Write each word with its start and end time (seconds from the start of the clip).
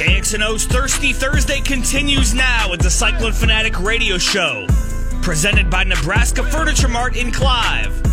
KXNO's 0.00 0.64
Thirsty 0.64 1.12
Thursday 1.12 1.60
continues 1.60 2.32
now 2.32 2.70
with 2.70 2.80
the 2.80 2.88
Cyclone 2.88 3.34
Fanatic 3.34 3.78
Radio 3.80 4.16
Show, 4.16 4.66
presented 5.20 5.68
by 5.68 5.84
Nebraska 5.84 6.42
Furniture 6.42 6.88
Mart 6.88 7.16
in 7.18 7.30
Clive. 7.30 8.09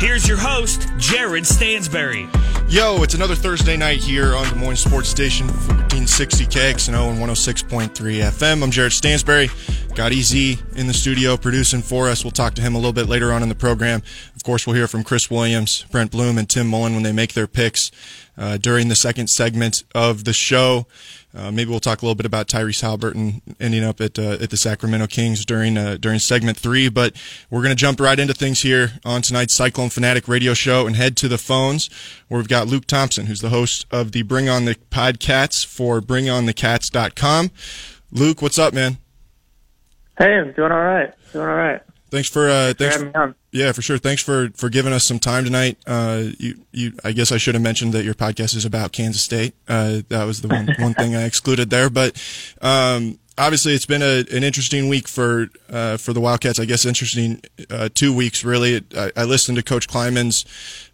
Here's 0.00 0.26
your 0.26 0.38
host, 0.38 0.88
Jared 0.96 1.44
Stansberry. 1.44 2.26
Yo, 2.72 3.02
it's 3.02 3.12
another 3.12 3.34
Thursday 3.34 3.76
night 3.76 3.98
here 3.98 4.34
on 4.34 4.48
Des 4.48 4.54
Moines 4.54 4.76
Sports 4.76 5.10
Station, 5.10 5.46
1460 5.46 6.46
KXNO 6.46 7.10
and 7.10 7.18
106.3 7.18 7.90
FM. 7.90 8.62
I'm 8.62 8.70
Jared 8.70 8.92
Stansberry. 8.92 9.50
Got 9.94 10.12
Easy 10.12 10.58
in 10.74 10.86
the 10.86 10.94
studio 10.94 11.36
producing 11.36 11.82
for 11.82 12.08
us. 12.08 12.24
We'll 12.24 12.30
talk 12.30 12.54
to 12.54 12.62
him 12.62 12.74
a 12.74 12.78
little 12.78 12.94
bit 12.94 13.10
later 13.10 13.30
on 13.30 13.42
in 13.42 13.50
the 13.50 13.54
program. 13.54 14.02
Of 14.34 14.42
course, 14.42 14.66
we'll 14.66 14.76
hear 14.76 14.88
from 14.88 15.04
Chris 15.04 15.30
Williams, 15.30 15.84
Brent 15.90 16.12
Bloom, 16.12 16.38
and 16.38 16.48
Tim 16.48 16.66
Mullen 16.66 16.94
when 16.94 17.02
they 17.02 17.12
make 17.12 17.34
their 17.34 17.46
picks 17.46 17.90
uh, 18.38 18.56
during 18.56 18.88
the 18.88 18.94
second 18.96 19.28
segment 19.28 19.84
of 19.94 20.24
the 20.24 20.32
show. 20.32 20.86
Uh, 21.34 21.50
maybe 21.50 21.70
we'll 21.70 21.80
talk 21.80 22.02
a 22.02 22.04
little 22.04 22.16
bit 22.16 22.26
about 22.26 22.48
Tyrese 22.48 22.82
Haliburton 22.82 23.40
ending 23.60 23.84
up 23.84 24.00
at 24.00 24.18
uh, 24.18 24.38
at 24.40 24.50
the 24.50 24.56
Sacramento 24.56 25.06
Kings 25.06 25.44
during 25.44 25.76
uh, 25.76 25.96
during 25.96 26.18
segment 26.18 26.58
three. 26.58 26.88
But 26.88 27.14
we're 27.50 27.62
going 27.62 27.70
to 27.70 27.76
jump 27.76 28.00
right 28.00 28.18
into 28.18 28.34
things 28.34 28.62
here 28.62 28.92
on 29.04 29.22
tonight's 29.22 29.54
Cyclone 29.54 29.90
Fanatic 29.90 30.26
Radio 30.26 30.54
Show 30.54 30.86
and 30.86 30.96
head 30.96 31.16
to 31.18 31.28
the 31.28 31.38
phones 31.38 31.88
where 32.28 32.38
we've 32.38 32.48
got 32.48 32.66
Luke 32.66 32.86
Thompson, 32.86 33.26
who's 33.26 33.40
the 33.40 33.50
host 33.50 33.86
of 33.90 34.12
the 34.12 34.22
Bring 34.22 34.48
On 34.48 34.64
the 34.64 34.74
Podcats 34.90 35.64
for 35.64 36.00
BringOnTheCats.com. 36.00 37.50
Luke, 38.10 38.42
what's 38.42 38.58
up, 38.58 38.74
man? 38.74 38.98
Hey, 40.18 40.34
I'm 40.34 40.52
doing 40.52 40.72
all 40.72 40.82
right. 40.82 41.14
Doing 41.32 41.46
all 41.46 41.54
right. 41.54 41.80
Thanks 42.10 42.28
for 42.28 42.48
uh, 42.48 42.74
thanks. 42.74 42.96
having 42.96 43.08
me 43.08 43.14
on. 43.14 43.34
Yeah, 43.52 43.72
for 43.72 43.82
sure. 43.82 43.98
Thanks 43.98 44.22
for 44.22 44.50
for 44.54 44.68
giving 44.68 44.92
us 44.92 45.04
some 45.04 45.18
time 45.18 45.44
tonight. 45.44 45.76
Uh, 45.86 46.24
you 46.38 46.60
you 46.72 46.92
I 47.02 47.12
guess 47.12 47.32
I 47.32 47.36
should 47.36 47.54
have 47.54 47.62
mentioned 47.62 47.92
that 47.94 48.04
your 48.04 48.14
podcast 48.14 48.54
is 48.54 48.64
about 48.64 48.92
Kansas 48.92 49.22
State. 49.22 49.54
Uh, 49.68 50.02
that 50.08 50.24
was 50.24 50.40
the 50.40 50.48
one 50.48 50.68
one 50.78 50.94
thing 50.94 51.16
I 51.16 51.24
excluded 51.24 51.70
there, 51.70 51.90
but 51.90 52.20
um, 52.62 53.18
obviously 53.40 53.74
it's 53.74 53.86
been 53.86 54.02
a, 54.02 54.24
an 54.30 54.44
interesting 54.44 54.88
week 54.88 55.08
for 55.08 55.48
uh, 55.70 55.96
for 55.96 56.12
the 56.12 56.20
Wildcats. 56.20 56.60
I 56.60 56.66
guess 56.66 56.84
interesting 56.84 57.42
uh, 57.70 57.88
two 57.92 58.14
weeks 58.14 58.44
really. 58.44 58.84
I, 58.96 59.10
I 59.16 59.24
listened 59.24 59.56
to 59.56 59.62
Coach 59.62 59.88
Klieman's 59.88 60.44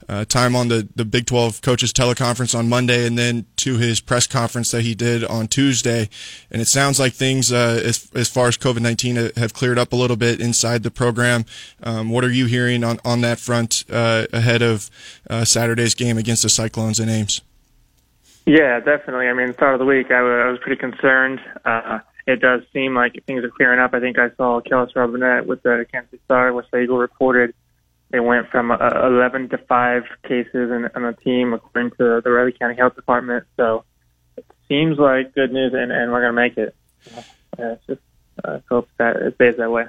uh, 0.09 0.25
time 0.25 0.55
on 0.55 0.69
the 0.69 0.89
the 0.95 1.05
Big 1.05 1.27
Twelve 1.27 1.61
coaches 1.61 1.93
teleconference 1.93 2.57
on 2.57 2.69
Monday, 2.69 3.07
and 3.07 3.19
then 3.19 3.47
to 3.57 3.77
his 3.77 4.01
press 4.01 4.27
conference 4.27 4.71
that 4.71 4.83
he 4.83 4.95
did 4.95 5.25
on 5.25 5.49
Tuesday. 5.49 6.09
And 6.51 6.63
it 6.63 6.69
sounds 6.69 6.99
like 7.01 7.13
things 7.13 7.53
uh, 7.53 7.83
as 7.85 8.09
as 8.15 8.29
far 8.29 8.47
as 8.49 8.57
COVID 8.57 8.81
nineteen 8.81 9.17
have 9.37 9.53
cleared 9.53 9.79
up 9.79 9.93
a 9.93 9.97
little 9.97 10.17
bit 10.17 10.41
inside 10.41 10.85
the 10.85 10.91
program. 10.91 11.45
Um, 11.83 12.11
what 12.11 12.25
are 12.25 12.31
you 12.31 12.47
hearing 12.47 12.85
on 12.85 13.01
on 13.05 13.21
that 13.23 13.39
front 13.39 13.85
uh, 13.91 14.27
ahead 14.33 14.63
of 14.63 14.89
uh, 15.29 15.45
Saturday's 15.45 15.95
game 15.95 16.17
against 16.17 16.43
the 16.43 16.49
Cyclones 16.49 17.01
in 17.01 17.09
Ames? 17.09 17.43
Yeah, 18.47 18.79
definitely. 18.79 19.27
I 19.27 19.33
mean, 19.33 19.53
start 19.55 19.75
of 19.75 19.81
the 19.81 19.85
week, 19.85 20.13
I 20.13 20.23
was, 20.23 20.43
I 20.47 20.49
was 20.49 20.61
pretty 20.61 20.77
concerned. 20.77 21.41
It 22.27 22.41
does 22.41 22.63
seem 22.73 22.95
like 22.95 23.23
things 23.27 23.45
are 23.45 23.51
clearing 23.51 23.79
up. 23.79 23.95
I 23.95 24.01
think 24.01 24.19
I 24.19 24.31
saw 24.37 24.61
Kellis 24.61 24.93
Robinett 24.95 25.47
with 25.47 25.63
the 25.63 25.87
Kansas 25.91 26.19
Star, 26.25 26.53
Wichita 26.53 26.79
Eagle 26.79 26.99
reported 26.99 27.55
they 28.11 28.21
went 28.21 28.49
from 28.51 28.71
uh, 28.71 28.77
11 29.07 29.49
to 29.51 29.59
5 29.59 30.03
cases 30.23 30.71
in, 30.71 30.89
on 30.95 31.03
the 31.03 31.17
team, 31.25 31.53
according 31.53 31.91
to 31.93 32.21
the 32.23 32.31
Riley 32.31 32.53
County 32.53 32.77
Health 32.77 32.95
Department. 32.95 33.45
So 33.57 33.85
it 34.37 34.47
seems 34.69 34.99
like 34.99 35.35
good 35.35 35.53
news, 35.53 35.73
and, 35.75 35.91
and 35.91 36.13
we're 36.13 36.21
going 36.21 36.35
to 36.35 36.41
make 36.41 36.57
it. 36.57 36.75
Yeah, 37.59 37.73
it's 37.73 37.87
just 37.87 38.01
uh, 38.45 38.61
hope 38.69 38.89
that 38.99 39.17
it 39.17 39.35
stays 39.35 39.57
that 39.57 39.71
way. 39.71 39.87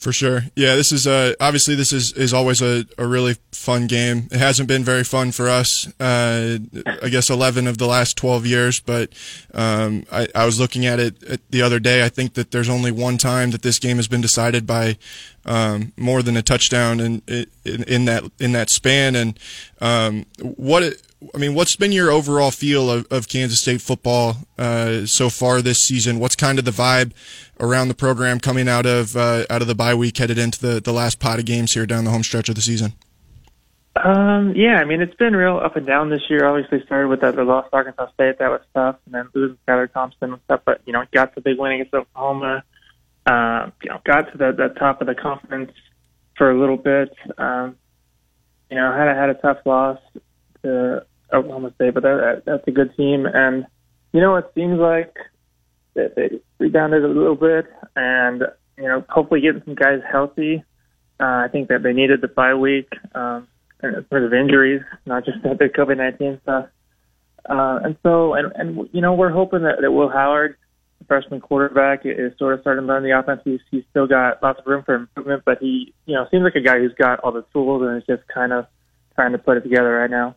For 0.00 0.14
sure. 0.14 0.44
Yeah, 0.56 0.76
this 0.76 0.92
is 0.92 1.06
uh, 1.06 1.34
obviously 1.40 1.74
this 1.74 1.92
is, 1.92 2.14
is 2.14 2.32
always 2.32 2.62
a, 2.62 2.86
a 2.96 3.06
really 3.06 3.36
fun 3.52 3.86
game. 3.86 4.28
It 4.32 4.38
hasn't 4.38 4.66
been 4.66 4.82
very 4.82 5.04
fun 5.04 5.30
for 5.30 5.46
us. 5.46 5.86
Uh, 6.00 6.58
I 7.02 7.10
guess 7.10 7.28
11 7.28 7.66
of 7.66 7.76
the 7.76 7.86
last 7.86 8.16
12 8.16 8.46
years, 8.46 8.80
but 8.80 9.12
um, 9.52 10.04
I, 10.10 10.26
I 10.34 10.46
was 10.46 10.58
looking 10.58 10.86
at 10.86 10.98
it 11.00 11.50
the 11.50 11.60
other 11.60 11.78
day. 11.78 12.02
I 12.02 12.08
think 12.08 12.32
that 12.34 12.50
there's 12.50 12.70
only 12.70 12.90
one 12.90 13.18
time 13.18 13.50
that 13.50 13.60
this 13.60 13.78
game 13.78 13.98
has 13.98 14.08
been 14.08 14.22
decided 14.22 14.66
by 14.66 14.96
um, 15.44 15.92
more 15.98 16.22
than 16.22 16.34
a 16.34 16.42
touchdown 16.42 16.98
in, 16.98 17.22
in, 17.26 17.82
in 17.82 18.04
that 18.06 18.24
in 18.38 18.52
that 18.52 18.70
span. 18.70 19.14
And 19.14 19.38
um, 19.82 20.24
what 20.40 20.96
I 21.34 21.38
mean, 21.38 21.54
what's 21.54 21.76
been 21.76 21.92
your 21.92 22.10
overall 22.10 22.50
feel 22.50 22.90
of, 22.90 23.06
of 23.10 23.28
Kansas 23.28 23.60
State 23.60 23.82
football 23.82 24.36
uh, 24.56 25.04
so 25.04 25.28
far 25.28 25.60
this 25.60 25.78
season? 25.78 26.18
What's 26.18 26.34
kind 26.34 26.58
of 26.58 26.64
the 26.64 26.70
vibe 26.70 27.12
around 27.58 27.88
the 27.88 27.94
program 27.94 28.40
coming 28.40 28.68
out 28.68 28.86
of 28.86 29.16
uh, 29.16 29.44
out 29.50 29.60
of 29.60 29.68
the 29.68 29.74
bye 29.74 29.94
week, 29.94 30.16
headed 30.16 30.38
into 30.38 30.58
the, 30.60 30.80
the 30.80 30.92
last 30.92 31.20
pot 31.20 31.38
of 31.38 31.44
games 31.44 31.74
here 31.74 31.84
down 31.84 32.04
the 32.04 32.10
home 32.10 32.22
stretch 32.22 32.48
of 32.48 32.54
the 32.54 32.62
season? 32.62 32.94
Um, 33.96 34.54
yeah, 34.56 34.76
I 34.76 34.84
mean, 34.84 35.02
it's 35.02 35.14
been 35.16 35.36
real 35.36 35.58
up 35.58 35.76
and 35.76 35.86
down 35.86 36.08
this 36.08 36.22
year. 36.30 36.46
Obviously, 36.46 36.82
started 36.86 37.08
with 37.08 37.20
that 37.20 37.36
the 37.36 37.44
loss 37.44 37.68
to 37.70 37.76
Arkansas 37.76 38.10
State, 38.14 38.38
that 38.38 38.48
was 38.48 38.62
tough, 38.72 38.96
and 39.04 39.14
then 39.14 39.28
losing 39.34 39.58
Skylar 39.68 39.92
Thompson 39.92 40.32
and 40.32 40.42
stuff. 40.44 40.62
But 40.64 40.80
you 40.86 40.92
know, 40.92 41.04
got 41.12 41.34
the 41.34 41.42
big 41.42 41.58
win 41.58 41.72
against 41.72 41.92
Oklahoma. 41.92 42.64
Uh, 43.26 43.70
you 43.82 43.90
know, 43.90 44.00
got 44.04 44.32
to 44.32 44.38
the, 44.38 44.52
the 44.52 44.68
top 44.78 45.02
of 45.02 45.06
the 45.06 45.14
conference 45.14 45.72
for 46.36 46.50
a 46.50 46.58
little 46.58 46.78
bit. 46.78 47.12
Um, 47.36 47.76
you 48.70 48.76
know, 48.76 48.90
had 48.92 49.08
a, 49.08 49.14
had 49.14 49.28
a 49.28 49.34
tough 49.34 49.58
loss 49.66 49.98
to 50.62 51.04
Oklahoma 51.32 51.72
State, 51.74 51.94
but 51.94 52.02
that, 52.02 52.42
that's 52.46 52.66
a 52.66 52.70
good 52.70 52.96
team. 52.96 53.26
And 53.26 53.66
you 54.12 54.20
know, 54.20 54.36
it 54.36 54.50
seems 54.54 54.78
like 54.78 55.14
they, 55.94 56.08
they 56.16 56.40
rebounded 56.58 57.04
a 57.04 57.08
little 57.08 57.36
bit, 57.36 57.66
and 57.96 58.42
you 58.76 58.88
know, 58.88 59.04
hopefully 59.08 59.40
getting 59.40 59.62
some 59.64 59.74
guys 59.74 60.00
healthy. 60.10 60.64
Uh, 61.20 61.44
I 61.44 61.48
think 61.52 61.68
that 61.68 61.82
they 61.82 61.92
needed 61.92 62.22
the 62.22 62.28
bye 62.28 62.54
week 62.54 62.88
um, 63.14 63.46
in 63.82 63.92
terms 64.10 64.26
of 64.26 64.32
injuries, 64.32 64.82
not 65.06 65.24
just 65.24 65.42
the 65.42 65.68
COVID 65.76 65.98
nineteen 65.98 66.40
stuff. 66.42 66.66
Uh, 67.48 67.80
and 67.84 67.96
so, 68.02 68.34
and, 68.34 68.52
and 68.54 68.88
you 68.92 69.00
know, 69.00 69.14
we're 69.14 69.30
hoping 69.30 69.62
that, 69.62 69.80
that 69.80 69.90
Will 69.90 70.10
Howard, 70.10 70.56
the 70.98 71.04
freshman 71.06 71.40
quarterback, 71.40 72.02
is 72.04 72.36
sort 72.38 72.54
of 72.54 72.60
starting 72.60 72.82
to 72.82 72.88
learn 72.88 73.02
the 73.02 73.18
offense. 73.18 73.40
He's, 73.44 73.60
he's 73.70 73.82
still 73.90 74.06
got 74.06 74.42
lots 74.42 74.60
of 74.60 74.66
room 74.66 74.82
for 74.84 74.94
improvement, 74.94 75.42
but 75.44 75.58
he, 75.58 75.94
you 76.06 76.14
know, 76.14 76.26
seems 76.30 76.44
like 76.44 76.54
a 76.54 76.60
guy 76.60 76.78
who's 76.78 76.94
got 76.94 77.20
all 77.20 77.32
the 77.32 77.44
tools 77.52 77.82
and 77.82 77.96
is 77.96 78.06
just 78.06 78.28
kind 78.28 78.52
of 78.52 78.66
trying 79.14 79.32
to 79.32 79.38
put 79.38 79.56
it 79.56 79.62
together 79.62 79.90
right 79.90 80.10
now. 80.10 80.36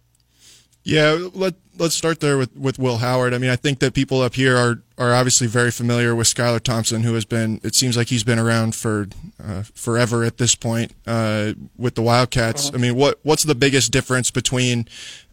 Yeah, 0.83 1.29
let 1.33 1.55
let's 1.77 1.95
start 1.95 2.19
there 2.19 2.38
with, 2.38 2.55
with 2.55 2.77
Will 2.77 2.97
Howard. 2.97 3.33
I 3.33 3.38
mean, 3.38 3.49
I 3.49 3.55
think 3.55 3.79
that 3.79 3.94
people 3.94 4.21
up 4.21 4.35
here 4.35 4.57
are 4.57 4.81
are 4.97 5.13
obviously 5.13 5.47
very 5.47 5.71
familiar 5.71 6.13
with 6.13 6.27
Skylar 6.27 6.59
Thompson, 6.59 7.03
who 7.03 7.13
has 7.13 7.23
been. 7.25 7.61
It 7.63 7.73
seems 7.73 7.95
like 7.95 8.07
he's 8.07 8.23
been 8.23 8.38
around 8.38 8.75
for 8.75 9.07
uh, 9.41 9.63
forever 9.73 10.23
at 10.23 10.38
this 10.38 10.55
point 10.55 10.94
uh, 11.07 11.53
with 11.77 11.95
the 11.95 12.01
Wildcats. 12.01 12.67
Uh-huh. 12.67 12.77
I 12.77 12.81
mean, 12.81 12.95
what 12.95 13.19
what's 13.23 13.44
the 13.44 13.55
biggest 13.55 13.91
difference 13.91 14.29
between 14.29 14.88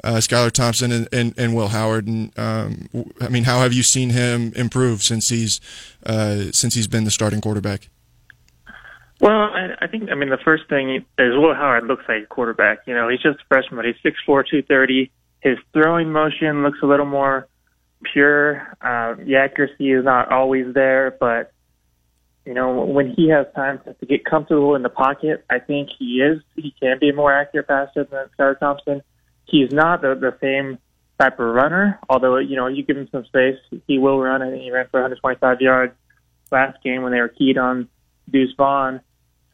uh, 0.04 0.14
Skylar 0.14 0.52
Thompson 0.52 0.92
and, 0.92 1.08
and, 1.12 1.34
and, 1.36 1.54
Will 1.54 1.68
Howard? 1.68 2.06
And 2.06 2.38
um, 2.38 2.88
I 3.20 3.28
mean, 3.28 3.44
how 3.44 3.60
have 3.60 3.72
you 3.72 3.82
seen 3.82 4.10
him 4.10 4.52
improve 4.54 5.02
since 5.02 5.28
he's 5.30 5.60
uh, 6.06 6.52
since 6.52 6.74
he's 6.74 6.86
been 6.86 7.04
the 7.04 7.10
starting 7.10 7.40
quarterback? 7.40 7.88
Well, 9.20 9.32
I, 9.32 9.74
I 9.80 9.86
think 9.88 10.10
I 10.10 10.14
mean 10.14 10.30
the 10.30 10.38
first 10.38 10.68
thing 10.68 10.90
is 10.90 11.04
Will 11.18 11.54
Howard 11.54 11.88
looks 11.88 12.04
like 12.08 12.22
a 12.22 12.26
quarterback. 12.26 12.86
You 12.86 12.94
know, 12.94 13.08
he's 13.08 13.20
just 13.20 13.40
a 13.40 13.44
freshman, 13.48 13.76
but 13.76 13.84
he's 13.84 14.00
six 14.00 14.16
four, 14.24 14.44
two 14.44 14.62
thirty 14.62 15.10
his 15.40 15.58
throwing 15.72 16.12
motion 16.12 16.62
looks 16.62 16.78
a 16.82 16.86
little 16.86 17.06
more 17.06 17.48
pure. 18.12 18.76
Uh, 18.80 19.14
the 19.14 19.36
accuracy 19.36 19.92
is 19.92 20.04
not 20.04 20.30
always 20.30 20.72
there, 20.74 21.16
but 21.18 21.52
you 22.44 22.54
know 22.54 22.84
when 22.84 23.12
he 23.12 23.28
has 23.28 23.46
time 23.54 23.80
to, 23.84 23.94
to 23.94 24.06
get 24.06 24.24
comfortable 24.24 24.74
in 24.74 24.82
the 24.82 24.88
pocket, 24.88 25.44
I 25.50 25.58
think 25.58 25.90
he 25.98 26.20
is. 26.20 26.42
He 26.56 26.74
can 26.80 26.98
be 26.98 27.10
a 27.10 27.14
more 27.14 27.32
accurate 27.32 27.68
passer 27.68 28.04
than 28.04 28.28
Skylar 28.38 28.58
Thompson. 28.58 29.02
He's 29.44 29.72
not 29.72 30.02
the, 30.02 30.14
the 30.14 30.36
same 30.40 30.78
type 31.18 31.38
of 31.38 31.54
runner, 31.54 31.98
although 32.08 32.38
you 32.38 32.56
know 32.56 32.66
you 32.66 32.82
give 32.82 32.96
him 32.96 33.08
some 33.10 33.24
space, 33.24 33.58
he 33.86 33.98
will 33.98 34.20
run. 34.20 34.40
Think 34.40 34.62
he 34.62 34.70
ran 34.70 34.86
for 34.90 35.00
125 35.00 35.60
yards 35.60 35.94
last 36.50 36.82
game 36.82 37.02
when 37.02 37.12
they 37.12 37.20
were 37.20 37.28
keyed 37.28 37.58
on 37.58 37.88
Deuce 38.30 38.54
Vaughn. 38.56 39.00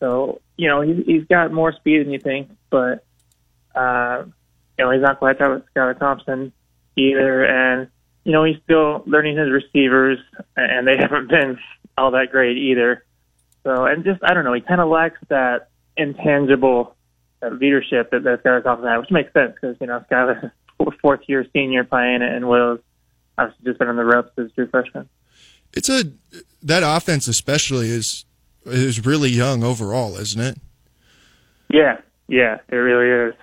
So 0.00 0.40
you 0.56 0.68
know 0.68 0.80
he, 0.80 1.02
he's 1.06 1.24
got 1.24 1.52
more 1.52 1.72
speed 1.72 2.04
than 2.04 2.12
you 2.12 2.18
think, 2.18 2.50
but. 2.70 3.04
Uh, 3.74 4.24
you 4.78 4.84
know, 4.84 4.90
he's 4.90 5.02
not 5.02 5.18
quite 5.18 5.38
that 5.38 5.50
with 5.50 5.62
Skylar 5.74 5.98
Thompson 5.98 6.52
either. 6.96 7.44
And, 7.44 7.88
you 8.24 8.32
know, 8.32 8.44
he's 8.44 8.56
still 8.64 9.02
learning 9.06 9.36
his 9.36 9.50
receivers, 9.50 10.18
and 10.56 10.86
they 10.86 10.96
haven't 11.00 11.28
been 11.28 11.58
all 11.96 12.10
that 12.12 12.30
great 12.30 12.56
either. 12.56 13.04
So, 13.64 13.84
and 13.84 14.04
just, 14.04 14.20
I 14.22 14.34
don't 14.34 14.44
know, 14.44 14.52
he 14.52 14.60
kind 14.60 14.80
of 14.80 14.88
lacks 14.88 15.18
that 15.28 15.70
intangible 15.96 16.94
that 17.40 17.58
leadership 17.58 18.10
that, 18.10 18.22
that 18.24 18.42
Skylar 18.42 18.62
Thompson 18.62 18.88
had, 18.88 18.98
which 18.98 19.10
makes 19.10 19.32
sense 19.32 19.52
because, 19.54 19.76
you 19.80 19.86
know, 19.86 20.04
Skylar 20.10 20.50
fourth 21.02 21.20
year 21.26 21.46
senior 21.52 21.84
playing 21.84 22.22
and 22.22 22.48
Will's 22.48 22.80
obviously 23.38 23.64
just 23.64 23.78
been 23.78 23.88
on 23.88 23.96
the 23.96 24.04
ropes 24.04 24.30
as 24.38 24.50
true 24.52 24.68
freshman. 24.68 25.08
It's 25.72 25.88
a, 25.88 26.04
that 26.62 26.82
offense 26.82 27.28
especially 27.28 27.88
is, 27.88 28.24
is 28.64 29.04
really 29.04 29.30
young 29.30 29.62
overall, 29.62 30.16
isn't 30.16 30.40
it? 30.40 30.58
Yeah, 31.68 31.98
yeah, 32.28 32.58
it 32.68 32.76
really 32.76 33.30
is. 33.30 33.34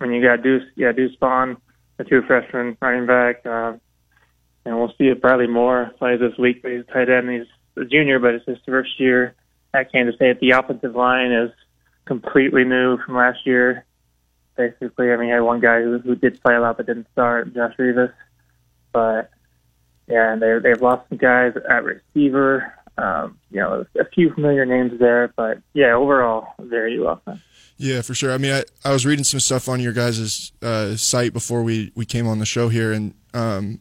I 0.00 0.06
mean, 0.06 0.20
you 0.20 0.26
got 0.26 0.42
Deuce, 0.42 0.64
yeah, 0.76 0.92
Deuce 0.92 1.14
Vaughn, 1.20 1.56
the 1.98 2.04
two 2.04 2.22
freshman 2.22 2.76
running 2.80 3.06
back, 3.06 3.44
uh, 3.44 3.74
and 4.64 4.78
we'll 4.78 4.92
see 4.98 5.08
if 5.08 5.20
Briley 5.20 5.46
Moore 5.46 5.90
plays 5.98 6.20
this 6.20 6.36
week. 6.38 6.62
But 6.62 6.72
he's 6.72 6.80
a 6.88 6.92
tight 6.92 7.10
end. 7.10 7.30
He's 7.30 7.46
a 7.76 7.84
junior, 7.84 8.18
but 8.18 8.34
it's 8.34 8.46
his 8.46 8.58
first 8.66 8.98
year 8.98 9.34
at 9.74 9.92
Kansas 9.92 10.16
State. 10.16 10.40
The 10.40 10.50
offensive 10.50 10.94
line 10.94 11.32
is 11.32 11.50
completely 12.06 12.64
new 12.64 12.98
from 12.98 13.16
last 13.16 13.46
year. 13.46 13.84
Basically, 14.56 15.10
I 15.10 15.16
mean, 15.16 15.28
you 15.28 15.34
had 15.34 15.40
one 15.40 15.60
guy 15.60 15.82
who, 15.82 15.98
who 15.98 16.14
did 16.14 16.42
play 16.42 16.54
a 16.54 16.60
lot 16.60 16.76
but 16.76 16.86
didn't 16.86 17.06
start, 17.12 17.54
Josh 17.54 17.74
Rivas. 17.78 18.10
But 18.92 19.30
yeah, 20.08 20.32
and 20.32 20.42
they 20.42 20.58
they've 20.62 20.82
lost 20.82 21.08
some 21.08 21.18
guys 21.18 21.52
at 21.56 21.84
receiver. 21.84 22.74
Um, 22.98 23.38
you 23.50 23.60
know, 23.60 23.86
a 23.98 24.04
few 24.04 24.34
familiar 24.34 24.66
names 24.66 24.98
there, 24.98 25.32
but 25.34 25.58
yeah, 25.72 25.94
overall, 25.94 26.48
very 26.58 26.98
well. 27.00 27.22
Yeah, 27.80 28.02
for 28.02 28.14
sure. 28.14 28.30
I 28.30 28.36
mean, 28.36 28.52
I, 28.52 28.64
I 28.84 28.92
was 28.92 29.06
reading 29.06 29.24
some 29.24 29.40
stuff 29.40 29.66
on 29.66 29.80
your 29.80 29.94
guys' 29.94 30.52
uh, 30.60 30.96
site 30.96 31.32
before 31.32 31.62
we, 31.62 31.92
we 31.94 32.04
came 32.04 32.26
on 32.26 32.38
the 32.38 32.44
show 32.44 32.68
here, 32.68 32.92
and 32.92 33.14
um, 33.32 33.80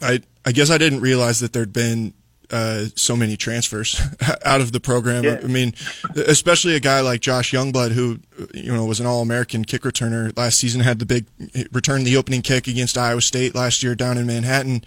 I 0.00 0.20
I 0.46 0.52
guess 0.52 0.70
I 0.70 0.78
didn't 0.78 1.00
realize 1.00 1.40
that 1.40 1.52
there'd 1.52 1.72
been 1.72 2.14
uh, 2.52 2.84
so 2.94 3.16
many 3.16 3.36
transfers 3.36 4.00
out 4.44 4.60
of 4.60 4.70
the 4.70 4.78
program. 4.78 5.24
Yeah. 5.24 5.40
I 5.42 5.48
mean, 5.48 5.74
especially 6.14 6.76
a 6.76 6.80
guy 6.80 7.00
like 7.00 7.20
Josh 7.20 7.50
Youngblood, 7.50 7.90
who 7.90 8.20
you 8.54 8.72
know 8.72 8.84
was 8.84 9.00
an 9.00 9.06
All-American 9.06 9.64
kick 9.64 9.82
returner 9.82 10.36
last 10.38 10.58
season, 10.58 10.82
had 10.82 11.00
the 11.00 11.06
big 11.06 11.26
returned 11.72 12.06
the 12.06 12.16
opening 12.16 12.42
kick 12.42 12.68
against 12.68 12.96
Iowa 12.96 13.20
State 13.20 13.52
last 13.52 13.82
year 13.82 13.96
down 13.96 14.16
in 14.16 14.28
Manhattan. 14.28 14.84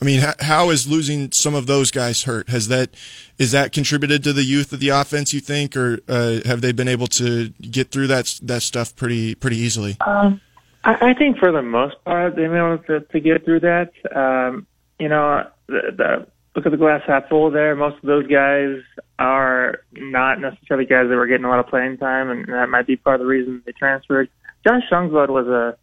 I 0.00 0.04
mean, 0.04 0.22
how 0.40 0.70
is 0.70 0.86
losing 0.86 1.32
some 1.32 1.54
of 1.54 1.66
those 1.66 1.90
guys 1.90 2.22
hurt? 2.22 2.48
Has 2.50 2.68
that 2.68 2.90
is 3.36 3.50
that 3.52 3.72
contributed 3.72 4.22
to 4.24 4.32
the 4.32 4.44
youth 4.44 4.72
of 4.72 4.78
the 4.78 4.90
offense? 4.90 5.32
You 5.32 5.40
think, 5.40 5.76
or 5.76 5.98
uh, 6.08 6.40
have 6.44 6.60
they 6.60 6.70
been 6.72 6.88
able 6.88 7.08
to 7.08 7.48
get 7.48 7.90
through 7.90 8.06
that 8.08 8.38
that 8.42 8.62
stuff 8.62 8.94
pretty 8.94 9.34
pretty 9.34 9.56
easily? 9.56 9.96
Um, 10.06 10.40
I, 10.84 11.10
I 11.10 11.14
think 11.14 11.38
for 11.38 11.50
the 11.50 11.62
most 11.62 11.96
part 12.04 12.36
they've 12.36 12.48
been 12.48 12.56
able 12.56 12.78
to, 12.84 13.00
to 13.00 13.20
get 13.20 13.44
through 13.44 13.60
that. 13.60 13.90
Um, 14.14 14.66
you 15.00 15.08
know, 15.08 15.48
the, 15.66 15.80
the 15.96 16.26
look 16.54 16.66
at 16.66 16.72
the 16.72 16.78
glass 16.78 17.02
half 17.06 17.28
full 17.28 17.50
there. 17.50 17.74
Most 17.74 17.96
of 17.96 18.02
those 18.02 18.26
guys 18.28 18.76
are 19.18 19.80
not 19.92 20.40
necessarily 20.40 20.86
guys 20.86 21.08
that 21.08 21.16
were 21.16 21.26
getting 21.26 21.44
a 21.44 21.48
lot 21.48 21.58
of 21.58 21.66
playing 21.66 21.98
time, 21.98 22.30
and 22.30 22.46
that 22.46 22.68
might 22.68 22.86
be 22.86 22.96
part 22.96 23.16
of 23.16 23.20
the 23.20 23.26
reason 23.26 23.62
they 23.66 23.72
transferred. 23.72 24.28
Josh 24.64 24.82
Youngblood 24.92 25.28
was 25.28 25.46
a 25.48 25.76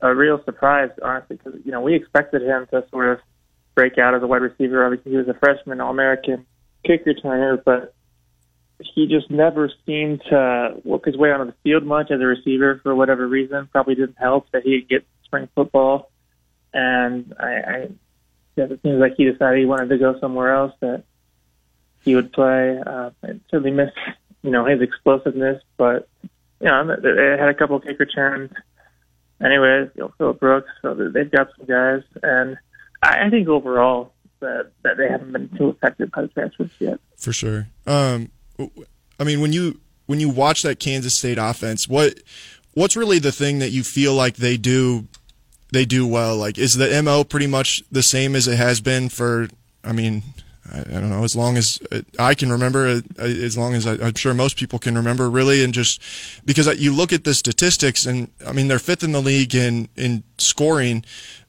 a 0.00 0.14
real 0.14 0.42
surprise, 0.44 0.90
honestly, 1.02 1.36
because 1.36 1.58
you 1.64 1.72
know 1.72 1.80
we 1.80 1.94
expected 1.94 2.42
him 2.42 2.66
to 2.70 2.84
sort 2.90 3.08
of 3.08 3.18
break 3.74 3.98
out 3.98 4.14
as 4.14 4.22
a 4.22 4.26
wide 4.26 4.42
receiver. 4.42 4.84
Obviously, 4.84 5.12
he 5.12 5.18
was 5.18 5.28
a 5.28 5.34
freshman 5.34 5.80
All 5.80 5.90
American 5.90 6.46
kick 6.84 7.04
returner, 7.06 7.62
but 7.62 7.94
he 8.78 9.06
just 9.06 9.30
never 9.30 9.70
seemed 9.86 10.22
to 10.30 10.74
work 10.84 11.04
his 11.04 11.16
way 11.16 11.30
onto 11.30 11.46
the 11.46 11.56
field 11.62 11.84
much 11.84 12.10
as 12.10 12.20
a 12.20 12.24
receiver 12.24 12.80
for 12.82 12.94
whatever 12.94 13.26
reason. 13.26 13.68
Probably 13.70 13.94
didn't 13.94 14.18
help 14.18 14.50
that 14.52 14.62
he 14.62 14.80
get 14.88 15.06
spring 15.24 15.48
football, 15.54 16.10
and 16.72 17.34
I, 17.38 17.46
I 17.46 17.88
guess 18.56 18.70
it 18.70 18.80
seems 18.82 19.00
like 19.00 19.14
he 19.16 19.24
decided 19.30 19.60
he 19.60 19.66
wanted 19.66 19.88
to 19.88 19.98
go 19.98 20.18
somewhere 20.20 20.54
else 20.54 20.72
that 20.80 21.04
he 22.02 22.14
would 22.14 22.32
play. 22.32 22.78
Uh, 22.84 23.10
I 23.22 23.40
certainly 23.50 23.70
miss, 23.70 23.90
you 24.42 24.50
know, 24.50 24.64
his 24.64 24.82
explosiveness, 24.82 25.62
but 25.76 26.08
you 26.60 26.66
know, 26.66 26.96
they 26.96 27.36
had 27.38 27.48
a 27.48 27.54
couple 27.54 27.76
of 27.76 27.84
kick 27.84 27.98
returns. 27.98 28.50
Anyways, 29.44 29.90
you 29.94 30.02
know, 30.02 30.12
Phillip 30.18 30.40
Brooks, 30.40 30.70
so 30.82 30.94
they've 30.94 31.30
got 31.30 31.48
some 31.56 31.66
guys, 31.66 32.02
and 32.22 32.56
I 33.04 33.30
think 33.30 33.48
overall 33.48 34.12
that 34.40 34.70
that 34.82 34.96
they 34.96 35.08
haven't 35.08 35.32
been 35.32 35.48
too 35.56 35.76
the 35.80 36.06
transfers 36.34 36.70
yet. 36.78 37.00
For 37.16 37.32
sure. 37.32 37.68
Um, 37.86 38.30
I 39.18 39.24
mean, 39.24 39.40
when 39.40 39.52
you 39.52 39.80
when 40.06 40.20
you 40.20 40.28
watch 40.28 40.62
that 40.62 40.78
Kansas 40.78 41.14
State 41.14 41.38
offense, 41.38 41.88
what 41.88 42.18
what's 42.74 42.96
really 42.96 43.18
the 43.18 43.32
thing 43.32 43.58
that 43.58 43.70
you 43.70 43.82
feel 43.82 44.14
like 44.14 44.36
they 44.36 44.56
do 44.56 45.06
they 45.72 45.84
do 45.84 46.06
well? 46.06 46.36
Like, 46.36 46.58
is 46.58 46.74
the 46.74 47.02
mo 47.02 47.24
pretty 47.24 47.46
much 47.46 47.82
the 47.90 48.02
same 48.02 48.34
as 48.34 48.46
it 48.46 48.56
has 48.56 48.80
been 48.80 49.08
for? 49.08 49.48
I 49.82 49.92
mean, 49.92 50.22
I, 50.72 50.80
I 50.80 50.82
don't 50.84 51.10
know, 51.10 51.24
as 51.24 51.36
long 51.36 51.56
as 51.56 51.78
I 52.18 52.34
can 52.34 52.50
remember, 52.50 52.86
uh, 52.86 53.22
as 53.22 53.58
long 53.58 53.74
as 53.74 53.86
I, 53.86 53.94
am 53.94 54.14
sure 54.14 54.32
most 54.32 54.56
people 54.56 54.78
can 54.78 54.94
remember, 54.94 55.28
really, 55.28 55.62
and 55.62 55.74
just 55.74 56.00
because 56.44 56.66
you 56.78 56.92
look 56.92 57.12
at 57.12 57.24
the 57.24 57.34
statistics, 57.34 58.06
and 58.06 58.30
I 58.46 58.52
mean, 58.52 58.68
they're 58.68 58.78
fifth 58.78 59.02
in 59.02 59.12
the 59.12 59.20
league 59.20 59.54
in 59.54 59.88
in 59.96 60.22
scoring, 60.38 61.04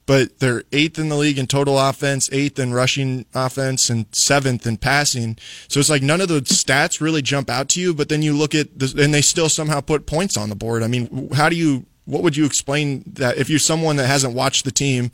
but 0.05 0.39
they're 0.39 0.63
eighth 0.71 0.99
in 0.99 1.09
the 1.09 1.15
league 1.15 1.39
in 1.39 1.47
total 1.47 1.79
offense, 1.79 2.29
eighth 2.31 2.59
in 2.59 2.73
rushing 2.73 3.25
offense, 3.33 3.89
and 3.89 4.05
seventh 4.11 4.67
in 4.67 4.77
passing. 4.77 5.37
So 5.67 5.79
it's 5.79 5.89
like 5.89 6.03
none 6.03 6.21
of 6.21 6.27
those 6.27 6.43
stats 6.43 7.01
really 7.01 7.21
jump 7.21 7.49
out 7.49 7.69
to 7.69 7.81
you, 7.81 7.93
but 7.93 8.09
then 8.09 8.21
you 8.21 8.33
look 8.33 8.53
at 8.53 8.77
this, 8.77 8.93
and 8.93 9.13
they 9.13 9.21
still 9.21 9.49
somehow 9.49 9.81
put 9.81 10.05
points 10.05 10.37
on 10.37 10.49
the 10.49 10.55
board. 10.55 10.83
I 10.83 10.87
mean, 10.87 11.29
how 11.33 11.49
do 11.49 11.55
you, 11.55 11.85
what 12.05 12.21
would 12.21 12.37
you 12.37 12.45
explain 12.45 13.03
that 13.13 13.37
if 13.37 13.49
you're 13.49 13.57
someone 13.57 13.95
that 13.95 14.05
hasn't 14.05 14.35
watched 14.35 14.63
the 14.63 14.71
team, 14.71 15.11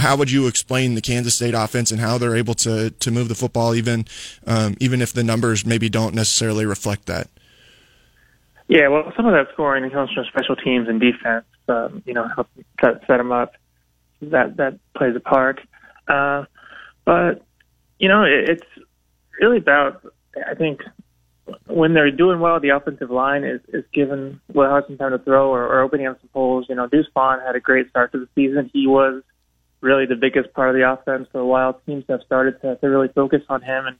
how 0.00 0.16
would 0.16 0.30
you 0.30 0.46
explain 0.46 0.94
the 0.94 1.02
Kansas 1.02 1.34
State 1.34 1.54
offense 1.54 1.90
and 1.90 2.00
how 2.00 2.16
they're 2.16 2.36
able 2.36 2.54
to, 2.54 2.90
to 2.90 3.10
move 3.10 3.28
the 3.28 3.34
football 3.34 3.74
even, 3.74 4.06
um, 4.46 4.76
even 4.80 5.02
if 5.02 5.12
the 5.12 5.24
numbers 5.24 5.66
maybe 5.66 5.90
don't 5.90 6.14
necessarily 6.14 6.64
reflect 6.64 7.06
that? 7.06 7.28
Yeah, 8.68 8.88
well, 8.88 9.12
some 9.14 9.26
of 9.26 9.32
that 9.32 9.52
scoring 9.52 9.90
comes 9.90 10.10
from 10.12 10.24
special 10.24 10.56
teams 10.56 10.88
and 10.88 10.98
defense. 10.98 11.44
Um, 11.68 12.02
you 12.06 12.14
know, 12.14 12.26
help 12.34 12.48
set 12.80 13.06
them 13.06 13.30
up 13.30 13.54
that 14.30 14.56
that 14.56 14.78
plays 14.96 15.16
a 15.16 15.20
part. 15.20 15.60
Uh, 16.08 16.44
but 17.04 17.44
you 17.98 18.08
know, 18.08 18.24
it, 18.24 18.48
it's 18.48 18.66
really 19.40 19.58
about 19.58 20.02
I 20.48 20.54
think 20.54 20.80
when 21.66 21.94
they're 21.94 22.10
doing 22.10 22.40
well, 22.40 22.60
the 22.60 22.70
offensive 22.70 23.10
line 23.10 23.44
is 23.44 23.60
is 23.68 23.84
given 23.92 24.40
well 24.52 24.80
some 24.86 24.96
time 24.96 25.12
to 25.12 25.18
throw 25.18 25.50
or, 25.50 25.64
or 25.64 25.80
opening 25.82 26.06
up 26.06 26.20
some 26.20 26.30
holes. 26.32 26.66
You 26.68 26.76
know, 26.76 26.86
Deuce 26.86 27.06
Vaughn 27.14 27.40
had 27.44 27.56
a 27.56 27.60
great 27.60 27.90
start 27.90 28.12
to 28.12 28.18
the 28.18 28.28
season. 28.34 28.70
He 28.72 28.86
was 28.86 29.22
really 29.80 30.06
the 30.06 30.14
biggest 30.14 30.52
part 30.54 30.70
of 30.70 30.74
the 30.74 30.90
offense 30.90 31.28
for 31.32 31.40
a 31.40 31.46
while. 31.46 31.80
Teams 31.84 32.04
have 32.08 32.20
started 32.24 32.60
to, 32.62 32.76
to 32.76 32.86
really 32.86 33.08
focus 33.08 33.42
on 33.48 33.62
him 33.62 33.86
and 33.86 33.96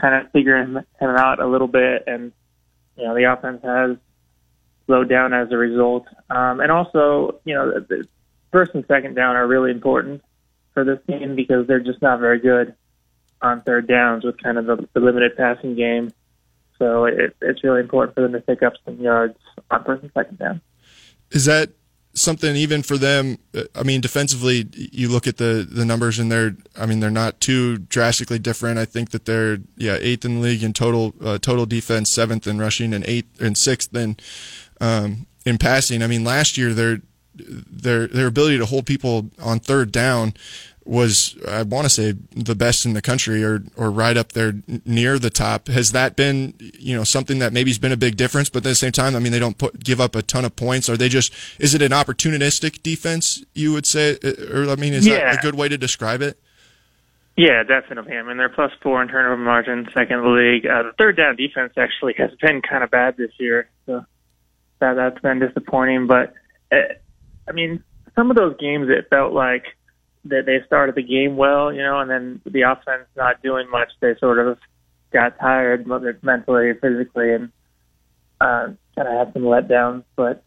kind 0.00 0.14
of 0.14 0.30
figure 0.30 0.56
him, 0.56 0.76
him 0.76 1.10
out 1.10 1.40
a 1.40 1.46
little 1.46 1.68
bit. 1.68 2.04
And 2.06 2.32
you 2.96 3.04
know, 3.04 3.14
the 3.14 3.24
offense 3.24 3.60
has 3.64 3.96
slowed 4.86 5.08
down 5.08 5.32
as 5.32 5.48
a 5.50 5.56
result. 5.56 6.06
Um, 6.30 6.60
and 6.60 6.70
also, 6.70 7.40
you 7.44 7.54
know, 7.54 7.80
the, 7.80 8.06
first 8.52 8.74
and 8.74 8.84
second 8.86 9.14
down 9.14 9.36
are 9.36 9.46
really 9.46 9.70
important 9.70 10.22
for 10.74 10.84
this 10.84 10.98
team 11.06 11.34
because 11.34 11.66
they're 11.66 11.80
just 11.80 12.02
not 12.02 12.20
very 12.20 12.38
good 12.38 12.74
on 13.42 13.62
third 13.62 13.86
downs 13.86 14.24
with 14.24 14.40
kind 14.42 14.58
of 14.58 14.66
the, 14.66 14.88
the 14.92 15.00
limited 15.00 15.36
passing 15.36 15.74
game. 15.74 16.12
So 16.78 17.06
it, 17.06 17.36
it's 17.40 17.64
really 17.64 17.80
important 17.80 18.14
for 18.14 18.20
them 18.20 18.32
to 18.32 18.40
pick 18.40 18.62
up 18.62 18.74
some 18.84 18.98
yards 18.98 19.38
on 19.70 19.84
first 19.84 20.02
and 20.02 20.12
second 20.12 20.38
down. 20.38 20.60
Is 21.30 21.46
that 21.46 21.70
something 22.12 22.56
even 22.56 22.82
for 22.82 22.96
them? 22.96 23.38
I 23.74 23.82
mean, 23.82 24.00
defensively, 24.00 24.68
you 24.74 25.08
look 25.08 25.26
at 25.26 25.38
the 25.38 25.66
the 25.68 25.84
numbers 25.84 26.18
and 26.18 26.30
they're, 26.30 26.56
I 26.76 26.86
mean, 26.86 27.00
they're 27.00 27.10
not 27.10 27.40
too 27.40 27.78
drastically 27.78 28.38
different. 28.38 28.78
I 28.78 28.84
think 28.84 29.10
that 29.10 29.24
they're 29.24 29.58
yeah 29.76 29.96
eighth 30.00 30.24
in 30.24 30.36
the 30.36 30.40
league 30.40 30.62
in 30.62 30.72
total 30.72 31.14
uh, 31.22 31.38
total 31.38 31.66
defense, 31.66 32.10
seventh 32.10 32.46
in 32.46 32.58
rushing, 32.58 32.92
and 32.92 33.04
eighth 33.06 33.40
and 33.40 33.56
sixth 33.56 33.94
in 33.94 34.16
um, 34.80 35.26
in 35.44 35.58
passing. 35.58 36.02
I 36.02 36.06
mean, 36.06 36.24
last 36.24 36.58
year 36.58 36.74
they're 36.74 37.00
their 37.36 38.06
their 38.06 38.26
ability 38.26 38.58
to 38.58 38.66
hold 38.66 38.86
people 38.86 39.30
on 39.40 39.58
third 39.60 39.92
down 39.92 40.34
was 40.86 41.36
I 41.46 41.62
want 41.62 41.84
to 41.84 41.90
say 41.90 42.14
the 42.34 42.54
best 42.54 42.86
in 42.86 42.92
the 42.92 43.02
country 43.02 43.44
or 43.44 43.62
or 43.76 43.90
right 43.90 44.16
up 44.16 44.32
there 44.32 44.54
near 44.84 45.18
the 45.18 45.30
top. 45.30 45.68
Has 45.68 45.92
that 45.92 46.16
been 46.16 46.54
you 46.58 46.96
know 46.96 47.04
something 47.04 47.38
that 47.40 47.52
maybe's 47.52 47.78
been 47.78 47.92
a 47.92 47.96
big 47.96 48.16
difference? 48.16 48.48
But 48.48 48.58
at 48.58 48.64
the 48.64 48.74
same 48.74 48.92
time, 48.92 49.16
I 49.16 49.18
mean 49.18 49.32
they 49.32 49.38
don't 49.38 49.58
put, 49.58 49.82
give 49.82 50.00
up 50.00 50.14
a 50.14 50.22
ton 50.22 50.44
of 50.44 50.54
points. 50.54 50.88
Are 50.88 50.96
they 50.96 51.08
just 51.08 51.32
is 51.58 51.74
it 51.74 51.82
an 51.82 51.92
opportunistic 51.92 52.82
defense? 52.82 53.44
You 53.54 53.72
would 53.72 53.86
say, 53.86 54.18
or 54.52 54.70
I 54.70 54.76
mean, 54.76 54.94
is 54.94 55.06
yeah. 55.06 55.18
that 55.18 55.38
a 55.38 55.42
good 55.42 55.56
way 55.56 55.68
to 55.68 55.76
describe 55.76 56.22
it? 56.22 56.38
Yeah, 57.36 57.64
definitely. 57.64 58.16
I 58.16 58.22
mean, 58.22 58.38
they're 58.38 58.48
plus 58.48 58.72
four 58.82 59.02
in 59.02 59.08
turnover 59.08 59.36
margin, 59.36 59.86
second 59.92 60.18
in 60.18 60.24
the 60.24 60.30
league. 60.30 60.66
Uh, 60.66 60.84
the 60.84 60.92
third 60.96 61.18
down 61.18 61.36
defense 61.36 61.74
actually 61.76 62.14
has 62.16 62.30
been 62.40 62.62
kind 62.62 62.82
of 62.82 62.90
bad 62.90 63.16
this 63.18 63.32
year, 63.38 63.68
so 63.84 64.06
that 64.80 64.94
that's 64.94 65.20
been 65.20 65.38
disappointing. 65.38 66.06
But 66.06 66.32
uh, 66.72 66.94
I 67.48 67.52
mean, 67.52 67.82
some 68.14 68.30
of 68.30 68.36
those 68.36 68.56
games 68.58 68.88
it 68.88 69.08
felt 69.10 69.32
like 69.32 69.64
that 70.24 70.46
they 70.46 70.58
started 70.66 70.94
the 70.94 71.02
game 71.02 71.36
well, 71.36 71.72
you 71.72 71.82
know, 71.82 72.00
and 72.00 72.10
then 72.10 72.40
the 72.44 72.62
offense 72.62 73.06
not 73.16 73.42
doing 73.42 73.70
much. 73.70 73.90
They 74.00 74.14
sort 74.18 74.38
of 74.38 74.58
got 75.12 75.38
tired 75.38 75.86
mentally, 76.22 76.72
physically, 76.80 77.32
and 77.32 77.52
uh, 78.40 78.68
kind 78.96 79.08
of 79.08 79.26
had 79.26 79.32
some 79.32 79.42
letdowns. 79.42 80.04
But 80.16 80.44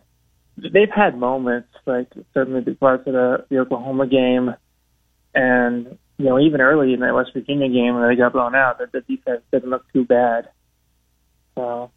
they've 0.58 0.89
had 0.94 1.18
moments, 1.18 1.70
like 1.86 2.08
certainly 2.34 2.62
the 2.62 2.75
parts 2.75 3.08
of 3.08 3.13
the, 3.13 3.46
the 3.50 3.60
Oklahoma 3.60 4.08
game, 4.08 4.56
and 5.34 5.98
you 6.18 6.25
know 6.25 6.39
even 6.39 6.62
early 6.62 6.94
in 6.94 7.00
that 7.01 7.15
West 7.15 7.32
Virginia 7.34 7.70
game 7.70 7.96
when 7.96 8.08
they 8.08 8.15
got 8.15 8.34
blown 8.34 8.56
out, 8.56 8.79
that 8.79 8.91
the 8.91 9.01
defense 9.01 9.41
didn't 9.51 9.70
look 9.70 9.86
too 9.94 10.06
bad. 10.06 10.50
So 11.56 11.91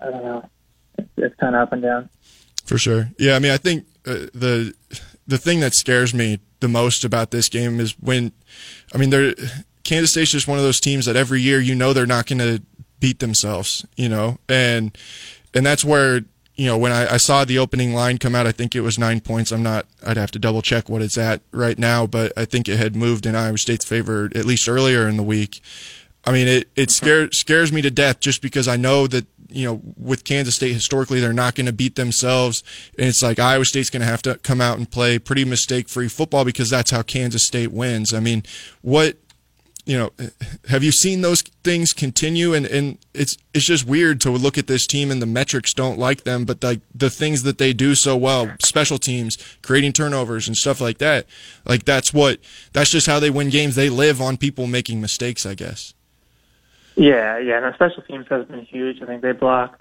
I 0.00 0.10
don't 0.10 0.24
know, 0.24 0.50
it's, 0.98 1.08
it's 1.16 1.36
kind 1.36 1.54
of 1.54 1.62
up 1.62 1.72
and 1.72 1.82
down. 1.82 2.08
For 2.64 2.78
sure, 2.78 3.10
yeah. 3.18 3.34
I 3.34 3.38
mean, 3.38 3.52
I 3.52 3.56
think 3.58 3.84
uh, 4.06 4.26
the 4.34 4.74
the 5.26 5.38
thing 5.38 5.60
that 5.60 5.74
scares 5.74 6.12
me 6.12 6.40
the 6.60 6.68
most 6.68 7.04
about 7.04 7.30
this 7.30 7.48
game 7.48 7.80
is 7.80 7.92
when, 8.00 8.32
I 8.94 8.98
mean, 8.98 9.10
they're 9.10 9.34
Kansas 9.84 10.12
State's 10.12 10.30
just 10.30 10.48
one 10.48 10.58
of 10.58 10.64
those 10.64 10.80
teams 10.80 11.06
that 11.06 11.16
every 11.16 11.40
year 11.40 11.60
you 11.60 11.74
know 11.74 11.92
they're 11.92 12.06
not 12.06 12.26
going 12.26 12.38
to 12.38 12.62
beat 13.00 13.18
themselves, 13.18 13.84
you 13.96 14.08
know, 14.08 14.38
and 14.48 14.96
and 15.54 15.66
that's 15.66 15.84
where 15.84 16.22
you 16.54 16.66
know 16.66 16.78
when 16.78 16.92
I, 16.92 17.14
I 17.14 17.16
saw 17.16 17.44
the 17.44 17.58
opening 17.58 17.94
line 17.94 18.18
come 18.18 18.34
out, 18.34 18.46
I 18.46 18.52
think 18.52 18.74
it 18.74 18.80
was 18.80 18.98
nine 18.98 19.20
points. 19.20 19.52
I'm 19.52 19.62
not, 19.62 19.86
I'd 20.06 20.16
have 20.16 20.30
to 20.32 20.38
double 20.38 20.62
check 20.62 20.88
what 20.88 21.02
it's 21.02 21.18
at 21.18 21.42
right 21.50 21.78
now, 21.78 22.06
but 22.06 22.32
I 22.36 22.44
think 22.44 22.68
it 22.68 22.78
had 22.78 22.94
moved 22.94 23.26
in 23.26 23.34
Iowa 23.34 23.58
State's 23.58 23.84
favor 23.84 24.30
at 24.34 24.44
least 24.44 24.68
earlier 24.68 25.08
in 25.08 25.16
the 25.16 25.22
week. 25.22 25.60
I 26.24 26.30
mean, 26.30 26.46
it 26.46 26.68
it 26.76 26.90
scares 26.90 27.36
scares 27.36 27.72
me 27.72 27.82
to 27.82 27.90
death 27.90 28.20
just 28.20 28.42
because 28.42 28.68
I 28.68 28.76
know 28.76 29.06
that 29.08 29.26
you 29.52 29.66
know, 29.66 29.80
with 29.96 30.24
Kansas 30.24 30.54
State 30.54 30.72
historically, 30.72 31.20
they're 31.20 31.32
not 31.32 31.54
going 31.54 31.66
to 31.66 31.72
beat 31.72 31.96
themselves. 31.96 32.62
And 32.98 33.08
it's 33.08 33.22
like 33.22 33.38
Iowa 33.38 33.64
State's 33.64 33.90
going 33.90 34.00
to 34.00 34.06
have 34.06 34.22
to 34.22 34.36
come 34.38 34.60
out 34.60 34.78
and 34.78 34.90
play 34.90 35.18
pretty 35.18 35.44
mistake 35.44 35.88
free 35.88 36.08
football 36.08 36.44
because 36.44 36.70
that's 36.70 36.90
how 36.90 37.02
Kansas 37.02 37.42
State 37.42 37.72
wins. 37.72 38.12
I 38.12 38.20
mean, 38.20 38.42
what, 38.80 39.16
you 39.84 39.98
know, 39.98 40.12
have 40.68 40.84
you 40.84 40.92
seen 40.92 41.22
those 41.22 41.42
things 41.42 41.92
continue? 41.92 42.54
And, 42.54 42.66
and 42.66 42.98
it's, 43.14 43.36
it's 43.52 43.64
just 43.64 43.86
weird 43.86 44.20
to 44.20 44.30
look 44.30 44.56
at 44.56 44.68
this 44.68 44.86
team 44.86 45.10
and 45.10 45.20
the 45.20 45.26
metrics 45.26 45.74
don't 45.74 45.98
like 45.98 46.22
them, 46.22 46.44
but 46.44 46.62
like 46.62 46.80
the 46.94 47.10
things 47.10 47.42
that 47.42 47.58
they 47.58 47.72
do 47.72 47.94
so 47.94 48.16
well, 48.16 48.52
special 48.62 48.98
teams, 48.98 49.38
creating 49.62 49.92
turnovers 49.92 50.46
and 50.46 50.56
stuff 50.56 50.80
like 50.80 50.98
that. 50.98 51.26
Like 51.64 51.84
that's 51.84 52.14
what, 52.14 52.38
that's 52.72 52.90
just 52.90 53.08
how 53.08 53.18
they 53.18 53.30
win 53.30 53.50
games. 53.50 53.74
They 53.74 53.90
live 53.90 54.20
on 54.20 54.36
people 54.36 54.66
making 54.66 55.00
mistakes, 55.00 55.44
I 55.44 55.54
guess. 55.54 55.94
Yeah, 56.96 57.38
yeah, 57.38 57.64
and 57.64 57.74
special 57.74 58.02
teams 58.02 58.26
has 58.28 58.46
been 58.46 58.64
huge. 58.64 59.02
I 59.02 59.06
think 59.06 59.22
they 59.22 59.32
blocked 59.32 59.80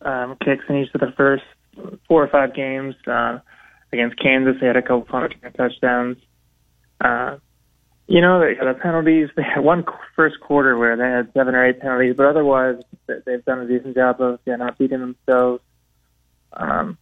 um, 0.00 0.36
kicks 0.42 0.64
in 0.68 0.76
each 0.76 0.94
of 0.94 1.00
the 1.00 1.12
first 1.16 1.44
four 2.08 2.22
or 2.24 2.28
five 2.28 2.54
games. 2.54 2.94
Uh, 3.06 3.38
against 3.92 4.18
Kansas, 4.18 4.56
they 4.60 4.66
had 4.66 4.76
a 4.76 4.82
couple 4.82 5.02
punt 5.02 5.34
touchdowns. 5.56 6.16
Uh, 7.00 7.36
you 8.06 8.20
know, 8.20 8.40
the, 8.40 8.54
the 8.64 8.74
penalties, 8.74 9.28
they 9.36 9.42
had 9.42 9.60
one 9.60 9.84
first 10.16 10.40
quarter 10.40 10.76
where 10.76 10.96
they 10.96 11.04
had 11.04 11.32
seven 11.34 11.54
or 11.54 11.64
eight 11.64 11.80
penalties, 11.80 12.14
but 12.16 12.26
otherwise 12.26 12.76
they've 13.06 13.44
done 13.44 13.60
a 13.60 13.68
decent 13.68 13.94
job 13.94 14.20
of 14.20 14.38
yeah, 14.46 14.56
not 14.56 14.78
beating 14.78 15.00
themselves. 15.00 15.62
Um, 16.52 16.98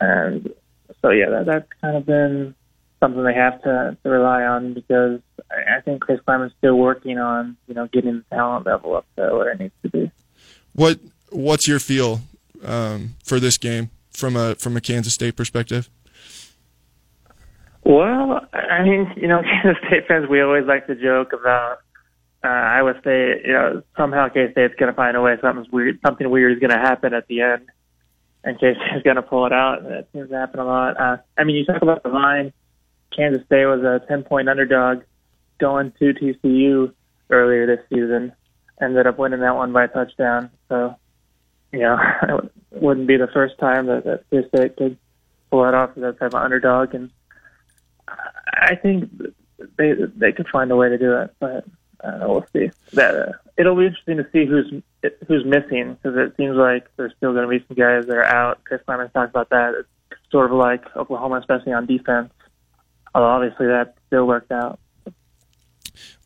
and 0.00 0.52
so, 1.00 1.10
yeah, 1.10 1.30
that, 1.30 1.46
that's 1.46 1.68
kind 1.80 1.96
of 1.96 2.06
been 2.06 2.54
something 3.02 3.24
they 3.24 3.34
have 3.34 3.60
to, 3.62 3.96
to 4.02 4.08
rely 4.08 4.44
on 4.44 4.74
because 4.74 5.20
I, 5.50 5.78
I 5.78 5.80
think 5.80 6.00
Chris 6.00 6.20
Klieman's 6.26 6.52
still 6.58 6.76
working 6.76 7.18
on, 7.18 7.56
you 7.66 7.74
know, 7.74 7.88
getting 7.92 8.18
the 8.18 8.36
talent 8.36 8.64
level 8.66 8.96
up 8.96 9.06
to 9.16 9.22
where 9.34 9.50
it 9.50 9.58
needs 9.58 9.74
to 9.82 9.90
be. 9.90 10.10
What 10.74 10.98
What's 11.30 11.66
your 11.66 11.80
feel 11.80 12.20
um, 12.64 13.14
for 13.24 13.40
this 13.40 13.58
game 13.58 13.90
from 14.10 14.36
a 14.36 14.54
from 14.56 14.76
a 14.76 14.80
Kansas 14.80 15.14
State 15.14 15.36
perspective? 15.36 15.88
Well, 17.84 18.40
I 18.52 18.82
mean, 18.82 19.12
you 19.16 19.28
know, 19.28 19.42
Kansas 19.62 19.82
State 19.86 20.06
fans, 20.06 20.28
we 20.28 20.40
always 20.40 20.66
like 20.66 20.86
to 20.86 20.94
joke 20.94 21.32
about 21.32 21.78
uh, 22.44 22.48
Iowa 22.48 22.94
State. 23.00 23.42
You 23.44 23.52
know, 23.52 23.82
somehow 23.96 24.28
K 24.28 24.52
State's 24.52 24.74
going 24.78 24.92
to 24.92 24.96
find 24.96 25.16
a 25.16 25.20
way. 25.20 25.36
Something's 25.40 25.70
weird. 25.70 25.98
Something 26.04 26.30
weird 26.30 26.52
is 26.52 26.58
going 26.58 26.70
to 26.70 26.78
happen 26.78 27.14
at 27.14 27.26
the 27.28 27.40
end, 27.40 27.68
and 28.44 28.58
K 28.60 28.74
State's 28.74 29.02
going 29.04 29.16
to 29.16 29.22
pull 29.22 29.46
it 29.46 29.52
out. 29.52 29.82
That 29.84 30.08
seems 30.12 30.28
to 30.30 30.36
happen 30.36 30.60
a 30.60 30.66
lot. 30.66 31.00
Uh, 31.00 31.16
I 31.36 31.44
mean, 31.44 31.56
you 31.56 31.64
talk 31.64 31.82
about 31.82 32.02
the 32.02 32.10
line. 32.10 32.52
Kansas 33.14 33.44
State 33.46 33.66
was 33.66 33.82
a 33.82 34.04
10 34.08 34.24
point 34.24 34.48
underdog 34.48 35.02
going 35.58 35.92
to 35.98 36.12
TCU 36.12 36.92
earlier 37.30 37.66
this 37.66 37.84
season. 37.88 38.32
Ended 38.80 39.06
up 39.06 39.18
winning 39.18 39.40
that 39.40 39.54
one 39.54 39.72
by 39.72 39.84
a 39.84 39.88
touchdown. 39.88 40.50
So, 40.68 40.96
you 41.72 41.80
know, 41.80 41.98
it 42.72 42.82
wouldn't 42.82 43.06
be 43.06 43.16
the 43.16 43.28
first 43.32 43.58
time 43.58 43.86
that, 43.86 44.04
that 44.04 44.24
K 44.30 44.48
State 44.48 44.76
could 44.76 44.98
pull 45.50 45.64
it 45.66 45.74
off 45.74 45.90
as 45.96 46.02
that 46.02 46.18
type 46.18 46.34
of 46.34 46.42
underdog. 46.42 46.94
And 46.94 47.10
I 48.52 48.74
think 48.74 49.10
they 49.76 49.92
they 50.16 50.32
could 50.32 50.48
find 50.48 50.70
a 50.70 50.76
way 50.76 50.88
to 50.88 50.98
do 50.98 51.16
it, 51.16 51.34
but 51.38 51.64
uh, 52.02 52.18
we'll 52.22 52.46
see. 52.52 52.70
That 52.94 53.14
uh, 53.14 53.32
it'll 53.56 53.76
be 53.76 53.86
interesting 53.86 54.16
to 54.16 54.26
see 54.32 54.46
who's 54.46 54.72
who's 55.28 55.44
missing 55.44 55.94
because 55.94 56.16
it 56.16 56.36
seems 56.36 56.56
like 56.56 56.88
there's 56.96 57.12
still 57.16 57.32
going 57.32 57.44
to 57.44 57.58
be 57.58 57.64
some 57.68 57.76
guys 57.76 58.06
that 58.06 58.16
are 58.16 58.24
out. 58.24 58.64
Chris 58.64 58.80
Klieman 58.86 59.12
talked 59.12 59.30
about 59.30 59.50
that. 59.50 59.74
It's 59.78 60.20
sort 60.30 60.50
of 60.50 60.56
like 60.56 60.84
Oklahoma, 60.96 61.38
especially 61.38 61.72
on 61.72 61.86
defense. 61.86 62.32
Obviously 63.14 63.66
that 63.66 63.94
still 64.06 64.26
worked 64.26 64.52
out. 64.52 64.78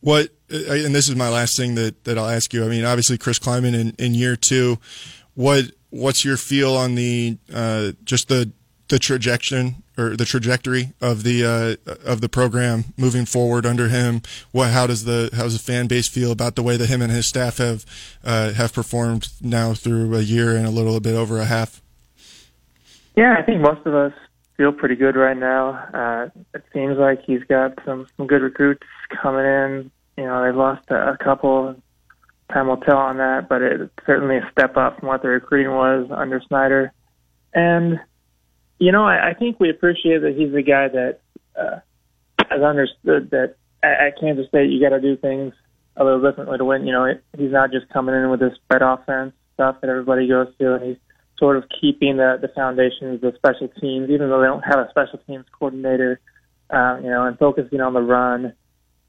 What 0.00 0.30
and 0.48 0.94
this 0.94 1.08
is 1.08 1.16
my 1.16 1.28
last 1.28 1.56
thing 1.56 1.74
that, 1.74 2.04
that 2.04 2.16
I'll 2.16 2.28
ask 2.28 2.52
you. 2.52 2.64
I 2.64 2.68
mean, 2.68 2.84
obviously 2.84 3.18
Chris 3.18 3.38
Klieman 3.38 3.74
in, 3.74 3.90
in 3.98 4.14
year 4.14 4.36
two. 4.36 4.78
What 5.34 5.72
what's 5.90 6.24
your 6.24 6.36
feel 6.36 6.76
on 6.76 6.94
the 6.94 7.38
uh, 7.52 7.92
just 8.04 8.28
the 8.28 8.52
the 8.88 8.98
trajectory 8.98 9.74
or 9.98 10.16
the 10.16 10.24
trajectory 10.24 10.92
of 11.00 11.22
the 11.24 11.44
uh, 11.44 11.92
of 12.04 12.20
the 12.20 12.28
program 12.28 12.84
moving 12.96 13.24
forward 13.24 13.66
under 13.66 13.88
him? 13.88 14.22
What 14.52 14.70
how 14.70 14.86
does 14.86 15.04
the 15.04 15.30
how 15.34 15.44
does 15.44 15.54
the 15.54 15.72
fan 15.72 15.86
base 15.86 16.08
feel 16.08 16.30
about 16.30 16.54
the 16.54 16.62
way 16.62 16.76
that 16.76 16.88
him 16.88 17.02
and 17.02 17.10
his 17.10 17.26
staff 17.26 17.58
have 17.58 17.84
uh, 18.24 18.52
have 18.52 18.72
performed 18.72 19.28
now 19.40 19.74
through 19.74 20.14
a 20.14 20.22
year 20.22 20.56
and 20.56 20.66
a 20.66 20.70
little 20.70 21.00
bit 21.00 21.14
over 21.14 21.38
a 21.40 21.46
half? 21.46 21.82
Yeah, 23.16 23.34
I 23.38 23.42
think 23.42 23.60
most 23.60 23.84
of 23.86 23.94
us 23.94 24.12
feel 24.56 24.72
pretty 24.72 24.96
good 24.96 25.16
right 25.16 25.36
now. 25.36 25.70
Uh, 25.92 26.40
it 26.54 26.64
seems 26.72 26.98
like 26.98 27.20
he's 27.24 27.42
got 27.44 27.78
some 27.84 28.06
some 28.16 28.26
good 28.26 28.42
recruits 28.42 28.86
coming 29.22 29.44
in. 29.44 29.90
You 30.16 30.24
know, 30.24 30.44
they 30.44 30.56
lost 30.56 30.90
a, 30.90 31.12
a 31.12 31.16
couple. 31.16 31.76
Time 32.52 32.68
will 32.68 32.76
tell 32.76 32.98
on 32.98 33.16
that, 33.16 33.48
but 33.48 33.60
it's 33.60 33.92
certainly 34.06 34.36
a 34.36 34.48
step 34.52 34.76
up 34.76 35.00
from 35.00 35.08
what 35.08 35.22
the 35.22 35.28
recruiting 35.28 35.72
was 35.72 36.08
under 36.10 36.40
Snyder. 36.46 36.92
And 37.52 37.98
you 38.78 38.92
know, 38.92 39.04
I, 39.04 39.30
I 39.30 39.34
think 39.34 39.58
we 39.58 39.70
appreciate 39.70 40.20
that 40.20 40.36
he's 40.36 40.52
the 40.52 40.62
guy 40.62 40.88
that 40.88 41.20
uh, 41.58 41.80
has 42.50 42.62
understood 42.62 43.30
that 43.30 43.56
at, 43.82 44.08
at 44.08 44.20
Kansas 44.20 44.46
State 44.48 44.70
you 44.70 44.80
got 44.80 44.94
to 44.94 45.00
do 45.00 45.16
things 45.16 45.54
a 45.96 46.04
little 46.04 46.22
differently 46.22 46.58
to 46.58 46.64
win. 46.64 46.86
You 46.86 46.92
know, 46.92 47.04
it, 47.04 47.24
he's 47.36 47.52
not 47.52 47.72
just 47.72 47.88
coming 47.88 48.14
in 48.14 48.30
with 48.30 48.40
this 48.40 48.54
spread 48.54 48.82
offense 48.82 49.32
stuff 49.54 49.80
that 49.80 49.90
everybody 49.90 50.28
goes 50.28 50.48
to, 50.58 50.74
and 50.74 50.84
he's 50.84 50.96
sort 51.38 51.56
of 51.56 51.64
keeping 51.80 52.16
the 52.16 52.38
the 52.40 52.48
foundations 52.48 53.22
of 53.22 53.34
special 53.36 53.68
teams, 53.80 54.10
even 54.10 54.30
though 54.30 54.40
they 54.40 54.46
don't 54.46 54.62
have 54.62 54.78
a 54.78 54.90
special 54.90 55.18
teams 55.26 55.44
coordinator, 55.52 56.20
um, 56.70 57.04
you 57.04 57.10
know, 57.10 57.24
and 57.24 57.38
focusing 57.38 57.80
on 57.80 57.92
the 57.92 58.02
run 58.02 58.52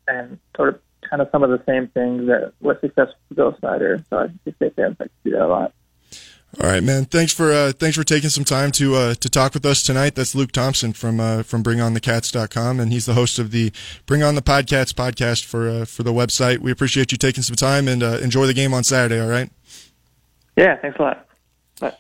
and 0.08 0.40
sort 0.56 0.70
of 0.70 0.82
kind 1.10 1.22
of 1.22 1.30
some 1.32 1.44
of 1.44 1.50
the 1.50 1.64
same 1.66 1.88
things 1.88 2.28
that 2.28 2.54
was 2.60 2.78
successful 2.82 3.16
for 3.30 3.36
Bill 3.36 3.58
Snyder. 3.60 4.04
So 4.10 4.18
I 4.18 4.28
think 4.44 4.58
they 4.58 4.70
fans 4.70 4.98
like 5.00 5.10
to 5.10 5.30
do 5.30 5.32
that 5.32 5.46
a 5.46 5.48
lot. 5.48 5.74
All 6.62 6.70
right, 6.70 6.82
man. 6.82 7.06
Thanks 7.06 7.34
for 7.34 7.52
uh, 7.52 7.72
thanks 7.74 7.98
for 7.98 8.04
taking 8.04 8.30
some 8.30 8.46
time 8.46 8.72
to 8.72 8.96
uh, 8.96 9.14
to 9.16 9.30
talk 9.30 9.54
with 9.54 9.66
us 9.66 9.84
tonight. 9.84 10.16
That's 10.16 10.34
Luke 10.34 10.52
Thompson 10.52 10.94
from 10.94 11.20
uh, 11.20 11.44
from 11.44 11.62
BringOnTheCats.com, 11.62 12.80
and 12.80 12.92
he's 12.92 13.06
the 13.06 13.14
host 13.14 13.38
of 13.38 13.52
the 13.52 13.72
Bring 14.06 14.24
On 14.24 14.34
the 14.34 14.42
Podcats 14.42 14.94
podcast 14.94 15.44
for 15.44 15.70
uh, 15.70 15.86
for 15.86 16.04
the 16.04 16.14
website. 16.14 16.60
We 16.60 16.72
appreciate 16.72 17.12
you 17.12 17.18
taking 17.18 17.44
some 17.44 17.58
time 17.58 17.88
and 17.88 18.02
uh, 18.02 18.20
enjoy 18.24 18.48
the 18.48 18.54
game 18.54 18.74
on 18.74 18.84
Saturday. 18.84 19.22
All 19.22 19.30
right. 19.30 19.52
Yeah. 20.56 20.78
Thanks 20.78 20.98
a 21.00 21.02
lot. 21.02 21.28
Bye. 21.80 21.94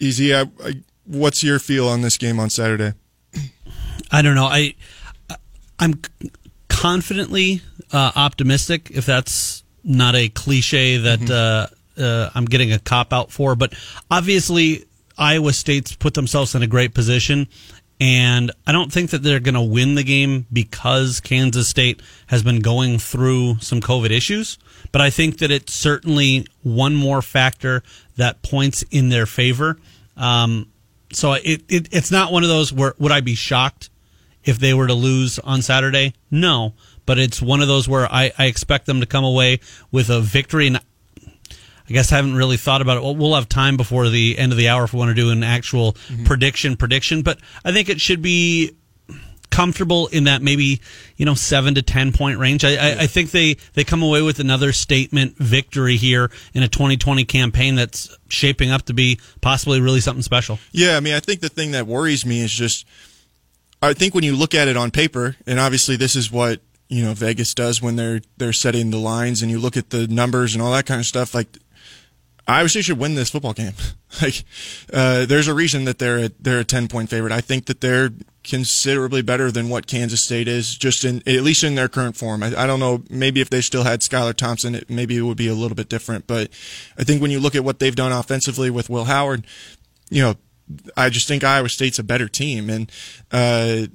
Easy. 0.00 0.34
I, 0.34 0.46
I, 0.64 0.82
what's 1.04 1.44
your 1.44 1.58
feel 1.58 1.86
on 1.86 2.00
this 2.00 2.16
game 2.16 2.40
on 2.40 2.50
Saturday? 2.50 2.94
I 4.10 4.22
don't 4.22 4.34
know. 4.34 4.46
I 4.46 4.74
I'm 5.78 6.00
confidently 6.68 7.62
uh, 7.92 8.12
optimistic. 8.16 8.90
If 8.90 9.06
that's 9.06 9.62
not 9.84 10.16
a 10.16 10.28
cliche 10.28 10.96
that 10.96 11.20
mm-hmm. 11.20 12.02
uh, 12.02 12.04
uh, 12.04 12.30
I'm 12.34 12.46
getting 12.46 12.72
a 12.72 12.78
cop 12.78 13.12
out 13.12 13.30
for, 13.30 13.54
but 13.54 13.74
obviously 14.10 14.86
Iowa 15.18 15.52
State's 15.52 15.94
put 15.94 16.14
themselves 16.14 16.54
in 16.54 16.62
a 16.62 16.66
great 16.66 16.94
position, 16.94 17.46
and 18.00 18.50
I 18.66 18.72
don't 18.72 18.90
think 18.90 19.10
that 19.10 19.22
they're 19.22 19.40
going 19.40 19.54
to 19.54 19.60
win 19.60 19.94
the 19.94 20.02
game 20.02 20.46
because 20.50 21.20
Kansas 21.20 21.68
State 21.68 22.00
has 22.28 22.42
been 22.42 22.60
going 22.60 22.98
through 22.98 23.58
some 23.60 23.80
COVID 23.82 24.10
issues. 24.10 24.58
But 24.90 25.02
I 25.02 25.10
think 25.10 25.38
that 25.38 25.50
it's 25.50 25.74
certainly 25.74 26.46
one 26.62 26.94
more 26.94 27.20
factor 27.20 27.82
that 28.16 28.42
points 28.42 28.82
in 28.90 29.10
their 29.10 29.26
favor. 29.26 29.78
Um, 30.20 30.70
so 31.12 31.32
it, 31.32 31.64
it 31.68 31.88
it's 31.90 32.10
not 32.10 32.32
one 32.32 32.44
of 32.44 32.48
those 32.48 32.72
where 32.72 32.94
would 32.98 33.10
I 33.10 33.20
be 33.20 33.34
shocked 33.34 33.90
if 34.44 34.58
they 34.58 34.74
were 34.74 34.86
to 34.86 34.94
lose 34.94 35.38
on 35.40 35.62
Saturday? 35.62 36.14
No, 36.30 36.74
but 37.06 37.18
it's 37.18 37.42
one 37.42 37.60
of 37.60 37.68
those 37.68 37.88
where 37.88 38.06
I, 38.12 38.30
I 38.38 38.46
expect 38.46 38.86
them 38.86 39.00
to 39.00 39.06
come 39.06 39.24
away 39.24 39.60
with 39.90 40.10
a 40.10 40.20
victory. 40.20 40.68
And 40.68 40.76
I 40.76 41.92
guess 41.92 42.12
I 42.12 42.16
haven't 42.16 42.36
really 42.36 42.56
thought 42.56 42.82
about 42.82 42.98
it. 42.98 43.02
Well, 43.02 43.16
we'll 43.16 43.34
have 43.34 43.48
time 43.48 43.76
before 43.76 44.08
the 44.08 44.38
end 44.38 44.52
of 44.52 44.58
the 44.58 44.68
hour 44.68 44.84
if 44.84 44.92
we 44.92 44.98
want 44.98 45.08
to 45.08 45.20
do 45.20 45.30
an 45.30 45.42
actual 45.42 45.94
mm-hmm. 45.94 46.24
prediction 46.24 46.76
prediction. 46.76 47.22
But 47.22 47.40
I 47.64 47.72
think 47.72 47.88
it 47.88 48.00
should 48.00 48.22
be 48.22 48.76
comfortable 49.60 50.06
in 50.06 50.24
that 50.24 50.40
maybe 50.40 50.80
you 51.18 51.26
know 51.26 51.34
seven 51.34 51.74
to 51.74 51.82
ten 51.82 52.12
point 52.12 52.38
range. 52.38 52.64
I, 52.64 52.76
I, 52.76 52.90
I, 53.00 53.06
think 53.06 53.30
they 53.30 53.56
they 53.74 53.84
come 53.84 54.02
away 54.02 54.22
with 54.22 54.40
another 54.40 54.72
statement 54.72 55.36
victory 55.36 55.96
here 55.96 56.30
in 56.54 56.62
a 56.62 56.68
2020 56.68 57.26
campaign 57.26 57.74
that's 57.74 58.16
shaping 58.28 58.70
up 58.70 58.82
to 58.86 58.94
be 58.94 59.20
possibly 59.42 59.82
really 59.82 60.00
something 60.00 60.22
special. 60.22 60.58
Yeah, 60.72 60.96
I 60.96 61.00
mean, 61.00 61.12
I 61.12 61.20
think 61.20 61.40
the 61.40 61.50
thing 61.50 61.72
that 61.72 61.86
worries 61.86 62.24
me 62.24 62.40
is 62.40 62.50
just 62.50 62.86
I 63.82 63.92
think 63.92 64.14
when 64.14 64.24
you 64.24 64.34
look 64.34 64.54
at 64.54 64.66
it 64.66 64.78
on 64.78 64.90
paper, 64.90 65.36
and 65.46 65.60
obviously 65.60 65.96
this 65.96 66.16
is 66.16 66.32
what 66.32 66.60
you 66.88 67.04
know 67.04 67.12
Vegas 67.12 67.52
does 67.52 67.82
when 67.82 67.96
they're 67.96 68.22
they're 68.38 68.54
setting 68.54 68.90
the 68.90 68.98
lines, 68.98 69.42
and 69.42 69.50
you 69.50 69.58
look 69.58 69.76
at 69.76 69.90
the 69.90 70.06
numbers 70.06 70.54
and 70.54 70.62
all 70.62 70.72
that 70.72 70.86
kind 70.86 71.00
of 71.00 71.06
stuff. 71.06 71.34
Like 71.34 71.48
Iowa 72.50 72.68
State 72.68 72.86
should 72.86 72.98
win 72.98 73.14
this 73.14 73.30
football 73.30 73.52
game. 73.52 73.74
like, 74.22 74.44
uh, 74.92 75.24
there's 75.26 75.48
a 75.48 75.54
reason 75.54 75.84
that 75.84 75.98
they're 75.98 76.24
a, 76.24 76.30
they're 76.40 76.60
a 76.60 76.64
ten 76.64 76.88
point 76.88 77.08
favorite. 77.08 77.32
I 77.32 77.40
think 77.40 77.66
that 77.66 77.80
they're 77.80 78.10
considerably 78.42 79.22
better 79.22 79.50
than 79.50 79.68
what 79.68 79.86
Kansas 79.86 80.22
State 80.22 80.48
is, 80.48 80.74
just 80.74 81.04
in 81.04 81.18
at 81.26 81.42
least 81.42 81.62
in 81.62 81.74
their 81.76 81.88
current 81.88 82.16
form. 82.16 82.42
I, 82.42 82.48
I 82.56 82.66
don't 82.66 82.80
know. 82.80 83.04
Maybe 83.08 83.40
if 83.40 83.50
they 83.50 83.60
still 83.60 83.84
had 83.84 84.00
Skylar 84.00 84.34
Thompson, 84.34 84.74
it, 84.74 84.90
maybe 84.90 85.16
it 85.16 85.22
would 85.22 85.36
be 85.36 85.48
a 85.48 85.54
little 85.54 85.76
bit 85.76 85.88
different. 85.88 86.26
But 86.26 86.50
I 86.98 87.04
think 87.04 87.22
when 87.22 87.30
you 87.30 87.38
look 87.38 87.54
at 87.54 87.64
what 87.64 87.78
they've 87.78 87.94
done 87.94 88.12
offensively 88.12 88.70
with 88.70 88.90
Will 88.90 89.04
Howard, 89.04 89.46
you 90.10 90.22
know, 90.22 90.34
I 90.96 91.08
just 91.10 91.28
think 91.28 91.44
Iowa 91.44 91.68
State's 91.68 91.98
a 91.98 92.04
better 92.04 92.28
team, 92.28 92.68
and 92.70 92.90
uh, 93.30 93.86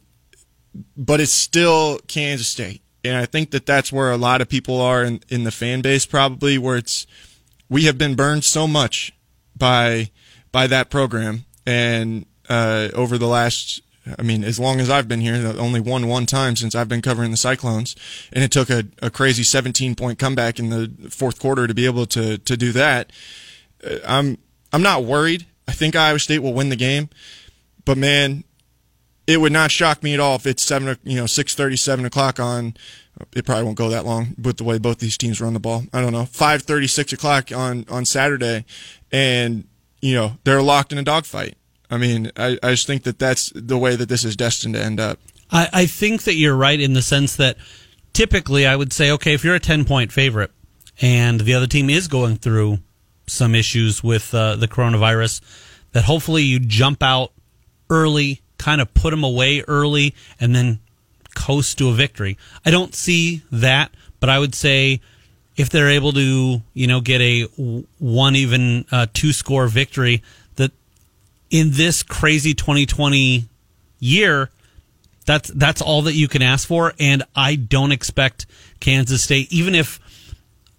but 0.96 1.20
it's 1.20 1.32
still 1.34 2.00
Kansas 2.08 2.48
State, 2.48 2.82
and 3.04 3.18
I 3.18 3.26
think 3.26 3.52
that 3.52 3.66
that's 3.66 3.92
where 3.92 4.12
a 4.12 4.18
lot 4.18 4.42
of 4.42 4.50
people 4.50 4.80
are 4.80 5.04
in, 5.04 5.22
in 5.30 5.44
the 5.44 5.52
fan 5.52 5.82
base, 5.82 6.06
probably 6.06 6.58
where 6.58 6.78
it's 6.78 7.06
we 7.70 7.84
have 7.84 7.98
been 7.98 8.16
burned 8.16 8.44
so 8.44 8.68
much 8.68 9.14
by 9.56 10.12
by 10.52 10.68
that 10.68 10.90
program, 10.90 11.46
and 11.66 12.26
uh, 12.48 12.90
over 12.94 13.18
the 13.18 13.28
last, 13.28 13.82
I 14.18 14.22
mean, 14.22 14.44
as 14.44 14.60
long 14.60 14.80
as 14.80 14.90
I've 14.90 15.08
been 15.08 15.22
here, 15.22 15.36
only 15.58 15.80
one 15.80 16.08
one 16.08 16.26
time 16.26 16.56
since 16.56 16.76
I've 16.76 16.90
been 16.90 17.02
covering 17.02 17.32
the 17.32 17.38
Cyclones, 17.38 17.96
and 18.32 18.44
it 18.44 18.52
took 18.52 18.70
a, 18.70 18.86
a 19.02 19.10
crazy 19.10 19.44
17 19.44 19.96
point 19.96 20.20
comeback 20.20 20.60
in 20.60 20.70
the 20.70 21.10
fourth 21.10 21.40
quarter 21.40 21.68
to 21.68 21.74
be 21.74 21.86
able 21.86 22.06
to 22.08 22.38
to 22.38 22.58
do 22.58 22.72
that. 22.74 23.12
Uh, 23.86 23.98
I'm 24.08 24.38
I'm 24.72 24.84
not 24.84 25.04
worried. 25.04 25.46
I 25.68 25.72
think 25.72 25.96
Iowa 25.96 26.20
State 26.20 26.40
will 26.40 26.54
win 26.54 26.70
the 26.70 26.76
game, 26.76 27.10
but 27.86 27.98
man, 27.98 28.44
it 29.28 29.38
would 29.42 29.52
not 29.52 29.72
shock 29.72 30.04
me 30.04 30.14
at 30.14 30.20
all 30.20 30.36
if 30.36 30.46
it's 30.46 30.64
seven, 30.64 30.98
you 31.04 31.18
know, 31.18 31.26
six 31.26 31.56
thirty, 31.56 31.76
seven 31.76 32.06
o'clock 32.06 32.40
on. 32.40 32.76
It 33.34 33.46
probably 33.46 33.64
won't 33.64 33.78
go 33.78 33.90
that 33.90 34.06
long 34.06 34.36
with 34.42 34.58
the 34.58 34.66
way 34.66 34.78
both 34.78 35.00
these 35.00 35.18
teams 35.18 35.40
run 35.40 35.54
the 35.54 35.60
ball. 35.60 35.84
I 35.94 36.02
don't 36.02 36.12
know, 36.12 36.26
five 36.26 36.64
thirty, 36.64 36.88
six 36.88 37.14
o'clock 37.14 37.52
on 37.52 37.86
on 37.90 38.06
Saturday, 38.06 38.66
and 39.12 39.68
you 40.02 40.14
know 40.16 40.38
they're 40.44 40.62
locked 40.62 40.92
in 40.92 40.98
a 40.98 41.04
dogfight. 41.04 41.56
I 41.90 41.98
mean, 41.98 42.32
I, 42.36 42.58
I 42.62 42.72
just 42.72 42.88
think 42.88 43.04
that 43.04 43.20
that's 43.20 43.52
the 43.56 43.78
way 43.78 43.96
that 43.96 44.10
this 44.10 44.26
is 44.26 44.36
destined 44.36 44.74
to 44.74 44.84
end 44.84 45.00
up. 45.00 45.20
I, 45.52 45.70
I 45.72 45.86
think 45.86 46.24
that 46.24 46.34
you're 46.34 46.56
right 46.56 46.80
in 46.80 46.94
the 46.94 47.02
sense 47.02 47.36
that 47.36 47.58
typically 48.12 48.66
I 48.66 48.76
would 48.76 48.92
say, 48.92 49.12
okay, 49.12 49.34
if 49.34 49.44
you're 49.44 49.56
a 49.56 49.60
ten 49.60 49.86
point 49.86 50.12
favorite 50.12 50.52
and 51.02 51.42
the 51.42 51.54
other 51.54 51.68
team 51.68 51.90
is 51.90 52.08
going 52.08 52.38
through 52.38 52.80
some 53.28 53.56
issues 53.56 54.04
with 54.04 54.34
uh, 54.34 54.56
the 54.56 54.68
coronavirus, 54.68 55.42
that 55.94 56.04
hopefully 56.04 56.44
you 56.44 56.60
jump 56.60 57.02
out 57.02 57.32
early 57.90 58.42
kind 58.58 58.82
of 58.82 58.94
put 58.94 59.12
them 59.12 59.24
away 59.24 59.64
early 59.68 60.16
and 60.40 60.56
then 60.56 60.80
coast 61.36 61.78
to 61.78 61.90
a 61.90 61.94
victory. 61.94 62.38
I 62.66 62.72
don't 62.72 62.96
see 62.96 63.44
that, 63.52 63.92
but 64.20 64.30
I 64.30 64.40
would 64.40 64.56
say 64.56 65.02
if 65.56 65.70
they're 65.70 65.90
able 65.90 66.12
to, 66.14 66.62
you 66.74 66.88
know, 66.88 67.02
get 67.02 67.22
a 67.22 67.44
one 68.00 68.36
even 68.36 68.86
uh, 68.92 69.08
two 69.14 69.32
score 69.32 69.68
victory, 69.68 70.22
that 70.56 70.72
in 71.50 71.72
this 71.72 72.04
crazy 72.04 72.54
2020 72.54 73.46
year, 74.00 74.50
that's 75.26 75.50
that's 75.50 75.82
all 75.82 76.04
that 76.04 76.14
you 76.14 76.28
can 76.28 76.42
ask 76.42 76.68
for. 76.68 76.94
And 77.00 77.24
I 77.36 77.56
don't 77.56 77.92
expect 77.92 78.46
Kansas 78.80 79.24
State, 79.24 79.52
even 79.52 79.76
if 79.76 80.00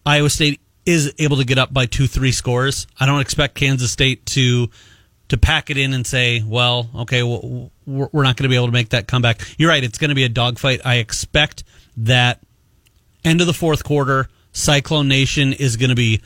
Iowa 0.04 0.30
State 0.30 0.60
is 0.84 1.12
able 1.18 1.38
to 1.38 1.44
get 1.44 1.58
up 1.58 1.72
by 1.72 1.86
two, 1.86 2.06
three 2.06 2.30
scores, 2.30 2.86
I 2.98 3.06
don't 3.06 3.20
expect 3.20 3.56
Kansas 3.56 3.90
State 3.90 4.24
to 4.26 4.70
to 5.28 5.36
pack 5.36 5.70
it 5.70 5.76
in 5.76 5.92
and 5.92 6.06
say, 6.06 6.42
well, 6.46 6.88
okay, 6.94 7.22
well, 7.22 7.70
we're 7.86 8.22
not 8.22 8.36
going 8.36 8.44
to 8.44 8.48
be 8.48 8.56
able 8.56 8.66
to 8.66 8.72
make 8.72 8.90
that 8.90 9.06
comeback. 9.08 9.40
You're 9.58 9.70
right. 9.70 9.82
It's 9.82 9.98
going 9.98 10.10
to 10.10 10.14
be 10.14 10.24
a 10.24 10.28
dogfight. 10.28 10.82
I 10.84 10.96
expect 10.96 11.64
that 11.98 12.40
end 13.24 13.40
of 13.40 13.46
the 13.46 13.52
fourth 13.54 13.84
quarter, 13.84 14.28
Cyclone 14.52 15.08
Nation 15.08 15.52
is 15.52 15.76
going 15.76 15.90
to 15.90 15.96
be 15.96 16.22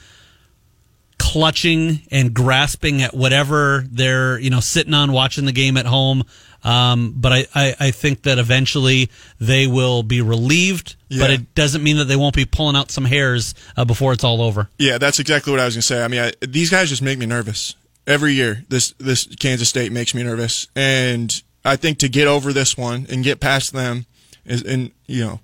clutching 1.19 2.01
and 2.11 2.33
grasping 2.33 3.03
at 3.03 3.15
whatever 3.15 3.85
they're, 3.91 4.39
you 4.39 4.51
know, 4.51 4.61
sitting 4.61 4.95
on 4.95 5.13
watching 5.13 5.45
the 5.45 5.53
game 5.53 5.77
at 5.77 5.87
home. 5.87 6.25
Um, 6.63 7.15
but 7.17 7.33
I, 7.33 7.47
I, 7.55 7.75
I, 7.81 7.91
think 7.91 8.25
that 8.25 8.39
eventually 8.39 9.09
they 9.39 9.67
will 9.67 10.03
be 10.03 10.21
relieved, 10.21 10.97
yeah. 11.09 11.23
but 11.23 11.31
it 11.31 11.55
doesn't 11.55 11.83
mean 11.83 11.97
that 11.97 12.05
they 12.05 12.17
won't 12.17 12.35
be 12.35 12.45
pulling 12.45 12.77
out 12.77 12.91
some 12.91 13.07
hairs 13.07 13.55
uh, 13.79 13.87
before 13.87 14.13
it's 14.13 14.25
all 14.25 14.43
over. 14.43 14.69
Yeah, 14.77 14.99
that's 14.99 15.19
exactly 15.19 15.53
what 15.53 15.61
I 15.61 15.65
was 15.65 15.75
going 15.75 15.81
to 15.81 15.87
say. 15.87 16.05
I 16.05 16.09
mean, 16.09 16.21
I, 16.21 16.33
these 16.47 16.69
guys 16.69 16.91
just 16.91 17.01
make 17.01 17.19
me 17.19 17.25
nervous 17.25 17.77
every 18.07 18.33
year. 18.35 18.65
This 18.69 18.95
this 18.99 19.27
Kansas 19.37 19.69
State 19.69 19.93
makes 19.93 20.15
me 20.15 20.23
nervous, 20.23 20.69
and 20.75 21.43
I 21.65 21.77
think 21.77 21.99
to 21.99 22.09
get 22.09 22.27
over 22.27 22.53
this 22.53 22.77
one 22.77 23.07
and 23.11 23.25
get 23.25 23.41
past 23.41 23.73
them 23.73 24.07
is, 24.45 24.63
and 24.63 24.93
you 25.07 25.25
know, 25.25 25.41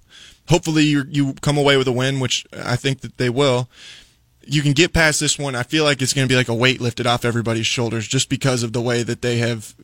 hopefully 0.49 0.85
you 0.85 1.05
you 1.09 1.35
come 1.35 1.59
away 1.59 1.77
with 1.77 1.89
a 1.89 1.93
win, 1.93 2.21
which 2.21 2.47
I 2.53 2.77
think 2.77 3.01
that 3.01 3.19
they 3.19 3.31
will 3.31 3.69
you 4.47 4.63
can 4.63 4.73
get 4.73 4.93
past 4.93 5.21
this 5.21 5.39
one. 5.39 5.55
I 5.55 5.63
feel 5.63 5.85
like 5.85 6.01
it's 6.01 6.13
going 6.13 6.27
to 6.27 6.33
be 6.33 6.37
like 6.37 6.49
a 6.49 6.55
weight 6.55 6.81
lifted 6.81 7.07
off 7.07 7.25
everybody's 7.25 7.67
shoulders 7.67 8.07
just 8.07 8.29
because 8.29 8.63
of 8.63 8.73
the 8.73 8.81
way 8.81 9.03
that 9.03 9.21
they 9.21 9.39
have, 9.39 9.75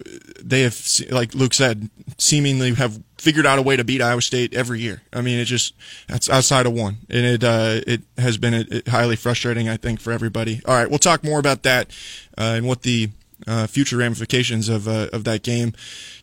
they 0.42 0.62
have, 0.62 0.80
like 1.10 1.34
Luke 1.34 1.52
said, 1.52 1.90
seemingly 2.18 2.74
have 2.74 3.02
figured 3.18 3.46
out 3.46 3.58
a 3.58 3.62
way 3.62 3.76
to 3.76 3.84
beat 3.84 4.00
Iowa 4.00 4.22
State 4.22 4.54
every 4.54 4.80
year. 4.80 5.02
I 5.12 5.20
mean, 5.20 5.38
it 5.38 5.46
just 5.46 5.74
that's 6.08 6.30
outside 6.30 6.66
of 6.66 6.72
one, 6.72 6.98
and 7.10 7.26
it 7.26 7.44
uh, 7.44 7.80
it 7.86 8.02
has 8.18 8.38
been 8.38 8.54
a, 8.54 8.82
a 8.86 8.90
highly 8.90 9.16
frustrating, 9.16 9.68
I 9.68 9.76
think, 9.76 10.00
for 10.00 10.12
everybody. 10.12 10.60
All 10.64 10.74
right, 10.74 10.88
we'll 10.88 10.98
talk 10.98 11.24
more 11.24 11.38
about 11.40 11.62
that 11.64 11.90
uh, 12.38 12.54
and 12.56 12.66
what 12.66 12.82
the 12.82 13.10
uh, 13.46 13.66
future 13.66 13.96
ramifications 13.96 14.68
of 14.68 14.88
uh, 14.88 15.08
of 15.12 15.24
that 15.24 15.42
game 15.42 15.72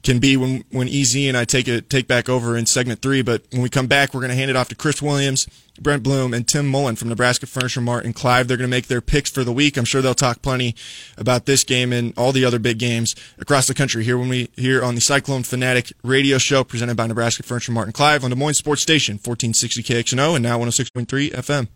can 0.03 0.19
be 0.19 0.37
when 0.37 0.63
when 0.71 0.87
EZ 0.87 1.15
and 1.15 1.37
I 1.37 1.45
take 1.45 1.67
it 1.67 1.89
take 1.89 2.07
back 2.07 2.29
over 2.29 2.57
in 2.57 2.65
segment 2.65 3.01
three. 3.01 3.21
But 3.21 3.43
when 3.51 3.61
we 3.61 3.69
come 3.69 3.87
back, 3.87 4.13
we're 4.13 4.21
going 4.21 4.31
to 4.31 4.35
hand 4.35 4.49
it 4.49 4.55
off 4.55 4.69
to 4.69 4.75
Chris 4.75 5.01
Williams, 5.01 5.47
Brent 5.79 6.03
Bloom, 6.03 6.33
and 6.33 6.47
Tim 6.47 6.67
Mullen 6.67 6.95
from 6.95 7.09
Nebraska 7.09 7.45
Furniture 7.45 7.81
Mart 7.81 8.05
and 8.05 8.15
Clive. 8.15 8.47
They're 8.47 8.57
going 8.57 8.69
to 8.69 8.75
make 8.75 8.87
their 8.87 9.01
picks 9.01 9.29
for 9.29 9.43
the 9.43 9.51
week. 9.51 9.77
I'm 9.77 9.85
sure 9.85 10.01
they'll 10.01 10.13
talk 10.13 10.41
plenty 10.41 10.75
about 11.17 11.45
this 11.45 11.63
game 11.63 11.91
and 11.91 12.13
all 12.17 12.31
the 12.31 12.45
other 12.45 12.59
big 12.59 12.79
games 12.79 13.15
across 13.37 13.67
the 13.67 13.73
country 13.73 14.03
here 14.03 14.17
when 14.17 14.29
we 14.29 14.49
here 14.55 14.83
on 14.83 14.95
the 14.95 15.01
Cyclone 15.01 15.43
Fanatic 15.43 15.91
Radio 16.03 16.37
Show 16.37 16.63
presented 16.63 16.95
by 16.97 17.07
Nebraska 17.07 17.43
Furniture 17.43 17.71
Mart 17.71 17.87
and 17.87 17.93
Clive 17.93 18.23
on 18.23 18.29
Des 18.29 18.35
Moines 18.35 18.57
Sports 18.57 18.81
Station 18.81 19.15
1460 19.15 19.83
KXNO 19.83 20.35
and 20.35 20.43
now 20.43 20.59
106.3 20.59 21.31
FM. 21.31 21.67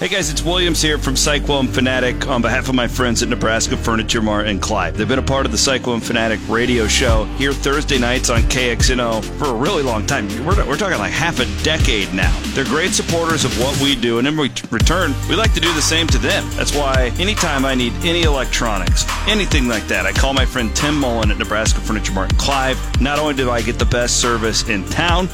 Hey 0.00 0.08
guys, 0.08 0.30
it's 0.30 0.42
Williams 0.42 0.80
here 0.80 0.96
from 0.96 1.14
Cyclone 1.14 1.68
Fanatic 1.68 2.26
on 2.26 2.40
behalf 2.40 2.70
of 2.70 2.74
my 2.74 2.88
friends 2.88 3.22
at 3.22 3.28
Nebraska 3.28 3.76
Furniture 3.76 4.22
Mart 4.22 4.46
and 4.46 4.58
Clive. 4.58 4.96
They've 4.96 5.06
been 5.06 5.18
a 5.18 5.22
part 5.22 5.44
of 5.44 5.52
the 5.52 5.58
Cyclone 5.58 6.00
Fanatic 6.00 6.40
radio 6.48 6.86
show 6.86 7.26
here 7.36 7.52
Thursday 7.52 7.98
nights 7.98 8.30
on 8.30 8.40
KXNO 8.44 9.22
for 9.38 9.48
a 9.48 9.52
really 9.52 9.82
long 9.82 10.06
time. 10.06 10.26
We're, 10.46 10.66
we're 10.66 10.78
talking 10.78 10.96
like 10.96 11.12
half 11.12 11.38
a 11.38 11.62
decade 11.62 12.14
now. 12.14 12.34
They're 12.54 12.64
great 12.64 12.92
supporters 12.92 13.44
of 13.44 13.52
what 13.60 13.78
we 13.82 13.94
do, 13.94 14.18
and 14.18 14.26
in 14.26 14.38
return, 14.38 15.12
we 15.28 15.36
like 15.36 15.52
to 15.52 15.60
do 15.60 15.70
the 15.74 15.82
same 15.82 16.06
to 16.06 16.18
them. 16.18 16.48
That's 16.52 16.74
why 16.74 17.12
anytime 17.18 17.66
I 17.66 17.74
need 17.74 17.92
any 18.02 18.22
electronics, 18.22 19.04
anything 19.28 19.68
like 19.68 19.86
that, 19.88 20.06
I 20.06 20.12
call 20.12 20.32
my 20.32 20.46
friend 20.46 20.74
Tim 20.74 20.98
Mullen 20.98 21.30
at 21.30 21.36
Nebraska 21.36 21.78
Furniture 21.78 22.14
Mart 22.14 22.30
and 22.30 22.38
Clive. 22.38 23.02
Not 23.02 23.18
only 23.18 23.34
do 23.34 23.50
I 23.50 23.60
get 23.60 23.78
the 23.78 23.84
best 23.84 24.18
service 24.18 24.66
in 24.66 24.82
town, 24.86 25.28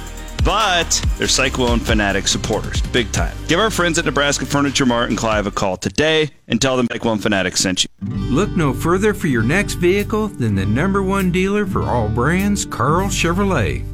but 0.47 1.05
they're 1.19 1.27
Cyclone 1.27 1.81
Fanatic 1.81 2.29
supporters, 2.29 2.81
big 2.81 3.11
time. 3.11 3.37
Give 3.49 3.59
our 3.59 3.69
friends 3.69 3.99
at 3.99 4.05
Nebraska 4.05 4.47
Furniture 4.47 4.87
Mart 4.87 5.09
and 5.09 5.19
Clive 5.19 5.49
a 5.49 5.51
call 5.51 5.77
today 5.77 6.31
and 6.47 6.63
tell 6.63 6.77
them 6.77 6.87
Cyclone 6.93 7.19
Fanatic 7.19 7.57
sent 7.57 7.83
you. 7.83 7.91
Look 8.09 8.51
no 8.51 8.73
further 8.73 9.13
for 9.13 9.27
your 9.27 9.43
next 9.43 9.75
vehicle 9.75 10.29
than 10.29 10.55
the 10.55 10.65
number 10.65 11.03
one 11.03 11.33
dealer 11.33 11.67
for 11.67 11.83
all 11.83 12.09
brands, 12.09 12.65
Carl 12.65 13.09
Chevrolet. 13.09 13.85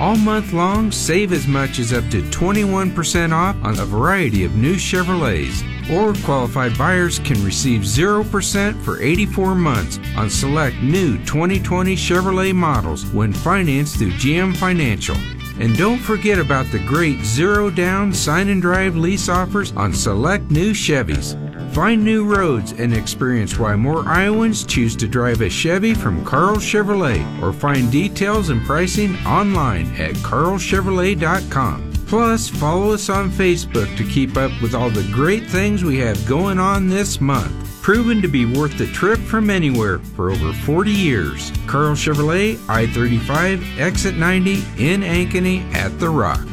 All 0.00 0.14
month 0.14 0.52
long, 0.52 0.92
save 0.92 1.32
as 1.32 1.48
much 1.48 1.80
as 1.80 1.92
up 1.92 2.08
to 2.10 2.22
21% 2.22 3.32
off 3.32 3.56
on 3.64 3.78
a 3.80 3.84
variety 3.84 4.44
of 4.44 4.54
new 4.54 4.76
Chevrolets. 4.76 5.68
Or 5.90 6.14
qualified 6.24 6.78
buyers 6.78 7.18
can 7.18 7.44
receive 7.44 7.80
0% 7.80 8.80
for 8.82 9.02
84 9.02 9.56
months 9.56 9.98
on 10.16 10.30
select 10.30 10.76
new 10.76 11.18
2020 11.24 11.96
Chevrolet 11.96 12.54
models 12.54 13.04
when 13.06 13.32
financed 13.32 13.96
through 13.96 14.12
GM 14.12 14.56
Financial. 14.56 15.16
And 15.58 15.76
don't 15.76 15.98
forget 15.98 16.38
about 16.38 16.66
the 16.72 16.78
great 16.80 17.20
zero 17.20 17.70
down 17.70 18.12
sign 18.12 18.48
and 18.48 18.60
drive 18.60 18.96
lease 18.96 19.28
offers 19.28 19.72
on 19.72 19.92
select 19.92 20.50
new 20.50 20.72
Chevys. 20.72 21.38
Find 21.72 22.04
new 22.04 22.24
roads 22.24 22.72
and 22.72 22.94
experience 22.94 23.58
why 23.58 23.76
more 23.76 24.06
Iowans 24.06 24.64
choose 24.64 24.94
to 24.96 25.08
drive 25.08 25.40
a 25.40 25.48
Chevy 25.48 25.94
from 25.94 26.24
Carl 26.24 26.56
Chevrolet 26.56 27.42
or 27.42 27.52
find 27.52 27.90
details 27.90 28.50
and 28.50 28.62
pricing 28.64 29.16
online 29.26 29.86
at 29.96 30.14
carlchevrolet.com. 30.16 31.92
Plus, 32.06 32.48
follow 32.48 32.92
us 32.92 33.08
on 33.08 33.30
Facebook 33.30 33.96
to 33.96 34.04
keep 34.04 34.36
up 34.36 34.52
with 34.60 34.74
all 34.74 34.90
the 34.90 35.08
great 35.12 35.46
things 35.46 35.82
we 35.82 35.96
have 35.96 36.26
going 36.26 36.58
on 36.58 36.88
this 36.88 37.22
month 37.22 37.61
proven 37.82 38.22
to 38.22 38.28
be 38.28 38.46
worth 38.46 38.78
the 38.78 38.86
trip 38.92 39.18
from 39.18 39.50
anywhere 39.50 39.98
for 39.98 40.30
over 40.30 40.52
40 40.52 40.90
years. 40.90 41.50
Carl 41.66 41.94
Chevrolet, 41.94 42.56
I 42.68 42.86
35, 42.86 43.80
exit 43.80 44.16
90 44.16 44.54
in 44.78 45.02
Ankeny 45.02 45.62
at 45.74 45.98
The 45.98 46.08
Rock. 46.08 46.46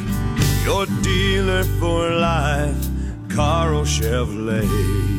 Your 0.65 0.87
dealer 1.03 1.63
for 1.63 2.09
life, 2.09 2.75
Carl 3.29 3.83
Chevrolet. 3.83 5.18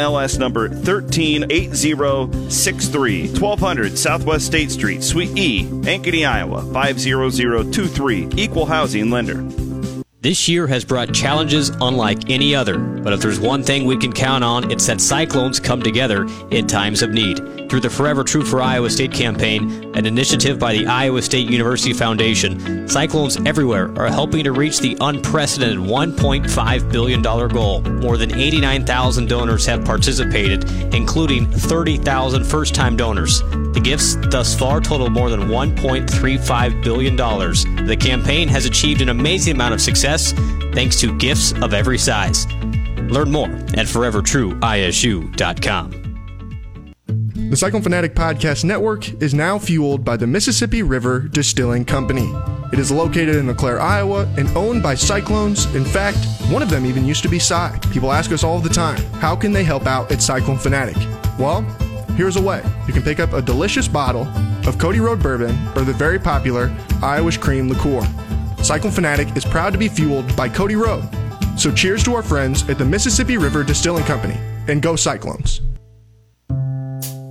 MLS 0.00 0.38
number 0.38 0.68
138063, 0.68 3.28
1200 3.28 3.98
Southwest 3.98 4.46
State 4.46 4.70
Street, 4.70 5.02
Suite 5.02 5.36
E, 5.36 5.64
Ankeny, 5.64 6.26
Iowa 6.26 6.62
50023, 6.72 8.28
Equal 8.36 8.66
Housing 8.66 9.10
Lender. 9.10 9.44
This 10.22 10.48
year 10.48 10.66
has 10.66 10.84
brought 10.84 11.14
challenges 11.14 11.70
unlike 11.80 12.28
any 12.28 12.54
other, 12.54 12.78
but 12.78 13.14
if 13.14 13.20
there's 13.20 13.40
one 13.40 13.62
thing 13.62 13.86
we 13.86 13.96
can 13.96 14.12
count 14.12 14.44
on, 14.44 14.70
it's 14.70 14.86
that 14.86 15.00
cyclones 15.00 15.58
come 15.58 15.82
together 15.82 16.26
in 16.50 16.66
times 16.66 17.02
of 17.02 17.10
need. 17.10 17.38
Through 17.70 17.80
the 17.80 17.88
Forever 17.88 18.24
True 18.24 18.44
for 18.44 18.60
Iowa 18.60 18.90
State 18.90 19.12
campaign, 19.12 19.94
an 19.94 20.04
initiative 20.04 20.58
by 20.58 20.72
the 20.72 20.88
Iowa 20.88 21.22
State 21.22 21.48
University 21.48 21.92
Foundation, 21.92 22.88
cyclones 22.88 23.36
everywhere 23.46 23.96
are 23.96 24.08
helping 24.08 24.42
to 24.42 24.50
reach 24.50 24.80
the 24.80 24.96
unprecedented 25.00 25.78
$1.5 25.78 26.90
billion 26.90 27.22
goal. 27.22 27.82
More 27.82 28.16
than 28.16 28.34
89,000 28.34 29.28
donors 29.28 29.64
have 29.66 29.84
participated, 29.84 30.68
including 30.92 31.46
30,000 31.46 32.42
first 32.42 32.74
time 32.74 32.96
donors. 32.96 33.40
The 33.40 33.80
gifts 33.80 34.16
thus 34.16 34.58
far 34.58 34.80
total 34.80 35.08
more 35.08 35.30
than 35.30 35.42
$1.35 35.42 36.82
billion. 36.82 37.14
The 37.86 37.96
campaign 37.96 38.48
has 38.48 38.66
achieved 38.66 39.00
an 39.00 39.10
amazing 39.10 39.54
amount 39.54 39.74
of 39.74 39.80
success 39.80 40.32
thanks 40.72 40.98
to 41.02 41.16
gifts 41.18 41.52
of 41.62 41.72
every 41.72 41.98
size. 41.98 42.48
Learn 43.12 43.30
more 43.30 43.46
at 43.46 43.86
forevertrueisu.com. 43.86 45.99
The 47.50 47.56
Cyclone 47.56 47.82
Fanatic 47.82 48.14
Podcast 48.14 48.62
Network 48.62 49.20
is 49.20 49.34
now 49.34 49.58
fueled 49.58 50.04
by 50.04 50.16
the 50.16 50.24
Mississippi 50.24 50.84
River 50.84 51.18
Distilling 51.18 51.84
Company. 51.84 52.32
It 52.72 52.78
is 52.78 52.92
located 52.92 53.34
in 53.34 53.48
LeClaire, 53.48 53.80
Iowa, 53.80 54.32
and 54.38 54.48
owned 54.56 54.84
by 54.84 54.94
Cyclones. 54.94 55.64
In 55.74 55.84
fact, 55.84 56.16
one 56.48 56.62
of 56.62 56.70
them 56.70 56.86
even 56.86 57.04
used 57.04 57.24
to 57.24 57.28
be 57.28 57.40
Cy. 57.40 57.76
People 57.90 58.12
ask 58.12 58.30
us 58.30 58.44
all 58.44 58.60
the 58.60 58.68
time, 58.68 59.00
how 59.14 59.34
can 59.34 59.50
they 59.50 59.64
help 59.64 59.88
out 59.88 60.12
at 60.12 60.22
Cyclone 60.22 60.58
Fanatic? 60.58 60.94
Well, 61.40 61.62
here's 62.16 62.36
a 62.36 62.40
way. 62.40 62.62
You 62.86 62.92
can 62.92 63.02
pick 63.02 63.18
up 63.18 63.32
a 63.32 63.42
delicious 63.42 63.88
bottle 63.88 64.28
of 64.68 64.78
Cody 64.78 65.00
Road 65.00 65.20
Bourbon 65.20 65.58
or 65.74 65.82
the 65.82 65.92
very 65.92 66.20
popular 66.20 66.72
Irish 67.02 67.38
Cream 67.38 67.68
Liqueur. 67.68 68.06
Cyclone 68.62 68.92
Fanatic 68.92 69.36
is 69.36 69.44
proud 69.44 69.72
to 69.72 69.78
be 69.78 69.88
fueled 69.88 70.36
by 70.36 70.48
Cody 70.48 70.76
Road. 70.76 71.02
So 71.56 71.72
cheers 71.72 72.04
to 72.04 72.14
our 72.14 72.22
friends 72.22 72.68
at 72.70 72.78
the 72.78 72.84
Mississippi 72.84 73.38
River 73.38 73.64
Distilling 73.64 74.04
Company, 74.04 74.38
and 74.68 74.80
go 74.80 74.94
Cyclones. 74.94 75.62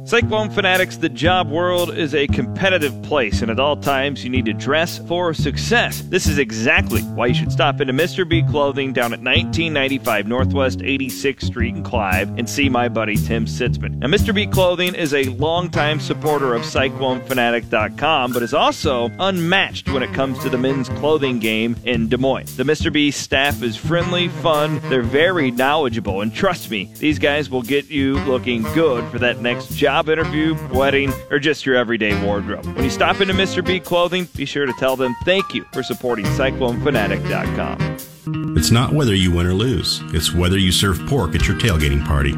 Cyclone 0.09 0.49
Fanatics, 0.49 0.97
the 0.97 1.07
job 1.07 1.51
world 1.51 1.95
is 1.95 2.15
a 2.15 2.25
competitive 2.25 2.99
place, 3.03 3.43
and 3.43 3.51
at 3.51 3.59
all 3.59 3.77
times 3.77 4.23
you 4.23 4.31
need 4.31 4.45
to 4.45 4.53
dress 4.53 4.97
for 5.07 5.35
success. 5.35 6.01
This 6.01 6.25
is 6.25 6.39
exactly 6.39 7.03
why 7.03 7.27
you 7.27 7.35
should 7.35 7.51
stop 7.51 7.79
into 7.79 7.93
Mr. 7.93 8.27
B 8.27 8.41
Clothing 8.41 8.91
down 8.91 9.13
at 9.13 9.19
1995 9.19 10.27
Northwest 10.27 10.79
86th 10.79 11.43
Street 11.43 11.75
in 11.75 11.83
Clive 11.83 12.35
and 12.39 12.49
see 12.49 12.69
my 12.69 12.89
buddy 12.89 13.17
Tim 13.17 13.45
Sitzman. 13.45 13.99
Now, 13.99 14.07
Mr. 14.07 14.33
B 14.33 14.47
Clothing 14.47 14.95
is 14.95 15.13
a 15.13 15.25
longtime 15.25 15.99
supporter 15.99 16.55
of 16.55 16.63
CycloneFanatic.com, 16.63 18.33
but 18.33 18.41
is 18.41 18.55
also 18.55 19.11
unmatched 19.19 19.89
when 19.91 20.01
it 20.01 20.11
comes 20.15 20.39
to 20.39 20.49
the 20.49 20.57
men's 20.57 20.89
clothing 20.89 21.37
game 21.37 21.75
in 21.83 22.09
Des 22.09 22.17
Moines. 22.17 22.55
The 22.55 22.63
Mr. 22.63 22.91
B 22.91 23.11
staff 23.11 23.61
is 23.61 23.77
friendly, 23.77 24.27
fun, 24.27 24.79
they're 24.89 25.03
very 25.03 25.51
knowledgeable, 25.51 26.21
and 26.21 26.33
trust 26.33 26.71
me, 26.71 26.85
these 26.95 27.19
guys 27.19 27.51
will 27.51 27.61
get 27.61 27.91
you 27.91 28.15
looking 28.21 28.63
good 28.73 29.07
for 29.11 29.19
that 29.19 29.39
next 29.41 29.75
job 29.75 29.98
interview, 30.07 30.55
wedding, 30.71 31.11
or 31.29 31.39
just 31.39 31.65
your 31.65 31.75
everyday 31.75 32.21
wardrobe. 32.23 32.65
When 32.65 32.83
you 32.83 32.89
stop 32.89 33.19
into 33.19 33.33
Mr. 33.33 33.65
B 33.65 33.79
Clothing, 33.79 34.27
be 34.35 34.45
sure 34.45 34.65
to 34.65 34.73
tell 34.79 34.95
them 34.95 35.15
thank 35.25 35.53
you 35.53 35.65
for 35.73 35.83
supporting 35.83 36.25
CycloneFanatic.com. 36.25 38.55
It's 38.55 38.71
not 38.71 38.93
whether 38.93 39.15
you 39.15 39.31
win 39.31 39.47
or 39.47 39.53
lose, 39.53 40.01
it's 40.13 40.33
whether 40.33 40.57
you 40.57 40.71
serve 40.71 40.99
pork 41.07 41.35
at 41.35 41.47
your 41.47 41.57
tailgating 41.57 42.05
party. 42.05 42.33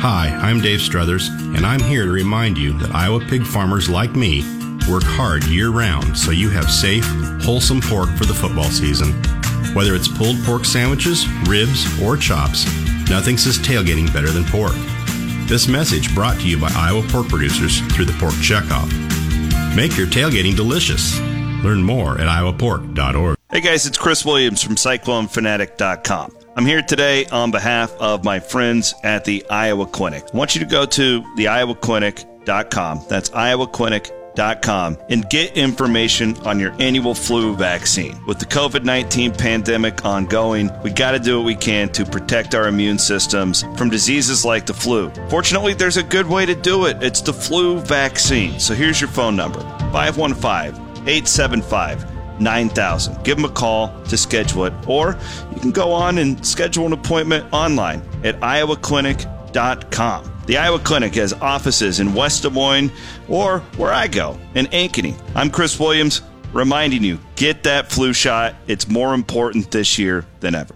Hi, 0.00 0.28
I'm 0.28 0.60
Dave 0.60 0.80
Struthers, 0.80 1.28
and 1.28 1.64
I'm 1.64 1.80
here 1.80 2.04
to 2.04 2.10
remind 2.10 2.58
you 2.58 2.78
that 2.80 2.94
Iowa 2.94 3.20
pig 3.20 3.44
farmers 3.44 3.88
like 3.88 4.14
me 4.14 4.42
work 4.88 5.02
hard 5.04 5.44
year 5.44 5.70
round 5.70 6.16
so 6.16 6.30
you 6.30 6.48
have 6.50 6.70
safe, 6.70 7.04
wholesome 7.42 7.80
pork 7.80 8.08
for 8.10 8.24
the 8.24 8.34
football 8.34 8.70
season. 8.70 9.12
Whether 9.74 9.94
it's 9.94 10.08
pulled 10.08 10.36
pork 10.44 10.64
sandwiches, 10.64 11.26
ribs, 11.48 11.86
or 12.02 12.16
chops, 12.16 12.64
nothing 13.10 13.36
says 13.36 13.58
tailgating 13.58 14.12
better 14.12 14.30
than 14.30 14.44
pork. 14.44 14.74
This 15.46 15.68
message 15.68 16.12
brought 16.12 16.40
to 16.40 16.48
you 16.48 16.60
by 16.60 16.72
Iowa 16.74 17.02
pork 17.08 17.28
producers 17.28 17.80
through 17.94 18.06
the 18.06 18.12
Pork 18.18 18.34
Checkoff. 18.34 18.90
Make 19.76 19.96
your 19.96 20.08
tailgating 20.08 20.56
delicious. 20.56 21.20
Learn 21.62 21.84
more 21.84 22.20
at 22.20 22.26
iowapork.org. 22.26 23.36
Hey 23.52 23.60
guys, 23.60 23.86
it's 23.86 23.96
Chris 23.96 24.24
Williams 24.24 24.60
from 24.60 24.74
CycloneFanatic.com. 24.74 26.36
I'm 26.56 26.66
here 26.66 26.82
today 26.82 27.26
on 27.26 27.52
behalf 27.52 27.92
of 27.92 28.24
my 28.24 28.40
friends 28.40 28.92
at 29.04 29.24
the 29.24 29.46
Iowa 29.48 29.86
Clinic. 29.86 30.24
I 30.34 30.36
want 30.36 30.56
you 30.56 30.62
to 30.62 30.66
go 30.66 30.84
to 30.84 31.20
the 31.36 31.44
iowaclinic.com. 31.44 33.04
That's 33.08 33.30
iowaclinic.com 34.36 34.98
and 35.08 35.28
get 35.28 35.56
information 35.56 36.36
on 36.38 36.60
your 36.60 36.74
annual 36.80 37.14
flu 37.14 37.54
vaccine. 37.56 38.18
With 38.26 38.38
the 38.38 38.46
COVID 38.46 38.84
19 38.84 39.34
pandemic 39.34 40.04
ongoing, 40.04 40.70
we 40.82 40.90
got 40.90 41.12
to 41.12 41.18
do 41.18 41.38
what 41.38 41.46
we 41.46 41.54
can 41.54 41.88
to 41.90 42.04
protect 42.04 42.54
our 42.54 42.68
immune 42.68 42.98
systems 42.98 43.62
from 43.76 43.90
diseases 43.90 44.44
like 44.44 44.66
the 44.66 44.74
flu. 44.74 45.10
Fortunately, 45.28 45.74
there's 45.74 45.96
a 45.96 46.02
good 46.02 46.26
way 46.26 46.46
to 46.46 46.54
do 46.54 46.86
it. 46.86 47.02
It's 47.02 47.20
the 47.20 47.32
flu 47.32 47.78
vaccine. 47.80 48.60
So 48.60 48.74
here's 48.74 49.00
your 49.00 49.10
phone 49.10 49.36
number 49.36 49.60
515 49.92 50.82
875 51.08 52.40
9000. 52.40 53.24
Give 53.24 53.36
them 53.36 53.46
a 53.46 53.50
call 53.50 53.88
to 54.04 54.16
schedule 54.16 54.66
it, 54.66 54.74
or 54.86 55.16
you 55.54 55.60
can 55.60 55.70
go 55.70 55.92
on 55.92 56.18
and 56.18 56.44
schedule 56.46 56.86
an 56.86 56.92
appointment 56.92 57.46
online 57.52 58.02
at 58.24 58.38
iowaclinic.com. 58.40 60.35
The 60.46 60.58
Iowa 60.58 60.78
Clinic 60.78 61.16
has 61.16 61.32
offices 61.32 61.98
in 61.98 62.14
West 62.14 62.44
Des 62.44 62.50
Moines 62.50 62.92
or 63.28 63.58
where 63.76 63.92
I 63.92 64.06
go 64.06 64.38
in 64.54 64.66
Ankeny. 64.66 65.20
I'm 65.34 65.50
Chris 65.50 65.78
Williams, 65.80 66.22
reminding 66.52 67.02
you 67.02 67.18
get 67.34 67.64
that 67.64 67.90
flu 67.90 68.12
shot. 68.12 68.54
It's 68.68 68.88
more 68.88 69.12
important 69.12 69.72
this 69.72 69.98
year 69.98 70.24
than 70.38 70.54
ever. 70.54 70.74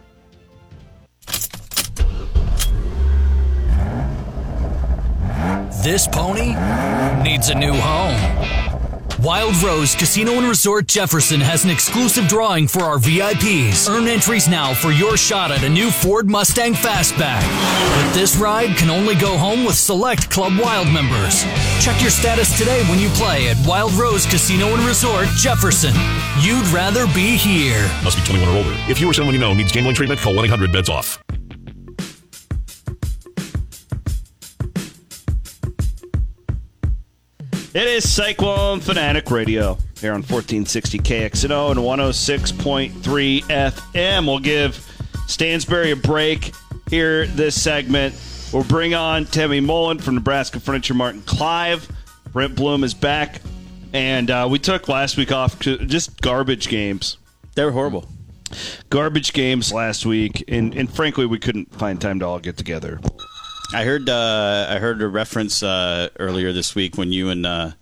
This 5.85 6.09
pony 6.09 6.55
needs 7.23 7.49
a 7.49 7.55
new 7.55 7.73
home. 7.73 8.70
Wild 9.23 9.63
Rose 9.63 9.95
Casino 9.95 10.33
and 10.33 10.49
Resort 10.49 10.87
Jefferson 10.87 11.43
has 11.43 11.63
an 11.65 11.71
exclusive 11.71 12.27
drawing 12.27 12.67
for 12.67 12.81
our 12.81 12.97
VIPs. 12.97 13.87
Earn 13.87 14.09
entries 14.09 14.49
now 14.49 14.73
for 14.73 14.93
your 14.93 15.19
shot 15.19 15.51
at 15.51 15.63
a 15.63 15.69
new 15.69 15.91
Ford 15.91 16.31
Mustang 16.31 16.73
Fastback. 16.73 17.43
But 17.43 18.15
this 18.15 18.37
ride 18.37 18.79
can 18.79 18.89
only 18.89 19.15
go 19.15 19.37
home 19.37 19.65
with 19.65 19.75
select 19.75 20.31
Club 20.31 20.59
Wild 20.59 20.89
members. 20.89 21.43
Check 21.85 22.01
your 22.01 22.11
status 22.11 22.57
today 22.59 22.83
when 22.85 22.99
you 22.99 23.11
play 23.11 23.51
at 23.51 23.59
Wild 23.67 23.93
Rose 23.93 24.25
Casino 24.25 24.69
and 24.69 24.83
Resort 24.87 25.27
Jefferson. 25.37 25.93
You'd 26.39 26.67
rather 26.69 27.05
be 27.09 27.37
here. 27.37 27.91
Must 28.03 28.17
be 28.17 28.25
21 28.25 28.49
or 28.49 28.57
older. 28.57 28.75
If 28.89 29.03
you 29.03 29.11
or 29.11 29.13
someone 29.13 29.35
you 29.35 29.41
know 29.41 29.53
needs 29.53 29.71
gambling 29.71 29.97
treatment, 29.97 30.21
call 30.21 30.35
1 30.35 30.47
800 30.47 30.73
BETS 30.73 30.89
OFF. 30.89 31.19
It 37.73 37.87
is 37.87 38.13
Cyclone 38.13 38.81
Fanatic 38.81 39.31
Radio 39.31 39.79
here 40.01 40.11
on 40.11 40.23
1460 40.23 40.99
KXNO 40.99 41.71
and 41.71 41.79
106.3 41.79 43.43
FM. 43.43 44.27
We'll 44.27 44.41
give 44.41 44.85
Stansbury 45.29 45.93
a 45.93 45.97
break 45.97 46.53
here 46.89 47.29
this 47.29 47.63
segment. 47.63 48.17
We'll 48.53 48.65
bring 48.65 48.95
on 48.95 49.25
Timmy 49.25 49.61
Mullen 49.61 50.01
from 50.01 50.17
Nebraska 50.17 50.59
Furniture 50.59 50.95
Mart 50.95 51.15
in 51.15 51.23
Clive. 51.23 51.89
Brent 52.33 52.57
Bloom 52.57 52.83
is 52.83 52.93
back. 52.93 53.41
And 53.93 54.33
uh, 54.33 54.49
we 54.51 54.59
took 54.59 54.89
last 54.89 55.17
week 55.17 55.31
off 55.31 55.61
to 55.61 55.79
just 55.79 56.21
garbage 56.21 56.69
games. 56.69 57.19
They 57.55 57.65
were 57.65 57.71
horrible. 57.71 58.09
Garbage 58.89 59.33
games 59.33 59.73
last 59.73 60.05
week, 60.05 60.43
and, 60.49 60.75
and 60.75 60.93
frankly, 60.93 61.25
we 61.25 61.39
couldn't 61.39 61.73
find 61.73 62.01
time 62.01 62.19
to 62.19 62.27
all 62.27 62.41
get 62.41 62.57
together. 62.57 62.99
I 63.73 63.85
heard 63.85 64.09
uh, 64.09 64.67
I 64.69 64.79
heard 64.79 65.03
a 65.03 65.09
reference 65.09 65.63
uh, 65.63 66.09
earlier 66.19 66.53
this 66.53 66.75
week 66.75 66.97
when 66.97 67.13
you 67.13 67.29
and 67.29 67.47
uh, 67.47 67.73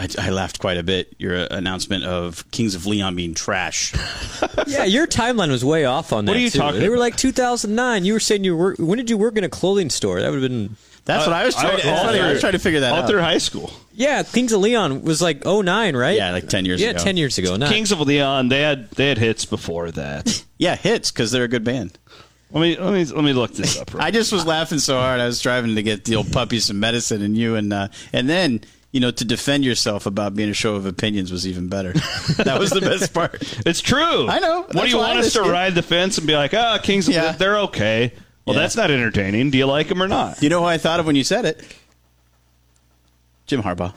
I, 0.00 0.08
I, 0.18 0.30
laughed 0.30 0.60
quite 0.60 0.78
a 0.78 0.82
bit. 0.82 1.14
Your 1.18 1.34
announcement 1.34 2.04
of 2.04 2.50
Kings 2.50 2.74
of 2.74 2.86
Leon 2.86 3.16
being 3.16 3.34
trash. 3.34 3.94
yeah, 4.66 4.84
your 4.84 5.06
timeline 5.06 5.50
was 5.50 5.64
way 5.64 5.84
off 5.84 6.12
on 6.12 6.24
that. 6.24 6.32
What 6.32 6.36
are 6.38 6.40
you 6.40 6.50
too. 6.50 6.58
talking? 6.58 6.80
They 6.80 6.88
were 6.88 6.98
like 6.98 7.16
2009. 7.16 8.04
You 8.04 8.14
were 8.14 8.20
saying 8.20 8.44
you 8.44 8.56
were. 8.56 8.74
When 8.78 8.96
did 8.96 9.10
you 9.10 9.18
work 9.18 9.36
in 9.36 9.44
a 9.44 9.48
clothing 9.48 9.90
store? 9.90 10.20
That 10.20 10.30
would 10.30 10.42
have 10.42 10.50
been. 10.50 10.76
That's 11.04 11.26
what 11.26 11.34
I 11.34 11.44
was 11.44 11.54
trying. 11.54 11.78
To, 11.78 11.88
I, 11.88 12.28
I 12.28 12.32
was 12.32 12.40
trying 12.40 12.52
to 12.52 12.58
figure 12.58 12.80
that 12.80 12.92
all 12.92 13.00
out. 13.00 13.08
through 13.08 13.20
high 13.20 13.38
school. 13.38 13.72
Yeah, 13.92 14.22
Kings 14.22 14.52
of 14.52 14.60
Leon 14.60 15.02
was 15.02 15.20
like 15.20 15.44
09, 15.44 15.96
right? 15.96 16.16
Yeah, 16.16 16.30
like 16.30 16.48
10 16.48 16.64
years 16.64 16.80
yeah, 16.80 16.90
ago. 16.90 16.98
Yeah, 16.98 17.04
10 17.04 17.16
years 17.16 17.38
ago. 17.38 17.56
Not. 17.56 17.70
Kings 17.70 17.90
of 17.90 18.00
Leon, 18.00 18.48
they 18.48 18.60
had 18.60 18.90
they 18.92 19.08
had 19.08 19.18
hits 19.18 19.44
before 19.44 19.90
that. 19.90 20.44
yeah, 20.58 20.76
hits 20.76 21.10
because 21.10 21.30
they're 21.30 21.44
a 21.44 21.48
good 21.48 21.64
band. 21.64 21.98
Let 22.52 22.60
me 22.60 22.76
let 22.76 22.92
me 22.92 23.04
let 23.04 23.24
me 23.24 23.32
look 23.32 23.52
this 23.54 23.78
up. 23.80 23.94
I 23.94 24.10
just 24.10 24.32
was 24.32 24.44
laughing 24.44 24.78
so 24.78 24.98
hard. 24.98 25.20
I 25.20 25.26
was 25.26 25.40
driving 25.40 25.74
to 25.76 25.82
get 25.82 26.04
the 26.04 26.16
old 26.16 26.32
puppy 26.32 26.60
some 26.60 26.80
medicine, 26.80 27.22
and 27.22 27.36
you 27.36 27.56
and 27.56 27.72
uh, 27.72 27.88
and 28.12 28.28
then 28.28 28.60
you 28.90 29.00
know 29.00 29.10
to 29.10 29.24
defend 29.24 29.64
yourself 29.64 30.06
about 30.06 30.34
being 30.34 30.50
a 30.50 30.54
show 30.54 30.74
of 30.74 30.86
opinions 30.86 31.30
was 31.30 31.46
even 31.46 31.68
better. 31.68 31.92
that 32.38 32.58
was 32.58 32.70
the 32.70 32.80
best 32.80 33.14
part. 33.14 33.42
It's 33.64 33.80
true. 33.80 34.28
I 34.28 34.38
know. 34.40 34.62
What 34.72 34.84
do 34.84 34.88
you 34.88 34.98
want 34.98 35.18
us 35.18 35.32
to 35.34 35.42
ride 35.42 35.74
the 35.74 35.82
fence 35.82 36.18
and 36.18 36.26
be 36.26 36.34
like, 36.34 36.52
ah, 36.54 36.78
oh, 36.78 36.82
Kings? 36.82 37.08
Yeah. 37.08 37.32
they're 37.32 37.58
okay. 37.60 38.12
Well, 38.46 38.56
yeah. 38.56 38.62
that's 38.62 38.76
not 38.76 38.90
entertaining. 38.90 39.50
Do 39.50 39.58
you 39.58 39.66
like 39.66 39.88
them 39.88 40.02
or 40.02 40.08
not? 40.08 40.42
You 40.42 40.48
know 40.48 40.60
who 40.60 40.66
I 40.66 40.78
thought 40.78 40.98
of 40.98 41.06
when 41.06 41.14
you 41.14 41.24
said 41.24 41.44
it? 41.44 41.62
Jim 43.46 43.62
Harbaugh. 43.62 43.92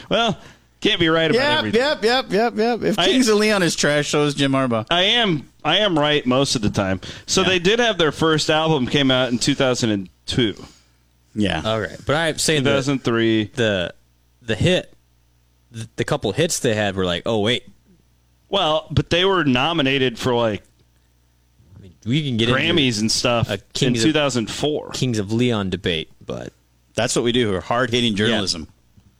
well, 0.08 0.38
Can't 0.80 0.98
be 0.98 1.08
right 1.10 1.30
about 1.30 1.38
Yep, 1.40 1.58
everything. 1.58 1.80
yep, 1.80 2.02
yep, 2.04 2.32
yep, 2.32 2.56
yep. 2.56 2.82
If 2.82 2.98
I- 2.98 3.06
Kings 3.06 3.28
of 3.28 3.36
Leon 3.36 3.62
is 3.62 3.76
trash, 3.76 4.08
so 4.08 4.24
is 4.24 4.34
Jim 4.34 4.52
Harbaugh. 4.52 4.86
I 4.90 5.02
am 5.02 5.48
I 5.62 5.78
am 5.78 5.98
right 5.98 6.24
most 6.24 6.56
of 6.56 6.62
the 6.62 6.70
time. 6.70 7.00
So 7.26 7.44
they 7.44 7.58
did 7.58 7.78
have 7.80 7.98
their 7.98 8.12
first 8.12 8.48
album 8.48 8.86
came 8.86 9.10
out 9.10 9.30
in 9.30 9.38
2002. 9.38 10.54
Yeah. 11.34 11.62
All 11.64 11.78
right, 11.80 11.98
but 12.06 12.16
I'm 12.16 12.38
saying 12.38 12.62
the 12.64 12.70
2003. 12.70 13.50
the 13.54 13.94
the 14.42 14.54
hit, 14.56 14.92
the, 15.70 15.86
the 15.96 16.04
couple 16.04 16.32
hits 16.32 16.58
they 16.60 16.74
had 16.74 16.96
were 16.96 17.04
like, 17.04 17.24
oh 17.26 17.40
wait, 17.40 17.64
Well, 18.48 18.86
but 18.90 19.10
they 19.10 19.24
were 19.26 19.44
nominated 19.44 20.18
for 20.18 20.34
like 20.34 20.62
we 22.06 22.26
can 22.26 22.38
get 22.38 22.48
Grammys 22.48 23.00
and 23.00 23.12
stuff 23.12 23.50
a 23.50 23.54
in 23.54 23.60
Kings 23.74 23.98
of- 24.02 24.08
2004. 24.08 24.90
Kings 24.92 25.18
of 25.18 25.30
Leon 25.32 25.68
debate, 25.70 26.10
but 26.24 26.52
That's 26.94 27.14
what 27.14 27.24
we 27.24 27.32
do. 27.32 27.50
We're 27.50 27.60
hard 27.60 27.90
hitting 27.90 28.16
journalism. 28.16 28.62
yeah. 28.68 28.74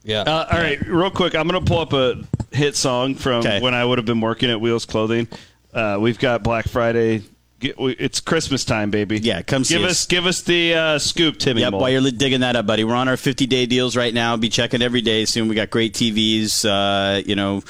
Uh, 0.07 0.47
all 0.51 0.59
right, 0.59 0.79
real 0.87 1.11
quick, 1.11 1.35
I'm 1.35 1.47
going 1.47 1.63
to 1.63 1.67
pull 1.67 1.79
up 1.79 1.93
a 1.93 2.15
hit 2.55 2.75
song 2.75 3.15
from 3.15 3.39
Okay. 3.41 3.61
when 3.61 3.73
I 3.73 3.83
would 3.85 3.97
have 3.97 4.05
been 4.05 4.21
working 4.21 4.49
at 4.49 4.59
Wheels 4.59 4.85
Clothing. 4.85 5.27
Uh, 5.73 5.97
we've 5.99 6.19
got 6.19 6.43
Black 6.43 6.65
Friday. 6.67 7.21
Get- 7.59 7.79
we- 7.79 7.93
It's 7.93 8.19
Christmas 8.19 8.65
time, 8.65 8.89
baby. 8.89 9.19
Yeah, 9.19 9.43
come 9.43 9.63
see 9.63 9.75
give 9.75 9.83
us. 9.83 9.91
us. 9.91 10.05
Give 10.07 10.25
us 10.25 10.41
the 10.41 10.73
uh, 10.73 10.99
scoop, 10.99 11.37
Timmy. 11.37 11.61
Yep, 11.61 11.71
Mole. 11.73 11.81
while 11.81 11.89
you're 11.91 12.01
li- 12.01 12.11
digging 12.11 12.39
that 12.41 12.55
up, 12.55 12.65
buddy, 12.65 12.83
we're 12.83 12.95
on 12.95 13.07
our 13.07 13.17
50 13.17 13.45
day 13.45 13.67
deals 13.67 13.95
right 13.95 14.13
now. 14.13 14.35
Be 14.37 14.49
checking 14.49 14.81
every 14.81 15.01
day 15.01 15.25
soon. 15.25 15.47
We 15.47 15.53
got 15.55 15.69
great 15.69 15.93
TVs, 15.93 16.65
uh, 16.65 17.21
you 17.23 17.35
know, 17.35 17.61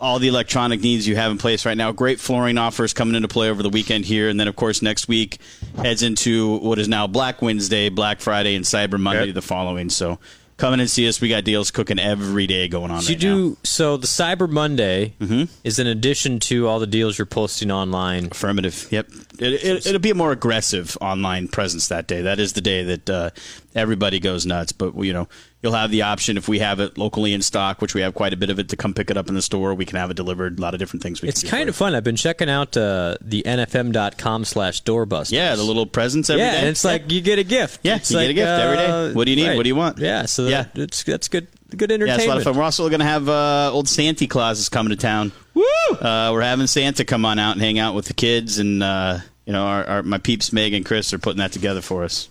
all 0.00 0.18
the 0.18 0.26
electronic 0.26 0.80
needs 0.80 1.06
you 1.06 1.14
have 1.14 1.30
in 1.30 1.38
place 1.38 1.64
right 1.64 1.76
now. 1.76 1.92
Great 1.92 2.18
flooring 2.18 2.58
offers 2.58 2.92
coming 2.92 3.14
into 3.14 3.28
play 3.28 3.48
over 3.48 3.62
the 3.62 3.70
weekend 3.70 4.04
here. 4.04 4.28
And 4.28 4.40
then, 4.40 4.48
of 4.48 4.56
course, 4.56 4.82
next 4.82 5.06
week 5.06 5.38
heads 5.76 6.02
into 6.02 6.56
what 6.56 6.80
is 6.80 6.88
now 6.88 7.06
Black 7.06 7.40
Wednesday, 7.40 7.88
Black 7.88 8.18
Friday, 8.20 8.56
and 8.56 8.64
Cyber 8.64 8.98
Monday 8.98 9.26
Yep. 9.26 9.34
the 9.36 9.42
following. 9.42 9.88
So 9.90 10.18
come 10.62 10.74
in 10.74 10.78
and 10.80 10.88
see 10.88 11.08
us. 11.08 11.20
We 11.20 11.28
got 11.28 11.42
deals 11.42 11.72
cooking 11.72 11.98
every 11.98 12.46
day 12.46 12.68
going 12.68 12.92
on 12.92 13.02
So 13.02 13.10
you 13.10 13.16
right 13.16 13.22
now. 13.24 13.34
do 13.34 13.56
so 13.64 13.96
the 13.96 14.06
Cyber 14.06 14.48
Monday 14.48 15.14
Mhm. 15.20 15.48
is 15.64 15.80
in 15.80 15.88
addition 15.88 16.38
to 16.40 16.68
all 16.68 16.78
the 16.78 16.86
deals 16.86 17.18
you're 17.18 17.26
posting 17.26 17.72
online. 17.72 18.28
Affirmative. 18.30 18.86
Yep. 18.90 19.08
It, 19.40 19.52
it, 19.54 19.86
it'll 19.86 19.98
be 19.98 20.10
a 20.10 20.14
more 20.14 20.30
aggressive 20.30 20.96
online 21.00 21.48
presence 21.48 21.88
that 21.88 22.06
day. 22.06 22.22
That 22.22 22.38
is 22.38 22.52
the 22.52 22.60
day 22.60 22.84
that 22.84 23.10
uh, 23.10 23.30
everybody 23.74 24.20
goes 24.20 24.46
nuts. 24.46 24.70
But 24.70 24.94
you 25.02 25.12
know, 25.12 25.26
you'll 25.62 25.72
have 25.72 25.90
the 25.90 26.02
option 26.02 26.36
if 26.36 26.48
we 26.48 26.58
have 26.58 26.80
it 26.80 26.98
locally 26.98 27.32
in 27.32 27.40
stock, 27.42 27.80
which 27.80 27.94
we 27.94 28.00
have 28.00 28.14
quite 28.14 28.32
a 28.32 28.36
bit 28.36 28.50
of 28.50 28.58
it, 28.58 28.68
to 28.70 28.76
come 28.76 28.92
pick 28.94 29.10
it 29.10 29.16
up 29.16 29.28
in 29.28 29.34
the 29.34 29.42
store. 29.42 29.74
We 29.74 29.84
can 29.84 29.96
have 29.96 30.10
it 30.10 30.14
delivered. 30.14 30.58
A 30.58 30.62
lot 30.62 30.74
of 30.74 30.80
different 30.80 31.02
things. 31.02 31.22
We 31.22 31.28
It's 31.28 31.40
can 31.40 31.46
do 31.46 31.50
kind 31.50 31.66
for 31.66 31.70
of 31.70 31.76
fun. 31.76 31.94
I've 31.94 32.04
been 32.04 32.16
checking 32.16 32.50
out 32.50 32.76
uh, 32.76 33.16
the 33.20 33.42
nfm.com 33.46 34.44
slash 34.44 34.82
doorbusters. 34.82 35.32
yeah, 35.32 35.54
the 35.54 35.62
little 35.62 35.86
presents 35.86 36.28
every 36.30 36.42
day. 36.42 36.46
yeah, 36.52 36.58
and 36.58 36.68
it's 36.68 36.84
like 36.84 37.10
you 37.10 37.20
get 37.20 37.38
a 37.38 37.44
gift. 37.44 37.80
Yeah, 37.82 37.96
It's 37.96 38.10
you 38.10 38.18
get 38.18 38.24
a 38.24 38.26
like, 38.28 38.34
gift 38.36 38.48
every 38.48 38.76
day. 38.76 38.86
uh, 38.86 39.12
What 39.12 39.24
do 39.24 39.30
you 39.30 39.36
need? 39.36 39.48
right. 39.48 39.56
What 39.56 39.62
do 39.62 39.68
you 39.68 39.76
want? 39.76 39.98
Yeah, 39.98 40.26
so 40.26 40.46
Yeah. 40.48 40.64
that, 40.74 40.78
it's 40.78 41.02
that's 41.04 41.28
good. 41.28 41.46
Good 41.74 41.90
entertainment. 41.90 42.08
yeah, 42.08 42.14
it's 42.16 42.24
a 42.26 42.28
lot 42.28 42.36
of 42.36 42.44
fun. 42.44 42.56
We're 42.56 42.64
also 42.64 42.86
going 42.90 43.00
to 43.00 43.06
have 43.06 43.28
uh, 43.30 43.70
old 43.72 43.88
Santa 43.88 44.26
Claus 44.26 44.58
is 44.58 44.68
coming 44.68 44.90
to 44.90 44.96
town. 44.96 45.32
Woo! 45.54 45.62
Uh, 45.92 46.28
we're 46.30 46.42
having 46.42 46.66
Santa 46.66 47.02
come 47.06 47.24
on 47.24 47.38
out 47.38 47.52
and 47.52 47.62
hang 47.62 47.78
out 47.78 47.94
with 47.94 48.04
the 48.06 48.12
kids, 48.14 48.58
and 48.58 48.82
uh, 48.82 49.20
you 49.46 49.54
know, 49.54 49.64
our, 49.64 49.84
our 49.86 50.02
my 50.02 50.18
peeps 50.18 50.52
Meg 50.52 50.74
and 50.74 50.84
Chris 50.84 51.14
are 51.14 51.18
putting 51.18 51.38
that 51.38 51.52
together 51.52 51.80
for 51.80 52.04
us. 52.04 52.28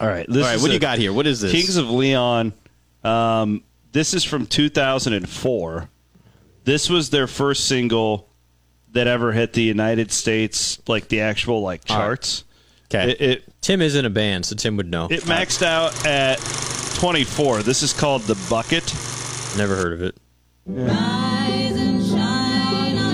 All 0.00 0.08
right. 0.08 0.26
All 0.26 0.34
right, 0.40 0.54
is 0.54 0.62
what 0.62 0.68
do 0.68 0.72
you 0.72 0.78
got 0.80 0.98
here? 0.98 1.12
What 1.12 1.26
is 1.26 1.42
this? 1.42 1.52
Kings 1.52 1.76
of 1.76 1.90
Leon. 1.90 2.54
Um, 3.04 3.62
this 3.92 4.14
is 4.14 4.24
from 4.24 4.46
2004. 4.46 5.88
This 6.64 6.90
was 6.90 7.10
their 7.10 7.26
first 7.26 7.66
single 7.66 8.28
that 8.92 9.06
ever 9.06 9.32
hit 9.32 9.52
the 9.52 9.62
United 9.62 10.10
States, 10.12 10.80
like 10.88 11.08
the 11.08 11.20
actual 11.22 11.62
like 11.62 11.82
All 11.88 11.96
right. 11.96 12.02
charts. 12.04 12.44
Okay. 12.92 13.10
It, 13.12 13.20
it 13.20 13.54
Tim 13.60 13.80
is 13.82 13.94
in 13.94 14.04
a 14.04 14.10
band, 14.10 14.44
so 14.46 14.56
Tim 14.56 14.76
would 14.76 14.90
know. 14.90 15.06
it 15.10 15.22
maxed 15.22 15.62
out 15.62 16.04
at 16.06 16.38
24. 16.98 17.62
This 17.62 17.82
is 17.82 17.92
called 17.92 18.22
the 18.22 18.34
Bucket. 18.50 18.84
Never 19.56 19.76
heard 19.76 19.92
of 19.92 20.02
it. 20.02 20.16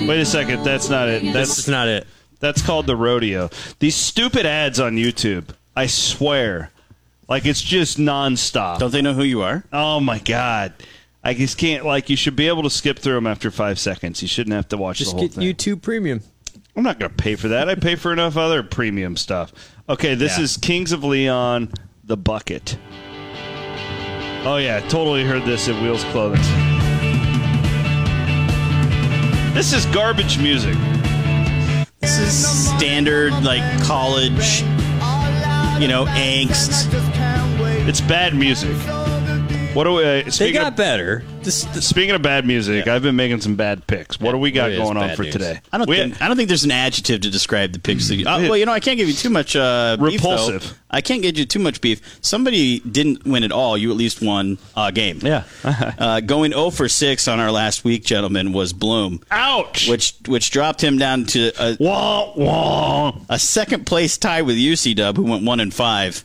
Wait 0.09 0.21
a 0.21 0.25
second, 0.25 0.63
that's 0.63 0.89
not 0.89 1.09
it. 1.09 1.23
That's 1.33 1.57
That's 1.57 1.69
not 1.69 1.89
it. 1.89 2.07
that's 2.39 2.63
called 2.63 2.87
the 2.87 2.95
rodeo. 2.97 3.51
These 3.81 3.97
stupid 3.97 4.47
ads 4.47 4.79
on 4.79 4.93
YouTube. 4.97 5.49
I 5.75 5.87
swear, 5.87 6.71
like 7.29 7.45
it's 7.47 7.61
just 7.63 7.99
nonstop. 7.99 8.79
Don't 8.79 8.93
they 8.93 9.03
know 9.03 9.15
who 9.15 9.25
you 9.25 9.43
are? 9.43 9.65
Oh 9.73 10.01
my 10.01 10.19
god. 10.19 10.73
I 11.25 11.35
just 11.35 11.59
can't 11.59 11.85
like 11.85 12.09
you 12.09 12.17
should 12.17 12.37
be 12.37 12.47
able 12.49 12.63
to 12.63 12.71
skip 12.71 12.99
through 12.99 13.15
them 13.15 13.27
after 13.27 13.51
five 13.51 13.79
seconds. 13.81 14.23
You 14.23 14.29
shouldn't 14.29 14.55
have 14.55 14.69
to 14.69 14.77
watch 14.77 14.99
Just 14.99 15.11
the 15.13 15.17
whole 15.19 15.27
get 15.29 15.35
thing. 15.35 15.43
YouTube 15.45 15.83
Premium. 15.83 16.21
I'm 16.77 16.83
not 16.85 16.99
going 17.01 17.11
to 17.11 17.17
pay 17.17 17.37
for 17.37 17.49
that. 17.49 17.69
I 17.71 17.75
pay 17.75 17.95
for 17.97 18.13
enough 18.13 18.37
other 18.37 18.63
premium 18.63 19.17
stuff. 19.17 19.53
Okay, 19.89 20.15
this 20.15 20.37
Yeah. 20.39 20.45
is 20.45 20.57
Kings 20.59 20.93
of 20.93 21.03
Leon, 21.03 21.73
the 22.05 22.17
bucket. 22.17 22.77
Oh 24.45 24.59
yeah, 24.61 24.81
totally 24.89 25.25
heard 25.25 25.45
this 25.45 25.69
at 25.69 25.83
Wheels 25.83 26.05
Clothing. 26.05 26.43
This 29.55 29.73
is 29.73 29.87
garbage 29.87 30.39
music. 30.39 30.77
This 32.01 32.19
is 32.19 32.69
standard 32.77 33.33
like 33.43 33.63
college, 33.83 34.61
you 35.81 35.89
know, 35.89 36.05
angst. 36.11 36.93
It's 37.89 38.01
bad 38.01 38.35
music. 38.35 38.77
What 39.75 39.85
do 39.85 39.93
we? 39.93 40.05
Uh, 40.05 40.31
They 40.39 40.53
got 40.53 40.69
of, 40.73 40.77
better. 40.77 41.23
This, 41.43 41.65
this, 41.67 41.87
speaking 41.87 42.15
of 42.15 42.23
bad 42.23 42.47
music, 42.47 42.89
I've 42.89 43.03
been 43.03 43.15
making 43.15 43.43
some 43.43 43.57
bad 43.57 43.87
picks. 43.87 44.19
What 44.19 44.33
do 44.33 44.39
we 44.39 44.51
got 44.51 44.71
going 44.71 44.97
on 44.97 45.15
for 45.15 45.23
news. 45.23 45.33
today? 45.33 45.61
I 45.73 45.79
don't 45.79 45.89
We- 45.89 45.97
think 45.99 46.21
I 46.21 46.27
don't 46.29 46.37
think 46.37 46.49
there's 46.49 46.65
an 46.65 46.71
adjective 46.73 47.21
to 47.21 47.31
describe 47.31 47.73
the 47.73 47.79
picks. 47.79 48.09
That 48.09 48.17
you, 48.17 48.27
uh, 48.27 48.39
well, 48.41 48.57
you 48.57 48.65
know, 48.67 48.73
I 48.73 48.81
can't 48.81 48.97
give 48.97 49.07
you 49.07 49.15
too 49.15 49.29
much 49.31 49.55
uh, 49.55 49.97
beef. 49.99 50.15
Repulsive. 50.21 50.79
I 50.91 51.01
can't 51.01 51.21
give 51.23 51.37
you 51.39 51.45
too 51.45 51.59
much 51.59 51.81
beef. 51.81 52.01
Somebody 52.23 52.81
didn't 52.81 53.25
win 53.27 53.45
at 53.45 53.53
all. 53.53 53.77
You 53.77 53.91
at 53.91 53.97
least 53.97 54.23
won 54.23 54.57
a 54.77 54.91
game. 54.91 55.21
Yeah. 55.23 55.45
uh, 55.65 56.21
going 56.21 56.53
0 56.53 56.71
for 56.71 56.89
6 56.89 57.29
on 57.29 57.39
our 57.39 57.51
last 57.53 57.85
week, 57.85 58.05
gentlemen, 58.05 58.53
was 58.55 58.73
Bloom, 58.73 59.21
Ouch. 59.31 59.89
which 59.89 60.15
which 60.27 60.51
dropped 60.51 60.83
him 60.83 60.97
down 60.99 61.27
to 61.27 61.53
a, 61.61 61.77
Wah, 61.79 62.33
wah. 62.35 63.13
a 63.29 63.39
second 63.39 63.85
place 63.87 64.17
tie 64.19 64.43
with 64.43 64.57
UC 64.57 64.97
Dub, 64.97 65.17
who 65.17 65.25
went 65.25 65.45
one 65.45 65.61
and 65.61 65.73
five. 65.73 66.25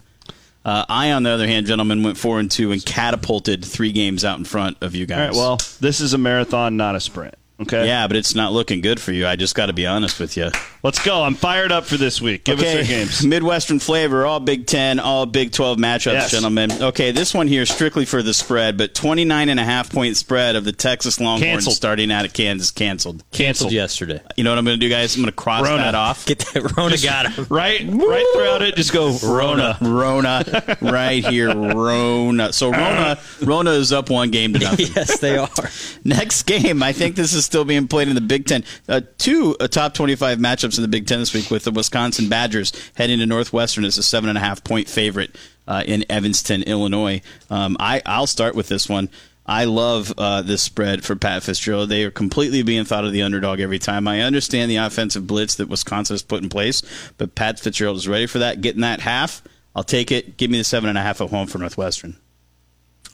Uh, 0.63 0.85
I, 0.87 1.11
on 1.11 1.23
the 1.23 1.31
other 1.31 1.47
hand, 1.47 1.65
gentlemen, 1.65 2.03
went 2.03 2.17
four 2.17 2.39
and 2.39 2.49
two 2.49 2.71
and 2.71 2.85
catapulted 2.85 3.65
three 3.65 3.91
games 3.91 4.23
out 4.23 4.37
in 4.37 4.45
front 4.45 4.77
of 4.81 4.93
you 4.95 5.05
guys. 5.05 5.19
All 5.19 5.25
right. 5.25 5.35
Well, 5.35 5.57
this 5.79 6.01
is 6.01 6.13
a 6.13 6.17
marathon, 6.17 6.77
not 6.77 6.95
a 6.95 6.99
sprint. 6.99 7.35
Okay. 7.61 7.85
yeah, 7.85 8.07
but 8.07 8.15
it's 8.17 8.33
not 8.35 8.53
looking 8.53 8.81
good 8.81 8.99
for 8.99 9.11
you. 9.11 9.27
I 9.27 9.35
just 9.35 9.55
got 9.55 9.67
to 9.67 9.73
be 9.73 9.85
honest 9.85 10.19
with 10.19 10.35
you. 10.37 10.49
Let's 10.83 11.03
go. 11.03 11.23
I'm 11.23 11.35
fired 11.35 11.71
up 11.71 11.85
for 11.85 11.95
this 11.95 12.19
week. 12.19 12.43
Give 12.45 12.59
us 12.59 12.73
your 12.73 12.83
games. 12.83 13.23
Midwestern 13.25 13.77
flavor, 13.77 14.25
all 14.25 14.39
Big 14.39 14.65
Ten, 14.65 14.99
all 14.99 15.27
Big 15.27 15.51
12 15.51 15.77
matchups, 15.77 16.13
Yes. 16.13 16.31
gentlemen. 16.31 16.71
Okay, 16.71 17.11
this 17.11 17.35
one 17.35 17.47
here 17.47 17.67
strictly 17.67 18.03
for 18.05 18.23
the 18.23 18.33
spread, 18.33 18.77
but 18.77 18.95
29 18.95 19.49
and 19.49 19.59
a 19.59 19.63
half 19.63 19.91
point 19.91 20.17
spread 20.17 20.55
of 20.55 20.63
the 20.63 20.71
Texas 20.71 21.19
Longhorns 21.19 21.43
Canceled. 21.43 21.75
starting 21.75 22.11
out 22.11 22.25
at 22.25 22.33
Kansas 22.33 22.71
canceled. 22.71 23.23
canceled 23.31 23.71
yesterday. 23.71 24.21
You 24.35 24.43
know 24.43 24.49
what 24.49 24.57
I'm 24.57 24.65
going 24.65 24.79
to 24.79 24.83
do, 24.83 24.89
guys? 24.89 25.15
I'm 25.15 25.21
going 25.21 25.31
to 25.31 25.35
cross 25.35 25.67
Rona. 25.67 25.83
that 25.83 25.93
off. 25.95 26.25
Get 26.25 26.39
that 26.39 26.75
Rona 26.75 26.97
got 26.97 27.31
him. 27.31 27.45
Right, 27.49 27.81
right 27.87 28.25
throughout 28.33 28.63
it. 28.63 28.75
Just 28.75 28.91
go 28.91 29.15
Rona. 29.23 29.77
Rona, 29.81 30.77
right 30.81 31.23
here, 31.23 31.55
Rona. 31.55 32.53
So 32.53 32.71
Rona, 32.71 33.19
Rona 33.43 33.71
is 33.71 33.93
up 33.93 34.09
one 34.09 34.31
game 34.31 34.53
to 34.53 34.59
nothing. 34.59 34.87
yes, 34.95 35.19
they 35.19 35.37
are. 35.37 35.49
Next 36.03 36.43
game, 36.43 36.81
I 36.81 36.91
think 36.91 37.15
this 37.15 37.33
is 37.33 37.45
still 37.51 37.65
being 37.65 37.85
played 37.85 38.07
in 38.07 38.15
the 38.15 38.21
Big 38.21 38.45
Ten. 38.45 38.63
Uh, 38.87 39.01
two 39.17 39.57
uh, 39.59 39.67
top 39.67 39.93
25 39.93 40.39
matchups 40.39 40.77
in 40.77 40.83
the 40.83 40.87
Big 40.87 41.05
Ten 41.05 41.19
this 41.19 41.33
week 41.33 41.51
with 41.51 41.65
the 41.65 41.71
Wisconsin 41.71 42.29
Badgers 42.29 42.71
heading 42.95 43.19
to 43.19 43.25
Northwestern 43.25 43.83
as 43.83 43.97
a 43.97 44.03
seven 44.03 44.29
and 44.29 44.37
a 44.37 44.41
half 44.41 44.63
point 44.63 44.87
favorite 44.87 45.35
uh, 45.67 45.83
in 45.85 46.05
Evanston, 46.09 46.63
Illinois. 46.63 47.21
Um, 47.49 47.75
I, 47.77 48.01
I'll 48.05 48.25
start 48.25 48.55
with 48.55 48.69
this 48.69 48.87
one. 48.87 49.09
I 49.45 49.65
love 49.65 50.13
uh, 50.17 50.43
this 50.43 50.63
spread 50.63 51.03
for 51.03 51.17
Pat 51.17 51.43
Fitzgerald. 51.43 51.89
They 51.89 52.05
are 52.05 52.11
completely 52.11 52.63
being 52.63 52.85
thought 52.85 53.03
of 53.03 53.11
the 53.11 53.23
underdog 53.23 53.59
every 53.59 53.79
time. 53.79 54.07
I 54.07 54.21
understand 54.21 54.71
the 54.71 54.77
offensive 54.77 55.27
blitz 55.27 55.55
that 55.55 55.67
Wisconsin 55.67 56.13
has 56.13 56.23
put 56.23 56.41
in 56.41 56.47
place, 56.47 56.83
but 57.17 57.35
Pat 57.35 57.59
Fitzgerald 57.59 57.97
is 57.97 58.07
ready 58.07 58.27
for 58.27 58.39
that. 58.39 58.61
Getting 58.61 58.81
that 58.81 59.01
half, 59.01 59.43
I'll 59.75 59.83
take 59.83 60.09
it. 60.09 60.37
Give 60.37 60.49
me 60.49 60.57
the 60.57 60.63
seven 60.63 60.87
and 60.87 60.97
a 60.97 61.01
half 61.01 61.19
at 61.19 61.29
home 61.29 61.47
for 61.47 61.57
Northwestern. 61.57 62.15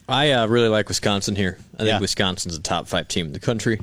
I 0.10 0.32
uh, 0.32 0.48
really 0.48 0.70
like 0.70 0.88
Wisconsin 0.88 1.36
here. 1.36 1.58
I 1.76 1.78
think 1.78 1.90
Yeah. 1.90 2.00
Wisconsin's 2.00 2.56
a 2.58 2.62
top 2.62 2.88
five 2.88 3.08
team 3.08 3.28
in 3.28 3.34
the 3.34 3.40
country. 3.40 3.82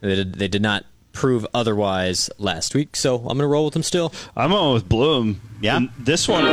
They 0.00 0.14
did, 0.14 0.34
they 0.34 0.48
did 0.48 0.62
not 0.62 0.84
prove 1.12 1.44
otherwise 1.52 2.30
last 2.38 2.74
week, 2.74 2.94
so 2.94 3.16
I'm 3.16 3.24
going 3.24 3.38
to 3.38 3.46
roll 3.48 3.64
with 3.64 3.74
them 3.74 3.82
still. 3.82 4.12
I'm 4.36 4.52
on 4.52 4.74
with 4.74 4.88
Bloom. 4.88 5.40
Yeah. 5.60 5.76
And 5.76 5.90
this 5.98 6.28
one. 6.28 6.44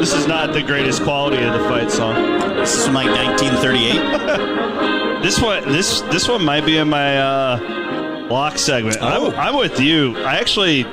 This 0.00 0.12
is 0.12 0.26
not 0.26 0.52
the 0.52 0.62
greatest 0.62 1.02
quality 1.02 1.42
of 1.42 1.52
the 1.52 1.68
fight 1.68 1.90
song. 1.90 2.14
This 2.56 2.74
is 2.76 2.84
from 2.84 2.94
like 2.94 3.06
1938. 3.06 4.58
This 5.18 5.40
one, 5.42 5.72
this 5.72 6.00
this 6.02 6.28
one 6.28 6.44
might 6.44 6.64
be 6.64 6.76
in 6.76 6.88
my 6.88 7.18
uh, 7.18 8.28
lock 8.30 8.56
segment. 8.56 8.98
Oh. 9.00 9.32
I'm, 9.32 9.34
I'm 9.48 9.56
with 9.56 9.80
you. 9.80 10.16
I 10.18 10.36
actually, 10.36 10.84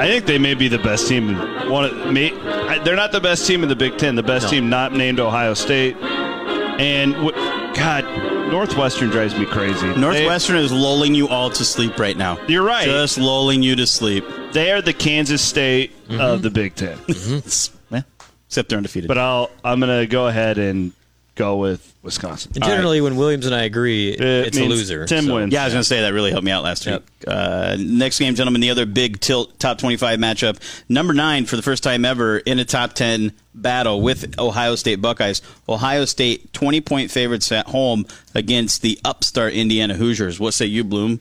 I 0.00 0.06
think 0.08 0.26
they 0.26 0.38
may 0.38 0.54
be 0.54 0.68
the 0.68 0.78
best 0.78 1.08
team. 1.08 1.30
in 1.30 1.70
One, 1.70 1.84
of- 1.84 2.12
may, 2.12 2.32
I, 2.68 2.78
they're 2.78 2.96
not 2.96 3.12
the 3.12 3.20
best 3.20 3.46
team 3.46 3.62
in 3.62 3.68
the 3.68 3.76
Big 3.76 3.96
Ten. 3.96 4.16
The 4.16 4.22
best 4.22 4.44
No. 4.46 4.50
team 4.50 4.68
not 4.68 4.92
named 4.92 5.20
Ohio 5.20 5.54
State. 5.54 5.96
And 5.96 7.14
w- 7.14 7.32
God, 7.74 8.04
Northwestern 8.50 9.10
drives 9.10 9.36
me 9.36 9.46
crazy. 9.46 9.86
They- 9.92 10.00
Northwestern 10.00 10.56
is 10.56 10.72
lulling 10.72 11.14
you 11.14 11.28
all 11.28 11.50
to 11.50 11.64
sleep 11.64 11.98
right 11.98 12.16
now. 12.16 12.38
You're 12.48 12.64
right. 12.64 12.84
Just 12.84 13.18
lulling 13.18 13.62
you 13.62 13.76
to 13.76 13.86
sleep. 13.86 14.24
They 14.52 14.72
are 14.72 14.82
the 14.82 14.92
Kansas 14.92 15.42
State 15.42 15.92
of 16.10 16.42
the 16.42 16.50
Big 16.50 16.74
10 16.74 16.98
It's- 17.08 17.70
eh, 17.92 18.02
except 18.48 18.68
they're 18.68 18.76
undefeated. 18.78 19.08
But 19.08 19.18
I'll 19.18 19.50
I'm 19.64 19.80
gonna 19.80 20.06
go 20.06 20.26
ahead 20.26 20.58
and 20.58 20.92
go 21.34 21.56
with 21.56 21.94
Wisconsin. 22.02 22.52
And 22.54 22.64
generally, 22.64 23.00
when 23.00 23.16
Williams 23.16 23.46
and 23.46 23.54
I 23.54 23.62
agree, 23.62 24.10
it's 24.10 24.56
a 24.56 24.64
loser. 24.64 25.06
Tim 25.06 25.26
so- 25.26 25.34
wins. 25.36 25.52
Yeah, 25.52 25.62
I 25.62 25.64
was 25.64 25.74
going 25.74 25.82
to 25.82 25.88
say 25.88 26.02
that 26.02 26.12
really 26.12 26.30
helped 26.30 26.44
me 26.44 26.50
out 26.50 26.62
last 26.62 26.86
week. 26.86 27.02
Uh, 27.26 27.76
next 27.78 28.18
game, 28.18 28.34
gentlemen, 28.34 28.60
the 28.60 28.70
other 28.70 28.86
big 28.86 29.20
tilt 29.20 29.58
top 29.58 29.78
25 29.78 30.18
matchup. 30.18 30.58
Number 30.88 31.12
nine 31.12 31.46
for 31.46 31.56
the 31.56 31.62
first 31.62 31.82
time 31.82 32.04
ever 32.04 32.38
in 32.38 32.58
a 32.58 32.64
top 32.64 32.92
10 32.92 33.32
battle 33.54 34.00
with 34.00 34.38
Ohio 34.38 34.74
State 34.76 35.00
Buckeyes. 35.00 35.42
Ohio 35.68 36.04
State 36.04 36.52
20 36.52 36.80
point 36.80 37.10
favorites 37.10 37.50
at 37.52 37.66
home 37.66 38.06
against 38.34 38.82
the 38.82 38.98
upstart 39.04 39.54
Indiana 39.54 39.94
Hoosiers. 39.94 40.38
What 40.38 40.54
say 40.54 40.66
you, 40.66 40.84
Bloom? 40.84 41.20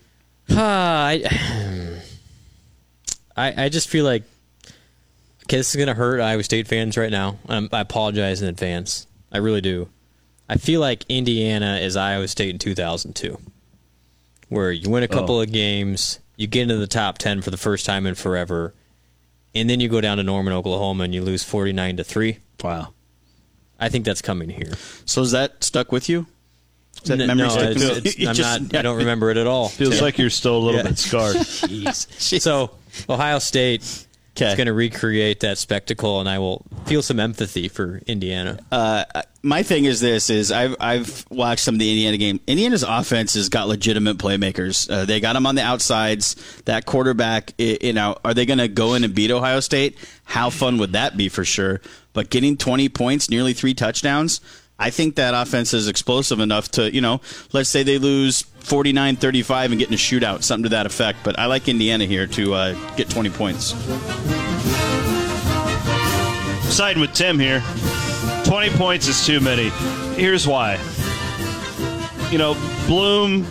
Ah, 0.51 1.07
I, 1.09 2.01
I 3.35 3.63
I 3.65 3.69
just 3.69 3.87
feel 3.87 4.05
like 4.05 4.23
okay, 5.45 5.57
this 5.57 5.73
is 5.73 5.75
gonna 5.79 5.93
hurt 5.93 6.19
Iowa 6.19 6.43
State 6.43 6.67
fans 6.67 6.97
right 6.97 7.11
now. 7.11 7.37
Um, 7.47 7.69
I 7.71 7.79
apologize 7.81 8.41
in 8.41 8.49
advance. 8.49 9.07
I 9.31 9.37
really 9.37 9.61
do. 9.61 9.89
I 10.49 10.57
feel 10.57 10.81
like 10.81 11.05
Indiana 11.09 11.77
is 11.81 11.95
Iowa 11.95 12.27
State 12.27 12.49
in 12.49 12.59
2002, 12.59 13.39
where 14.49 14.71
you 14.71 14.89
win 14.89 15.03
a 15.03 15.07
couple 15.07 15.35
Oh. 15.37 15.41
of 15.41 15.51
games, 15.51 16.19
you 16.35 16.47
get 16.47 16.63
into 16.63 16.77
the 16.77 16.87
top 16.87 17.17
10 17.17 17.41
for 17.41 17.49
the 17.51 17.57
first 17.57 17.85
time 17.85 18.05
in 18.05 18.15
forever, 18.15 18.73
and 19.55 19.69
then 19.69 19.79
you 19.79 19.87
go 19.89 20.01
down 20.01 20.17
to 20.17 20.23
Norman, 20.23 20.53
Oklahoma, 20.53 21.05
and 21.05 21.13
you 21.13 21.21
lose 21.21 21.43
49 21.43 21.97
to 21.97 22.03
three. 22.03 22.39
Wow. 22.63 22.93
I 23.79 23.89
think 23.89 24.05
that's 24.05 24.21
coming 24.21 24.49
here. 24.49 24.73
So 25.05 25.21
is 25.21 25.31
that 25.31 25.63
stuck 25.63 25.91
with 25.91 26.07
you? 26.09 26.27
Is 27.01 27.09
that 27.09 27.19
N- 27.19 27.27
memory 27.27 27.47
no, 27.47 27.49
stuck 27.49 27.63
it's, 27.71 27.79
with 27.83 28.05
it's- 28.05 28.27
I'm 28.27 28.35
just- 28.35 28.61
not. 28.61 28.75
I 28.79 28.81
don't 28.81 28.97
remember 28.97 29.29
it 29.31 29.37
at 29.37 29.47
all. 29.47 29.69
Feels 29.69 30.01
like 30.01 30.17
you're 30.17 30.29
still 30.29 30.57
a 30.57 30.59
little 30.59 30.79
Yeah. 30.81 30.87
bit 30.89 30.97
scarred. 30.99 31.35
Jeez. 31.37 32.41
So 32.41 32.71
Ohio 33.09 33.39
State 33.39 34.05
is 34.35 34.55
going 34.55 34.67
to 34.67 34.73
recreate 34.73 35.41
that 35.41 35.57
spectacle, 35.57 36.19
and 36.19 36.27
I 36.27 36.39
will 36.39 36.65
feel 36.85 37.01
some 37.01 37.19
empathy 37.19 37.67
for 37.67 38.01
Indiana. 38.07 38.59
Uh, 38.71 39.03
my 39.43 39.63
thing 39.63 39.85
is 39.85 39.99
this: 39.99 40.29
is 40.29 40.51
I've 40.51 40.75
I've 40.79 41.25
watched 41.29 41.63
some 41.63 41.75
of 41.75 41.79
the 41.79 41.89
Indiana 41.89 42.17
game. 42.17 42.39
Indiana's 42.47 42.83
offense 42.83 43.33
has 43.35 43.49
got 43.49 43.67
legitimate 43.67 44.17
playmakers. 44.17 44.89
Uh, 44.89 45.05
they 45.05 45.19
got 45.19 45.33
them 45.33 45.45
on 45.45 45.55
the 45.55 45.61
outsides. 45.61 46.35
That 46.65 46.85
quarterback, 46.85 47.53
you 47.57 47.93
know, 47.93 48.17
are 48.23 48.33
they 48.33 48.45
going 48.45 48.59
to 48.59 48.67
go 48.67 48.93
in 48.95 49.03
and 49.03 49.13
beat 49.13 49.31
Ohio 49.31 49.59
State? 49.59 49.97
How 50.23 50.49
fun 50.49 50.77
would 50.77 50.93
that 50.93 51.17
be 51.17 51.29
for 51.29 51.43
sure? 51.45 51.81
But 52.13 52.29
getting 52.29 52.57
20 52.57 52.89
points, 52.89 53.29
nearly 53.29 53.53
three 53.53 53.73
touchdowns. 53.73 54.39
I 54.79 54.89
think 54.89 55.15
that 55.15 55.33
offense 55.33 55.73
is 55.73 55.87
explosive 55.87 56.39
enough 56.39 56.69
to, 56.71 56.93
you 56.93 57.01
know, 57.01 57.21
let's 57.53 57.69
say 57.69 57.83
they 57.83 57.97
lose 57.97 58.41
49 58.41 59.15
35 59.15 59.71
and 59.71 59.79
get 59.79 59.87
in 59.87 59.93
a 59.93 59.97
shootout, 59.97 60.43
something 60.43 60.63
to 60.63 60.69
that 60.69 60.85
effect. 60.85 61.19
But 61.23 61.37
I 61.37 61.45
like 61.45 61.67
Indiana 61.67 62.05
here 62.05 62.27
to 62.27 62.53
uh, 62.53 62.95
get 62.95 63.09
20 63.09 63.29
points. 63.29 63.73
Siding 66.73 67.01
with 67.01 67.13
Tim 67.13 67.39
here. 67.39 67.61
20 68.45 68.71
points 68.71 69.07
is 69.07 69.25
too 69.25 69.39
many. 69.39 69.69
Here's 70.15 70.47
why. 70.47 70.79
You 72.31 72.39
know, 72.39 72.55
Bloom 72.87 73.43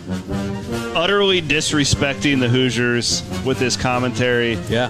utterly 0.97 1.41
disrespecting 1.43 2.41
the 2.41 2.49
Hoosiers 2.49 3.23
with 3.45 3.59
his 3.59 3.77
commentary. 3.77 4.55
Yeah. 4.69 4.89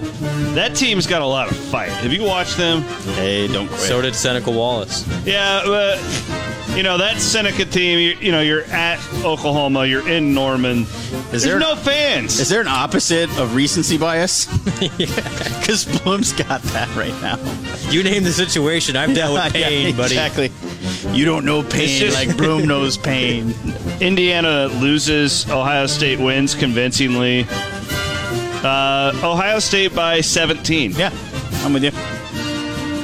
That 0.53 0.75
team's 0.75 1.07
got 1.07 1.21
a 1.21 1.25
lot 1.25 1.49
of 1.51 1.57
fight. 1.57 1.89
Have 1.89 2.13
you 2.13 2.23
watched 2.23 2.57
them? 2.57 2.81
Hey, 3.15 3.47
don't 3.47 3.69
So 3.71 4.01
did 4.01 4.15
Seneca 4.15 4.51
Wallace. 4.51 5.05
Yeah, 5.25 5.61
but 5.65 5.97
you 6.75 6.83
know 6.83 6.97
that 6.97 7.19
Seneca 7.19 7.65
team. 7.65 7.99
You, 7.99 8.15
you 8.25 8.31
know, 8.31 8.41
you're 8.41 8.63
at 8.65 8.99
Oklahoma. 9.23 9.85
You're 9.85 10.07
in 10.09 10.33
Norman. 10.33 10.79
Is 11.31 11.31
There's 11.31 11.43
there 11.43 11.59
no 11.59 11.75
fans? 11.75 12.39
Is 12.39 12.49
there 12.49 12.61
an 12.61 12.67
opposite 12.67 13.29
of 13.39 13.55
recency 13.55 13.97
bias? 13.97 14.47
Because 15.63 15.85
Bloom's 16.01 16.33
got 16.33 16.61
that 16.61 16.93
right 16.93 17.13
now. 17.21 17.37
You 17.89 18.03
name 18.03 18.23
the 18.25 18.33
situation. 18.33 18.97
I've 18.97 19.15
dealt 19.15 19.33
with 19.45 19.55
Yeah, 19.61 19.69
pain, 19.69 19.95
buddy. 19.95 20.15
Exactly. 20.17 20.51
You 21.17 21.23
don't 21.23 21.45
know 21.45 21.63
pain 21.63 21.99
just- 21.99 22.15
like 22.17 22.35
Bloom 22.35 22.67
knows 22.67 22.97
pain. 22.97 23.53
Indiana 24.03 24.67
loses. 24.67 25.49
Ohio 25.49 25.87
State 25.87 26.19
wins 26.19 26.55
convincingly. 26.55 27.45
Uh, 27.49 29.13
Ohio 29.23 29.59
State 29.59 29.95
by 29.95 30.19
17. 30.19 30.91
Yeah, 30.91 31.09
I'm 31.63 31.71
with 31.71 31.85
you. 31.85 31.91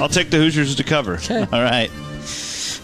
I'll 0.02 0.10
take 0.10 0.30
the 0.30 0.36
Hoosiers 0.36 0.76
to 0.76 0.84
cover. 0.84 1.18
All 1.32 1.64
right. 1.64 1.90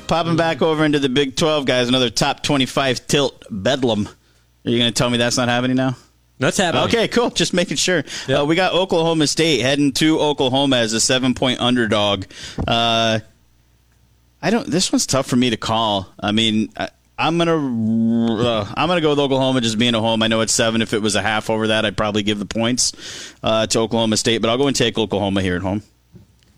Popping 0.08 0.38
back 0.38 0.62
over 0.62 0.86
into 0.86 1.00
the 1.00 1.10
Big 1.10 1.36
12, 1.36 1.66
guys. 1.66 1.90
Another 1.90 2.10
top 2.10 2.42
25 2.42 3.06
tilt 3.06 3.44
bedlam. 3.52 4.08
Are 4.08 4.70
you 4.70 4.78
going 4.78 4.94
to 4.94 4.98
tell 4.98 5.10
me 5.10 5.18
that's 5.18 5.36
not 5.36 5.50
happening 5.50 5.76
now? 5.76 5.98
That's 6.40 6.58
happening. 6.58 6.86
Okay, 6.86 7.10
cool. 7.10 7.32
Just 7.32 7.54
making 7.54 7.76
sure. 7.76 8.06
Uh, 8.30 8.46
we 8.46 8.56
got 8.56 8.74
Oklahoma 8.74 9.28
State 9.28 9.60
heading 9.60 9.92
to 9.94 10.22
Oklahoma 10.22 10.78
as 10.78 10.94
a 10.94 11.02
seven 11.02 11.34
point 11.34 11.60
underdog. 11.60 12.26
Uh, 12.66 13.20
I 14.42 14.50
don't. 14.52 14.68
This 14.68 14.94
one's 14.94 15.06
tough 15.06 15.28
for 15.28 15.36
me 15.36 15.50
to 15.50 15.58
call. 15.58 16.14
I 16.20 16.32
mean, 16.32 16.72
I, 16.78 16.90
I'm 17.18 17.38
gonna 17.38 17.56
uh, 17.56 18.74
I'm 18.76 18.88
gonna 18.90 19.02
go 19.02 19.12
with 19.12 19.20
Oklahoma 19.20 19.62
just 19.62 19.78
being 19.78 19.96
a 19.96 20.02
home. 20.02 20.22
I 20.22 20.28
know 20.28 20.42
it's 20.42 20.54
seven. 20.54 20.82
If 20.82 20.94
it 20.94 21.02
was 21.02 21.16
a 21.16 21.22
half 21.22 21.50
over 21.50 21.68
that, 21.68 21.86
I'd 21.86 21.96
probably 21.96 22.24
give 22.24 22.40
the 22.40 22.46
points 22.46 23.34
uh, 23.42 23.68
to 23.68 23.80
Oklahoma 23.80 24.18
State. 24.18 24.40
But 24.42 24.50
I'll 24.50 24.58
go 24.58 24.68
and 24.68 24.76
take 24.76 24.98
Oklahoma 24.98 25.42
here 25.42 25.56
at 25.56 25.62
home. 25.62 25.82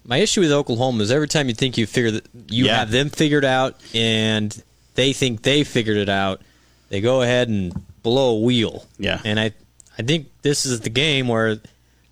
My 0.04 0.18
issue 0.18 0.42
with 0.42 0.52
Oklahoma 0.52 1.04
is 1.04 1.12
every 1.12 1.28
time 1.28 1.48
you 1.50 1.54
think 1.54 1.78
you 1.78 1.86
figure 1.86 2.12
that 2.12 2.26
you 2.48 2.66
Yeah. 2.66 2.78
have 2.80 2.92
them 2.92 3.10
figured 3.10 3.46
out 3.46 3.76
and 3.94 4.56
they 4.96 5.14
think 5.14 5.44
they 5.44 5.64
figured 5.64 5.98
it 5.98 6.10
out, 6.10 6.42
they 6.90 7.02
go 7.02 7.22
ahead 7.22 7.50
and 7.50 7.74
blow 8.04 8.38
a 8.38 8.40
wheel. 8.40 8.86
Yeah. 8.98 9.22
And 9.26 9.40
I 9.40 9.52
I 10.00 10.04
think 10.04 10.28
this 10.44 10.66
is 10.66 10.80
the 10.82 10.90
game 10.90 11.28
where 11.28 11.58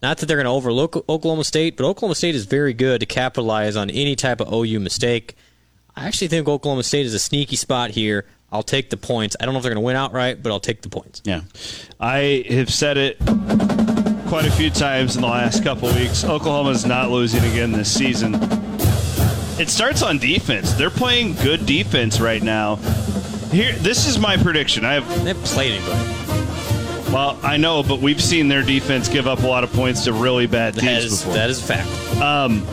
not 0.04 0.18
that 0.18 0.26
they're 0.28 0.38
going 0.38 0.46
to 0.46 0.52
overlook 0.52 0.98
Oklahoma 1.10 1.44
State, 1.46 1.78
but 1.78 1.86
Oklahoma 1.86 2.14
State 2.16 2.36
is 2.36 2.46
very 2.46 2.74
good 2.74 3.00
to 3.00 3.06
capitalize 3.08 3.76
on 3.76 3.90
any 3.90 4.16
type 4.16 4.40
of 4.42 4.52
OU 4.54 4.80
mistake. 4.82 5.36
I 5.96 6.06
actually 6.08 6.28
think 6.28 6.48
Oklahoma 6.48 6.84
State 6.84 7.06
is 7.06 7.14
a 7.14 7.20
sneaky 7.20 7.56
spot 7.56 7.92
here. 7.92 8.26
I'll 8.52 8.64
take 8.64 8.90
the 8.90 8.98
points. 8.98 9.36
I 9.40 9.46
don't 9.46 9.54
know 9.54 9.58
if 9.60 9.64
they're 9.64 9.74
going 9.74 9.82
to 9.84 9.86
win 9.86 9.96
outright, 9.96 10.42
but 10.42 10.52
I'll 10.52 10.60
take 10.60 10.82
the 10.82 10.90
points. 10.90 11.22
Yeah. 11.26 11.42
I 12.00 12.46
have 12.50 12.72
said 12.72 12.98
it 12.98 13.18
quite 14.28 14.46
a 14.46 14.52
few 14.52 14.70
times 14.70 15.16
in 15.16 15.22
the 15.22 15.28
last 15.28 15.64
couple 15.64 15.90
weeks. 15.94 16.24
Oklahoma's 16.24 16.86
not 16.86 17.10
losing 17.10 17.44
again 17.44 17.72
this 17.72 17.92
season. 17.94 18.36
It 19.60 19.70
starts 19.70 20.02
on 20.02 20.18
defense. 20.20 20.74
They're 20.74 20.90
playing 20.90 21.36
good 21.36 21.66
defense 21.66 22.20
right 22.20 22.42
now. 22.44 22.76
Here, 23.52 23.72
this 23.74 24.06
is 24.08 24.20
my 24.20 24.36
prediction. 24.38 24.84
I 24.86 24.94
have 24.96 25.08
they 25.24 25.30
haven't 25.30 25.46
played 25.46 25.74
anybody. 25.74 27.12
Well, 27.14 27.40
I 27.44 27.56
know, 27.58 27.82
but 27.84 28.00
we've 28.02 28.22
seen 28.22 28.48
their 28.50 28.64
defense 28.64 29.08
give 29.08 29.28
up 29.28 29.44
a 29.44 29.48
lot 29.48 29.64
of 29.64 29.72
points 29.72 30.04
to 30.06 30.14
really 30.14 30.48
bad 30.48 30.74
teams 30.74 30.86
That 30.86 31.04
is, 31.04 31.20
before. 31.22 31.34
that 31.36 31.50
is 31.50 31.60
a 31.60 31.64
fact. 31.64 32.22
Um, 32.22 32.66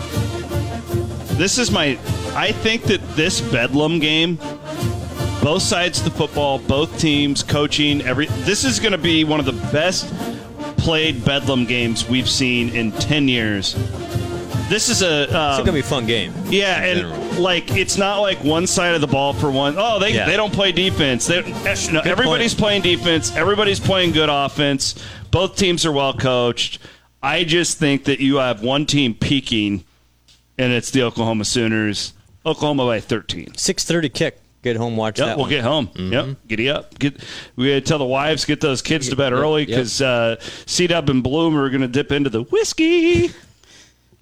this 1.36 1.58
is 1.58 1.70
my. 1.70 1.98
I 2.34 2.50
think 2.50 2.84
that 2.84 3.00
this 3.14 3.40
Bedlam 3.40 4.00
game, 4.00 4.38
both 5.42 5.62
sides 5.62 5.98
of 5.98 6.04
the 6.04 6.10
football, 6.12 6.58
both 6.58 6.98
teams, 6.98 7.42
coaching, 7.42 8.00
every. 8.02 8.26
This 8.26 8.64
is 8.64 8.78
going 8.80 8.92
to 8.92 8.98
be 8.98 9.24
one 9.24 9.40
of 9.40 9.46
the 9.46 9.52
best 9.72 10.12
played 10.78 11.24
Bedlam 11.24 11.64
games 11.66 12.08
we've 12.08 12.28
seen 12.28 12.70
in 12.70 12.92
ten 12.92 13.28
years. 13.28 13.74
This 14.68 14.88
is 14.88 15.02
a. 15.02 15.24
It's 15.24 15.34
Um, 15.34 15.52
going 15.58 15.66
to 15.66 15.72
be 15.72 15.80
a 15.80 15.82
fun 15.82 16.06
game. 16.06 16.32
yeah, 16.48 16.82
and 16.82 17.38
like 17.38 17.70
it's 17.72 17.96
not 17.98 18.20
like 18.20 18.42
one 18.42 18.66
side 18.66 18.94
of 18.94 19.00
the 19.00 19.06
ball 19.06 19.32
for 19.32 19.50
one. 19.50 19.74
Oh, 19.76 19.98
they 19.98 20.14
Yeah. 20.14 20.26
they 20.26 20.36
don't 20.36 20.52
play 20.52 20.72
defense. 20.72 21.26
They, 21.26 21.42
no, 21.92 22.00
everybody's 22.00 22.54
playing 22.54 22.82
defense. 22.82 23.34
Everybody's 23.36 23.80
playing 23.80 24.12
good 24.12 24.28
offense. 24.30 24.94
Both 25.30 25.56
teams 25.56 25.84
are 25.84 25.92
well 25.92 26.14
coached. 26.14 26.78
I 27.22 27.44
just 27.44 27.78
think 27.78 28.04
that 28.04 28.20
you 28.20 28.36
have 28.36 28.62
one 28.62 28.86
team 28.86 29.14
peaking, 29.14 29.84
and 30.58 30.72
it's 30.72 30.90
the 30.90 31.02
Oklahoma 31.02 31.44
Sooners. 31.44 32.12
Oklahoma 32.46 32.84
by 32.86 33.00
thirteen. 33.00 33.54
Six 33.56 33.84
thirty 33.84 34.08
kick. 34.08 34.38
Get 34.62 34.76
home, 34.76 34.96
watch 34.96 35.18
Yep, 35.18 35.26
that. 35.26 35.36
we'll 35.36 35.44
one. 35.44 35.50
get 35.50 35.64
home. 35.64 35.90
Yep, 35.96 36.36
giddy 36.46 36.70
up. 36.70 36.96
Get 36.98 37.16
we 37.56 37.68
gotta 37.68 37.80
tell 37.80 37.98
the 37.98 38.04
wives 38.04 38.44
get 38.44 38.60
those 38.60 38.80
kids 38.80 39.08
to 39.08 39.16
bed 39.16 39.32
Yep, 39.32 39.40
early 39.40 39.60
yep. 39.62 39.68
because 39.68 40.00
uh, 40.00 40.36
C 40.66 40.86
Dub 40.86 41.10
and 41.10 41.22
Bloom 41.22 41.56
are 41.56 41.68
gonna 41.68 41.88
dip 41.88 42.12
into 42.12 42.30
the 42.30 42.42
whiskey 42.44 43.30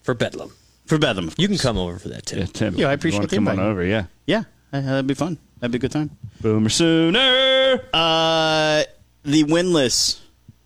for 0.02 0.14
Bedlam. 0.14 0.50
For 0.86 0.96
Bedlam, 0.98 1.30
you 1.36 1.46
can 1.46 1.58
come 1.58 1.76
over 1.78 1.98
for 1.98 2.08
that 2.08 2.24
too. 2.26 2.38
Yeah, 2.38 2.46
Tim. 2.46 2.74
Yeah, 2.74 2.88
I 2.88 2.92
appreciate 2.94 3.18
wanna 3.18 3.28
the 3.28 3.36
come 3.36 3.48
on 3.48 3.60
over. 3.60 3.84
Yeah, 3.84 4.06
Yeah, 4.26 4.44
uh, 4.72 4.80
that'd 4.80 5.06
be 5.06 5.14
fun. 5.14 5.36
That'd 5.60 5.72
be 5.72 5.76
a 5.76 5.80
good 5.80 5.92
time. 5.92 6.10
Boomer 6.40 6.70
Sooner. 6.70 7.80
Uh, 7.92 8.82
the 9.22 9.44
winless 9.44 10.20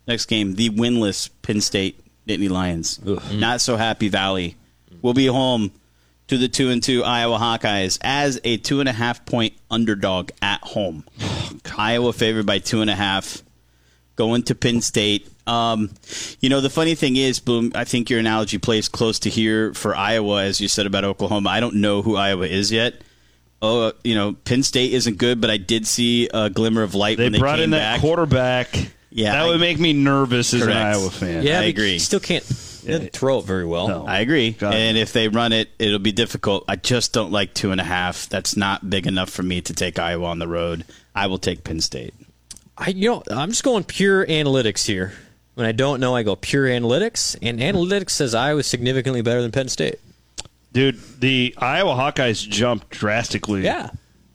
next 0.07 0.25
game. 0.27 0.55
The 0.55 0.69
winless 0.69 1.29
Penn 1.41 1.59
State 1.59 1.99
Nittany 2.27 2.49
Lions. 2.49 2.99
Not 3.33 3.59
so 3.61 3.75
happy 3.75 4.07
Valley 4.07 4.55
We'll 5.01 5.13
be 5.13 5.27
home 5.27 5.71
to 6.27 6.37
the 6.37 6.47
two 6.47 6.69
and 6.69 6.81
two 6.81 7.03
Iowa 7.03 7.37
Hawkeyes 7.37 7.97
as 8.01 8.39
a 8.43 8.57
two 8.57 8.79
and 8.79 8.89
a 8.89 8.93
half 8.93 9.25
point 9.25 9.53
underdog 9.69 10.31
at 10.41 10.61
home. 10.61 11.03
Iowa 11.77 12.13
favored 12.13 12.45
by 12.45 12.59
two 12.59 12.81
and 12.81 12.89
a 12.89 12.95
half. 12.95 13.41
Going 14.15 14.43
to 14.43 14.55
Penn 14.55 14.79
State. 14.79 15.27
Um, 15.45 15.89
you 16.39 16.47
know 16.49 16.61
the 16.61 16.69
funny 16.69 16.95
thing 16.95 17.17
is, 17.17 17.39
Boom. 17.39 17.73
I 17.75 17.83
think 17.83 18.09
your 18.09 18.19
analogy 18.19 18.57
plays 18.57 18.87
close 18.87 19.19
to 19.19 19.29
here 19.29 19.73
for 19.73 19.93
Iowa, 19.95 20.43
as 20.43 20.61
you 20.61 20.67
said 20.69 20.85
about 20.85 21.03
Oklahoma. 21.03 21.49
I 21.49 21.59
don't 21.59 21.75
know 21.75 22.01
who 22.01 22.15
Iowa 22.15 22.47
is 22.47 22.71
yet. 22.71 22.95
Oh, 23.61 23.91
you 24.05 24.15
know 24.15 24.31
Penn 24.33 24.63
State 24.63 24.93
isn't 24.93 25.17
good, 25.17 25.41
but 25.41 25.49
I 25.49 25.57
did 25.57 25.85
see 25.85 26.29
a 26.33 26.49
glimmer 26.49 26.81
of 26.81 26.95
light 26.95 27.17
They 27.17 27.25
when 27.25 27.33
they 27.33 27.39
brought 27.39 27.55
came 27.57 27.65
in 27.65 27.69
that 27.71 27.95
back. 27.95 28.01
quarterback. 28.01 28.75
Yeah, 29.11 29.33
that 29.33 29.41
I- 29.43 29.47
would 29.47 29.59
make 29.59 29.79
me 29.79 29.91
nervous 29.93 30.53
as 30.53 30.61
an 30.61 30.71
Iowa 30.71 31.09
fan. 31.09 31.43
Yeah, 31.43 31.59
I 31.59 31.63
agree. 31.63 31.99
Still 31.99 32.19
can't. 32.21 32.43
He 32.85 32.91
didn't 32.91 33.13
throw 33.13 33.39
it 33.39 33.45
very 33.45 33.65
well. 33.65 34.07
I 34.07 34.19
agree. 34.19 34.55
And 34.61 34.97
if 34.97 35.13
they 35.13 35.27
run 35.27 35.51
it, 35.53 35.69
it'll 35.79 35.99
be 35.99 36.11
difficult. 36.11 36.65
I 36.67 36.75
just 36.75 37.13
don't 37.13 37.31
like 37.31 37.53
two 37.53 37.71
and 37.71 37.81
a 37.81 37.83
half. 37.85 38.27
That's 38.29 38.55
not 38.55 38.89
big 38.89 39.07
enough 39.07 39.29
for 39.29 39.43
me 39.43 39.61
to 39.61 39.73
take 39.73 39.99
Iowa 39.99 40.25
on 40.25 40.39
the 40.39 40.47
road. 40.47 40.85
I 41.13 41.27
will 41.27 41.37
take 41.39 41.63
Penn 41.63 41.81
State. 41.81 42.13
I 42.77 42.89
you 42.89 43.09
know 43.09 43.23
I'm 43.31 43.49
just 43.49 43.63
going 43.63 43.83
pure 43.85 44.25
analytics 44.25 44.85
here. 44.85 45.13
When 45.53 45.65
I 45.65 45.71
don't 45.71 46.01
know, 46.01 46.13
I 46.15 46.23
go 46.23 46.35
pure 46.35 46.65
analytics, 46.67 47.37
and 47.41 47.59
analytics 47.61 48.09
says 48.09 48.35
Iowa's 48.35 48.67
significantly 48.67 49.21
better 49.21 49.41
than 49.41 49.51
Penn 49.53 49.69
State. 49.69 49.95
Dude, 50.73 50.99
the 51.21 51.55
Iowa 51.57 51.93
Hawkeyes 51.95 52.45
jumped 52.47 52.89
drastically 52.89 53.63
Yeah. 53.63 53.91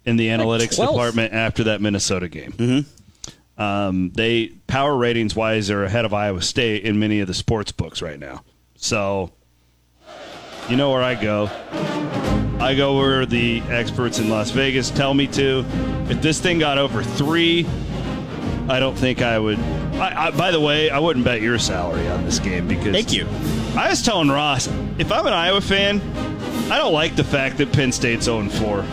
in 0.07 0.17
the 0.17 0.29
analytics 0.29 0.77
12th. 0.79 0.93
department 0.93 1.35
after 1.35 1.65
that 1.65 1.83
Minnesota 1.83 2.29
game. 2.29 2.53
Mm-hmm. 2.53 2.89
Um, 3.61 4.11
they 4.15 4.49
power 4.67 4.97
ratings 4.97 5.37
wise 5.37 5.71
are 5.71 5.85
ahead 5.85 6.07
of 6.07 6.15
Iowa 6.15 6.41
State 6.41 6.85
in 6.85 6.99
many 6.99 7.21
of 7.21 7.27
the 7.27 7.35
sports 7.35 7.73
books 7.73 8.01
right 8.01 8.19
now. 8.19 8.43
So, 8.77 9.33
you 10.71 10.77
know 10.77 10.91
where 10.91 11.03
I 11.03 11.15
go. 11.15 11.51
I 12.59 12.75
go 12.75 12.97
where 12.97 13.27
the 13.27 13.61
experts 13.69 14.19
in 14.19 14.31
Las 14.31 14.51
Vegas 14.51 14.89
tell 14.91 15.13
me 15.13 15.27
to. 15.29 15.67
If 16.09 16.23
this 16.23 16.41
thing 16.41 16.59
got 16.59 16.79
over 16.79 17.03
three, 17.03 17.67
I 18.71 18.81
don't 18.81 18.97
think 18.97 19.21
I 19.21 19.39
would. 19.39 19.59
I, 19.59 20.29
I, 20.29 20.31
by 20.31 20.53
the 20.53 20.61
way, 20.61 20.89
I 20.89 20.99
wouldn't 20.99 21.27
bet 21.27 21.43
your 21.43 21.59
salary 21.59 22.09
on 22.09 22.25
this 22.25 22.39
game 22.39 22.67
because. 22.67 22.95
Thank 22.95 23.13
you. 23.13 23.27
I 23.79 23.91
was 23.91 24.01
telling 24.01 24.31
Ross, 24.31 24.69
if 24.97 25.13
I'm 25.13 25.27
an 25.27 25.35
Iowa 25.35 25.61
fan, 25.61 26.01
I 26.73 26.79
don't 26.79 26.95
like 26.95 27.15
the 27.15 27.25
fact 27.25 27.59
that 27.59 27.73
Penn 27.75 27.93
State's 27.93 28.25
0 28.25 28.49
4. 28.49 28.85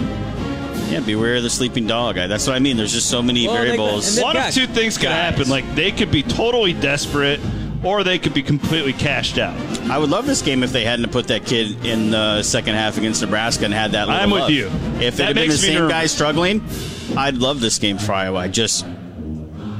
Yeah, 0.89 1.01
beware 1.01 1.35
of 1.35 1.43
the 1.43 1.49
sleeping 1.49 1.85
dog. 1.87 2.15
That's 2.15 2.47
what 2.47 2.55
I 2.55 2.59
mean. 2.59 2.77
There's 2.77 2.93
just 2.93 3.09
so 3.09 3.21
many 3.21 3.45
variables. 3.47 4.19
One 4.19 4.37
of 4.37 4.51
two 4.53 4.67
things 4.67 4.97
could 4.97 5.09
happen. 5.09 5.49
Like 5.49 5.75
they 5.75 5.91
could 5.91 6.11
be 6.11 6.23
totally 6.23 6.73
desperate, 6.73 7.39
or 7.83 8.03
they 8.03 8.17
could 8.19 8.33
be 8.33 8.41
completely 8.43 8.93
cashed 8.93 9.37
out. 9.37 9.55
I 9.89 9.97
would 9.97 10.09
love 10.09 10.25
this 10.25 10.41
game 10.41 10.63
if 10.63 10.71
they 10.71 10.83
hadn't 10.85 11.11
put 11.11 11.27
that 11.27 11.45
kid 11.45 11.85
in 11.85 12.11
the 12.11 12.41
second 12.43 12.75
half 12.75 12.97
against 12.97 13.21
Nebraska 13.21 13.65
and 13.65 13.73
had 13.73 13.91
that. 13.91 14.07
Little 14.07 14.21
I'm 14.21 14.31
with 14.31 14.41
love. 14.43 14.51
you. 14.51 14.67
If 14.67 15.15
it 15.15 15.17
That 15.17 15.23
had 15.27 15.35
been 15.35 15.43
the 15.47 15.53
makes 15.53 15.61
me 15.63 15.73
same 15.75 15.87
guy 15.89 16.05
struggling, 16.05 16.63
I'd 17.17 17.35
love 17.35 17.59
this 17.59 17.77
game 17.79 17.97
for 17.97 18.13
Iowa. 18.13 18.39
I 18.39 18.47
just 18.47 18.85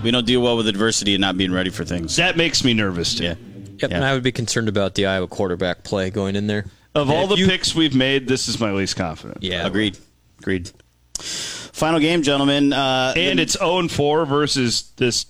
we 0.04 0.12
don't 0.12 0.26
deal 0.28 0.42
well 0.42 0.58
with 0.58 0.68
adversity 0.68 1.16
and 1.16 1.22
not 1.22 1.38
being 1.38 1.52
ready 1.52 1.70
for 1.70 1.84
things. 1.86 2.16
That 2.18 2.38
makes 2.38 2.64
me 2.64 2.74
nervous 2.74 3.16
too. 3.16 3.24
Yeah. 3.24 3.36
Yep, 3.80 3.92
and 3.92 4.04
I 4.04 4.14
would 4.14 4.24
be 4.24 4.32
concerned 4.32 4.70
about 4.70 4.96
the 4.96 5.06
Iowa 5.06 5.28
quarterback 5.28 5.84
play 5.84 6.10
going 6.10 6.36
in 6.36 6.48
there. 6.48 6.66
Of 6.96 7.12
all 7.12 7.24
If 7.26 7.30
the 7.30 7.38
you- 7.38 7.48
picks 7.48 7.76
we've 7.76 7.94
made, 7.96 8.28
this 8.28 8.48
is 8.48 8.60
my 8.60 8.72
least 8.72 8.96
confident. 8.96 9.38
Yeah, 9.44 9.68
Agreed. 9.68 9.98
Agreed. 10.40 10.72
Final 11.18 12.00
game, 12.00 12.24
gentlemen. 12.24 12.74
Uh, 12.74 13.14
And 13.16 13.40
it's 13.40 13.54
0 13.58 13.88
4 13.88 14.26
versus 14.26 14.92
this 14.98 15.26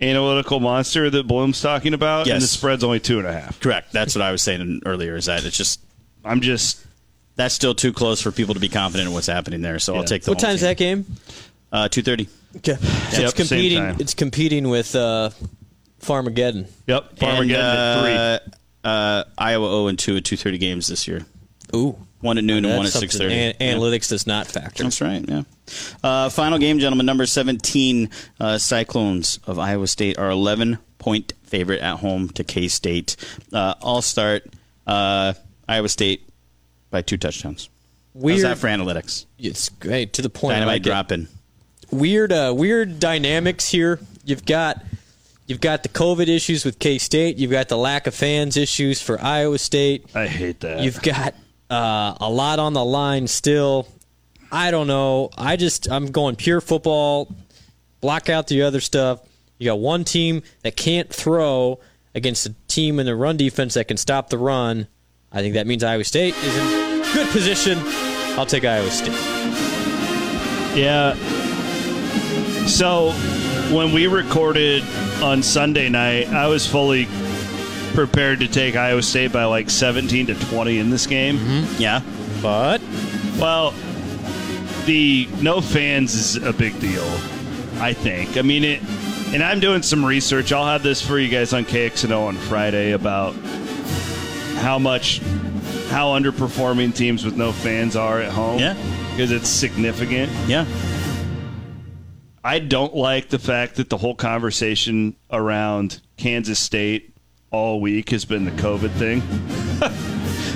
analytical 0.00 0.60
monster 0.60 1.10
that 1.10 1.26
Bloom's 1.26 1.60
talking 1.60 1.94
about, 1.94 2.28
and 2.28 2.40
the 2.42 2.46
spread's 2.46 2.84
only 2.84 3.00
two 3.00 3.18
and 3.18 3.26
a 3.26 3.32
half. 3.32 3.60
correct. 3.60 3.92
That's 3.92 4.14
what 4.14 4.22
I 4.22 4.32
was 4.32 4.42
saying 4.42 4.82
earlier. 4.86 5.16
Is 5.16 5.26
that 5.26 5.44
it's 5.44 5.56
just 5.56 5.80
I'm 6.24 6.40
just 6.40 6.84
that's 7.36 7.54
still 7.54 7.74
too 7.74 7.92
close 7.92 8.20
for 8.20 8.30
people 8.32 8.54
to 8.54 8.60
be 8.60 8.68
confident 8.68 9.08
in 9.08 9.14
what's 9.14 9.26
happening 9.26 9.62
there. 9.62 9.78
So 9.78 9.94
I'll 9.96 10.04
take 10.04 10.22
the 10.22 10.30
What 10.30 10.38
time's 10.38 10.60
that 10.62 10.76
game? 10.76 11.06
Uh, 11.72 11.88
two 11.88 12.02
thirty. 12.02 12.28
Okay, 12.56 12.74
so 12.74 12.80
Yep, 12.82 12.88
it's 13.12 13.20
same 13.20 13.32
competing. 13.46 13.78
time. 13.78 13.96
It's 14.00 14.14
competing 14.14 14.68
with 14.68 14.94
uh, 14.96 15.30
Farmageddon. 16.00 16.66
Yep, 16.86 17.16
Farmageddon 17.16 17.54
at 17.54 18.40
three. 18.40 18.48
uh, 18.84 18.88
uh, 18.88 19.24
Iowa 19.38 19.66
0 19.68 19.86
and 19.88 19.98
2 19.98 20.16
at 20.16 20.22
2:30 20.24 20.58
games 20.58 20.86
this 20.88 21.06
year. 21.06 21.24
Ooh, 21.74 21.96
One 22.20 22.36
at 22.38 22.44
noon 22.44 22.64
and 22.64 22.76
one 22.76 22.86
at 22.86 22.92
6:30. 22.92 23.32
an- 23.32 23.54
analytics 23.78 24.08
does 24.10 24.26
not 24.26 24.46
factor. 24.46 24.82
That's 24.82 25.00
right. 25.00 25.24
Yeah. 25.26 25.42
Uh, 26.02 26.28
final 26.28 26.58
game, 26.58 26.78
gentlemen. 26.78 27.06
Number 27.06 27.24
17, 27.26 28.10
uh, 28.38 28.58
Cyclones 28.58 29.38
of 29.46 29.58
Iowa 29.58 29.86
State 29.86 30.18
are 30.18 30.28
11 30.30 30.78
point 30.98 31.32
favorite 31.44 31.80
at 31.80 31.96
home 32.00 32.28
to 32.30 32.44
K 32.44 32.68
State. 32.68 33.16
Uh, 33.52 33.74
I'll 33.82 34.02
start 34.02 34.44
uh, 34.86 35.32
Iowa 35.66 35.88
State 35.88 36.28
by 36.90 37.00
two 37.02 37.16
touchdowns. 37.16 37.70
How's 38.14 38.22
Weird. 38.22 38.40
that 38.42 38.58
for 38.58 38.66
analytics? 38.66 39.24
It's 39.38 39.68
great 39.68 40.12
to 40.14 40.22
the 40.22 40.28
point. 40.30 40.54
Dynamite 40.56 40.74
like 40.74 40.82
dropping. 40.82 41.28
weird 41.90 42.32
uh, 42.32 42.52
weird 42.54 43.00
dynamics 43.00 43.68
here. 43.70 43.98
You've 44.24 44.44
got 44.44 44.84
you've 45.46 45.60
got 45.60 45.84
the 45.84 45.88
COVID 45.88 46.28
issues 46.28 46.64
with 46.64 46.78
K 46.80 46.98
State. 46.98 47.38
You've 47.38 47.52
got 47.52 47.68
the 47.68 47.78
lack 47.78 48.06
of 48.06 48.14
fans 48.14 48.56
issues 48.56 49.00
for 49.00 49.18
Iowa 49.22 49.58
State. 49.58 50.04
I 50.14 50.26
hate 50.26 50.60
that. 50.60 50.80
You've 50.80 51.00
got 51.00 51.34
uh, 51.70 52.14
a 52.20 52.30
lot 52.30 52.58
on 52.58 52.72
the 52.72 52.84
line 52.84 53.26
still. 53.26 53.86
I 54.52 54.70
don't 54.70 54.86
know. 54.86 55.30
I 55.36 55.56
just 55.56 55.90
I'm 55.90 56.06
going 56.06 56.36
pure 56.36 56.60
football. 56.60 57.32
Block 58.00 58.28
out 58.28 58.48
the 58.48 58.62
other 58.62 58.80
stuff. 58.80 59.20
You 59.58 59.66
got 59.66 59.78
one 59.78 60.04
team 60.04 60.42
that 60.62 60.76
can't 60.76 61.12
throw 61.12 61.78
against 62.14 62.46
a 62.46 62.54
team 62.66 62.98
in 62.98 63.06
the 63.06 63.14
run 63.14 63.36
defense 63.36 63.74
that 63.74 63.86
can 63.88 63.96
stop 63.96 64.30
the 64.30 64.38
run. 64.38 64.88
I 65.30 65.42
think 65.42 65.54
that 65.54 65.66
means 65.66 65.84
Iowa 65.84 66.02
State 66.02 66.34
is 66.36 66.56
in 66.56 67.02
good 67.12 67.28
position. 67.30 67.78
I'll 68.36 68.46
take 68.46 68.64
Iowa 68.64 68.90
State. 68.90 69.12
Yeah. 70.76 71.14
So 72.66 73.12
when 73.74 73.92
we 73.92 74.06
recorded 74.06 74.82
on 75.22 75.42
Sunday 75.42 75.88
night, 75.88 76.28
I 76.28 76.48
was 76.48 76.66
fully 76.66 77.06
prepared 77.94 78.40
to 78.40 78.48
take 78.48 78.76
Iowa 78.76 79.02
State 79.02 79.32
by 79.32 79.44
like 79.44 79.70
17 79.70 80.26
to 80.26 80.34
20 80.34 80.78
in 80.78 80.90
this 80.90 81.06
game. 81.06 81.38
Mm-hmm. 81.38 81.82
Yeah. 81.82 82.02
But 82.42 82.80
Well, 83.38 83.72
the 84.86 85.28
no 85.40 85.60
fans 85.60 86.14
is 86.14 86.36
a 86.36 86.52
big 86.52 86.78
deal, 86.80 87.04
I 87.80 87.92
think. 87.92 88.36
I 88.36 88.42
mean 88.42 88.64
it 88.64 88.82
and 89.32 89.42
I'm 89.44 89.60
doing 89.60 89.82
some 89.82 90.04
research. 90.04 90.52
I'll 90.52 90.66
have 90.66 90.82
this 90.82 91.00
for 91.00 91.18
you 91.18 91.28
guys 91.28 91.52
on 91.52 91.64
KXNO 91.64 92.26
on 92.26 92.36
Friday 92.36 92.92
about 92.92 93.34
how 94.56 94.78
much 94.78 95.20
how 95.88 96.18
underperforming 96.18 96.94
teams 96.94 97.24
with 97.24 97.36
no 97.36 97.52
fans 97.52 97.96
are 97.96 98.20
at 98.20 98.32
home. 98.32 98.58
Yeah. 98.58 98.74
Because 99.10 99.30
it's 99.30 99.48
significant. 99.48 100.30
Yeah. 100.48 100.66
I 102.42 102.58
don't 102.58 102.94
like 102.94 103.28
the 103.28 103.38
fact 103.38 103.76
that 103.76 103.90
the 103.90 103.98
whole 103.98 104.14
conversation 104.14 105.16
around 105.30 106.00
Kansas 106.16 106.58
State 106.58 107.09
all 107.50 107.80
week 107.80 108.10
has 108.10 108.24
been 108.24 108.44
the 108.44 108.52
COVID 108.52 108.90
thing. 108.92 109.22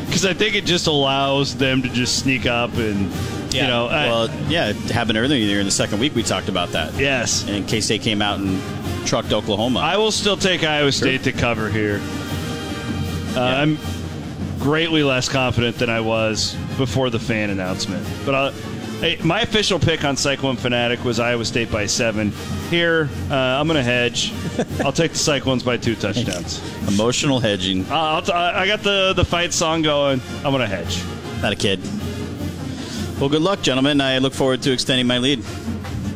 Because 0.07 0.27
I 0.27 0.33
think 0.35 0.55
it 0.55 0.65
just 0.65 0.87
allows 0.87 1.57
them 1.57 1.83
to 1.83 1.89
just 1.89 2.21
sneak 2.21 2.47
up 2.47 2.73
and, 2.75 3.11
you 3.53 3.63
know, 3.63 3.87
I- 3.89 4.07
well, 4.07 4.31
yeah, 4.49 4.69
it 4.69 4.77
happened 4.77 5.19
earlier 5.19 5.59
in 5.59 5.65
the 5.67 5.73
second 5.73 5.99
week. 5.99 6.15
We 6.15 6.23
talked 6.23 6.49
about 6.49 6.69
that. 6.69 6.95
yes. 6.95 7.45
And 7.49 7.67
K 7.67 7.81
State 7.81 8.03
came 8.03 8.23
out 8.23 8.39
and 8.39 8.61
trucked 9.09 9.33
Oklahoma. 9.33 9.81
I 9.81 9.97
will 9.97 10.13
still 10.13 10.37
take 10.37 10.63
Iowa 10.63 10.93
State 10.93 11.25
to 11.25 11.33
cover 11.33 11.69
here. 11.69 12.01
Uh, 13.35 13.41
I'm 13.41 13.77
greatly 14.61 15.03
less 15.03 15.29
confident 15.29 15.79
than 15.79 15.91
I 15.91 15.99
was 15.99 16.55
before 16.79 17.11
the 17.11 17.19
fan 17.19 17.51
announcement. 17.51 18.07
But 18.25 18.35
i 18.37 18.53
hey, 19.05 19.19
my 19.23 19.43
official 19.43 19.79
pick 19.79 20.03
on 20.03 20.17
Cyclone 20.17 20.57
Fanatic 20.57 21.05
was 21.05 21.21
Iowa 21.21 21.45
State 21.45 21.71
by 21.71 21.85
seven. 21.85 22.33
Here, 22.71 23.11
uh, 23.31 23.35
I'm 23.35 23.67
going 23.67 23.77
to 23.77 23.83
hedge. 23.83 24.33
I'll 24.81 24.93
take 24.93 25.13
the 25.13 25.19
Cyclones 25.19 25.63
by 25.63 25.77
two 25.77 25.95
touchdowns. 25.95 26.63
Emotional 26.89 27.39
hedging. 27.39 27.85
Uh, 27.85 27.95
I'll 27.95 28.23
t- 28.23 28.33
I 28.33 28.67
got 28.67 28.81
the, 28.81 29.13
the 29.15 29.25
fight 29.25 29.53
song 29.53 29.83
going. 29.83 30.23
I'm 30.37 30.53
going 30.53 30.61
to 30.61 30.67
hedge. 30.67 31.03
Not 31.43 31.53
a 31.53 31.57
kid. 31.57 31.81
Well, 33.21 33.29
good 33.29 33.43
luck, 33.43 33.61
gentlemen. 33.61 34.01
I 34.01 34.19
look 34.19 34.33
forward 34.33 34.63
to 34.63 34.73
extending 34.73 35.07
my 35.07 35.19
lead. 35.19 35.45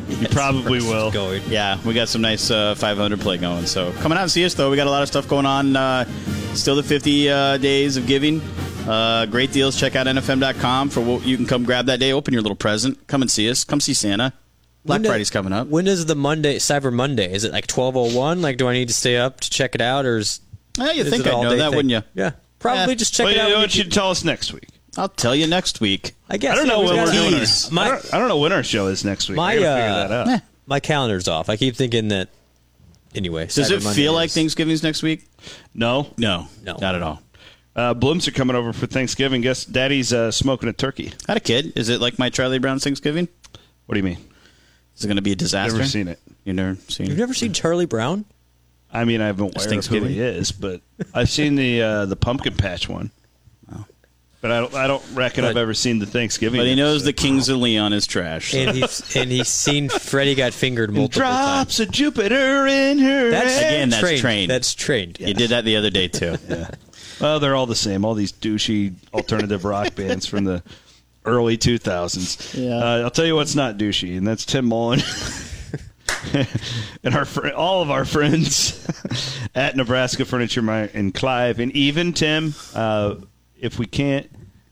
You 0.09 0.27
probably 0.29 0.79
will. 0.79 1.11
Going. 1.11 1.43
Yeah, 1.47 1.79
we 1.85 1.93
got 1.93 2.09
some 2.09 2.21
nice 2.21 2.49
uh, 2.49 2.73
500 2.73 3.19
play 3.19 3.37
going. 3.37 3.67
So 3.67 3.91
coming 3.99 4.17
out 4.17 4.23
and 4.23 4.31
see 4.31 4.43
us, 4.43 4.55
though. 4.55 4.71
We 4.71 4.77
got 4.77 4.87
a 4.87 4.91
lot 4.91 5.03
of 5.03 5.07
stuff 5.07 5.27
going 5.27 5.45
on. 5.45 5.75
Uh, 5.75 6.05
still 6.55 6.75
the 6.75 6.83
50 6.83 7.29
uh, 7.29 7.57
days 7.57 7.97
of 7.97 8.07
giving. 8.07 8.41
Uh, 8.89 9.25
great 9.27 9.51
deals. 9.51 9.79
Check 9.79 9.95
out 9.95 10.07
nfm.com 10.07 10.89
for 10.89 11.01
what 11.01 11.25
you 11.25 11.37
can 11.37 11.45
come 11.45 11.63
grab 11.63 11.85
that 11.85 11.99
day. 11.99 12.11
Open 12.11 12.33
your 12.33 12.41
little 12.41 12.55
present. 12.55 13.05
Come 13.07 13.21
and 13.21 13.29
see 13.29 13.49
us. 13.49 13.63
Come 13.63 13.79
see 13.79 13.93
Santa. 13.93 14.33
Black 14.85 14.95
When 14.95 15.01
do- 15.03 15.09
Friday's 15.09 15.29
coming 15.29 15.53
up. 15.53 15.67
When 15.67 15.87
is 15.87 16.05
the 16.07 16.15
Monday 16.15 16.57
Cyber 16.57 16.91
Monday? 16.91 17.31
Is 17.31 17.43
it 17.43 17.51
like 17.51 17.67
twelve 17.67 17.95
oh 17.97 18.15
one? 18.17 18.41
Like, 18.41 18.57
do 18.57 18.67
I 18.67 18.73
need 18.73 18.87
to 18.87 18.93
stay 18.93 19.17
up 19.17 19.41
to 19.41 19.49
check 19.49 19.75
it 19.75 19.81
out, 19.81 20.05
or 20.05 20.17
is? 20.17 20.39
Yeah, 20.77 20.91
you 20.91 21.03
is 21.03 21.09
think 21.09 21.27
I'd 21.27 21.31
know 21.31 21.55
that, 21.55 21.69
thing? 21.69 21.75
wouldn't 21.75 21.91
you? 21.91 22.01
Yeah, 22.15 22.31
probably 22.59 22.93
Yeah. 22.93 22.95
just 22.95 23.13
check 23.13 23.25
Well, 23.25 23.33
it 23.33 23.37
you 23.37 23.41
out. 23.43 23.47
know 23.49 23.53
when 23.55 23.61
what 23.63 23.75
you 23.75 23.83
you 23.83 23.89
tell 23.89 24.09
us 24.09 24.23
next 24.23 24.53
week. 24.53 24.69
I'll 24.97 25.09
tell 25.09 25.35
you 25.35 25.45
next 25.45 25.81
week. 25.81 26.13
I 26.29 26.37
guess 26.37 26.53
I 26.53 26.55
don't 26.55 26.67
know 26.67 26.79
we 26.79 26.87
when 26.87 26.97
we're 26.97 27.11
doing 27.11 27.29
do 27.29 27.35
our, 27.35 27.39
this. 27.41 27.71
I, 27.77 27.87
don't, 27.89 28.13
I 28.13 28.17
don't 28.17 28.27
know 28.27 28.39
when 28.39 28.51
our 28.53 28.63
show 28.63 28.87
is 28.87 29.05
next 29.05 29.29
week. 29.29 29.35
my 29.37 29.51
uh, 29.51 29.55
figure 29.55 30.07
that 30.07 30.11
out. 30.11 30.41
my 30.65 30.79
calendar's 30.79 31.27
off. 31.27 31.47
I 31.49 31.57
keep 31.57 31.75
thinking 31.75 32.07
that. 32.07 32.29
Anyway, 33.13 33.45
Does 33.47 33.69
Cyber 33.69 33.77
it 33.77 33.83
Monday 33.83 34.01
feel 34.01 34.13
like 34.13 34.29
Thanksgiving's 34.31 34.81
next 34.83 35.03
week? 35.03 35.27
No, 35.73 36.13
No, 36.17 36.47
No. 36.63 36.77
not 36.79 36.95
at 36.95 37.01
all. 37.03 37.21
Uh, 37.79 37.93
Blooms 37.93 38.27
are 38.27 38.31
coming 38.31 38.55
over 38.55 38.73
for 38.73 38.85
Thanksgiving. 38.87 39.41
Guess 39.41 39.65
Daddy's 39.65 40.11
uh, 40.13 40.31
smoking 40.31 40.67
a 40.69 40.73
turkey. 40.73 41.13
Had 41.27 41.37
a 41.37 41.39
kid. 41.39 41.73
Is 41.75 41.89
it 41.89 42.01
like 42.01 42.19
my 42.19 42.29
Charlie 42.29 42.59
Brown 42.59 42.79
Thanksgiving? 42.79 43.27
What 43.85 43.93
do 43.95 43.99
you 43.99 44.03
mean? 44.03 44.17
Is 44.95 45.03
it 45.03 45.07
going 45.07 45.15
to 45.15 45.21
be 45.21 45.31
a 45.31 45.35
disaster? 45.35 45.77
Never 45.77 45.87
seen 45.87 46.07
it. 46.07 46.19
You 46.43 46.53
never 46.53 46.75
seen 46.89 47.07
You've 47.07 47.17
it? 47.17 47.21
never 47.21 47.33
seen 47.33 47.53
Charlie 47.53 47.85
Brown? 47.85 48.25
I 48.91 49.05
mean, 49.05 49.21
I'm 49.21 49.39
aware 49.39 49.49
of 49.55 49.63
who 49.63 49.69
Thanksgiving? 49.69 50.09
he 50.09 50.19
is, 50.19 50.51
but 50.51 50.81
I've 51.13 51.29
seen 51.29 51.55
the 51.55 51.81
uh, 51.81 52.05
the 52.05 52.15
pumpkin 52.15 52.55
patch 52.55 52.89
one. 52.89 53.11
But 54.41 54.51
I 54.51 54.59
don't, 54.61 54.73
I 54.73 54.87
don't 54.87 55.03
reckon 55.15 55.43
I've 55.43 55.57
ever 55.57 55.73
seen 55.73 55.99
the 55.99 56.05
Thanksgiving. 56.05 56.61
But 56.61 56.67
he 56.67 56.73
knows 56.73 57.03
the. 57.03 57.11
Kings 57.11 57.49
of 57.49 57.57
Leon 57.57 57.91
is 57.91 58.07
trash. 58.07 58.51
so- 58.53 58.57
And 58.57 58.77
he's 58.77 59.15
and 59.17 59.29
he's 59.29 59.49
seen 59.49 59.89
Freddie 59.89 60.33
got 60.35 60.53
fingered 60.53 60.93
multiple 60.93 61.21
times. 61.25 61.75
drops 61.75 61.79
of 61.81 61.91
Jupiter 61.91 62.65
in 62.65 62.99
her. 62.99 63.31
That's 63.31 63.59
head. 63.59 63.73
Again, 63.73 63.89
that's 63.89 63.99
trained. 64.01 64.21
trained. 64.21 64.49
That's 64.49 64.73
trained. 64.75 65.17
He 65.17 65.33
did 65.33 65.49
that 65.49 65.65
the 65.65 65.75
other 65.75 65.89
day 65.89 66.07
too. 66.07 66.37
Well, 67.19 67.39
they're 67.39 67.55
all 67.55 67.65
the 67.65 67.75
same. 67.75 68.05
All 68.05 68.13
these 68.13 68.31
douchey 68.31 68.93
alternative 69.13 69.65
rock 69.65 69.95
bands 69.95 70.25
from 70.25 70.43
the 70.45 70.63
early 71.25 71.57
2000s. 71.57 72.61
Yeah. 72.63 72.77
Uh, 72.77 73.03
I'll 73.03 73.11
tell 73.11 73.25
you 73.25 73.35
what's 73.35 73.55
not 73.55 73.77
douchey, 73.77 74.17
and 74.17 74.25
that's 74.27 74.45
Tim 74.45 74.65
Mullen. 74.65 75.01
and 77.03 77.15
our 77.15 77.25
fr- 77.25 77.49
all 77.49 77.81
of 77.81 77.89
our 77.91 78.05
friends 78.05 78.87
at 79.55 79.75
Nebraska 79.75 80.25
Furniture 80.25 80.61
Mart 80.61 80.91
and 80.93 81.13
Clive, 81.13 81.59
and 81.59 81.71
even 81.73 82.13
Tim. 82.13 82.53
Uh, 82.73 83.15
if 83.59 83.77
we 83.77 83.85
can't, 83.85 84.29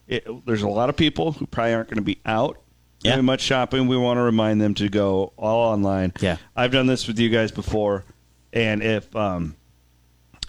it, 0.07 0.25
there's 0.45 0.61
a 0.61 0.69
lot 0.69 0.87
of 0.89 0.95
people 0.95 1.33
who 1.33 1.45
probably 1.45 1.73
aren't 1.73 1.89
going 1.89 1.97
to 1.97 2.01
be 2.03 2.19
out 2.25 2.57
Yeah. 3.01 3.15
doing 3.15 3.25
much 3.25 3.41
shopping. 3.41 3.87
We 3.87 3.97
want 3.97 4.17
to 4.17 4.21
remind 4.21 4.61
them 4.61 4.73
to 4.75 4.87
go 4.87 5.33
all 5.37 5.71
online. 5.73 6.13
Yeah. 6.21 6.37
I've 6.55 6.71
done 6.71 6.87
this 6.87 7.05
with 7.07 7.19
you 7.19 7.27
guys 7.29 7.51
before, 7.51 8.05
and 8.53 8.81
if 8.81 9.13
um, 9.15 9.55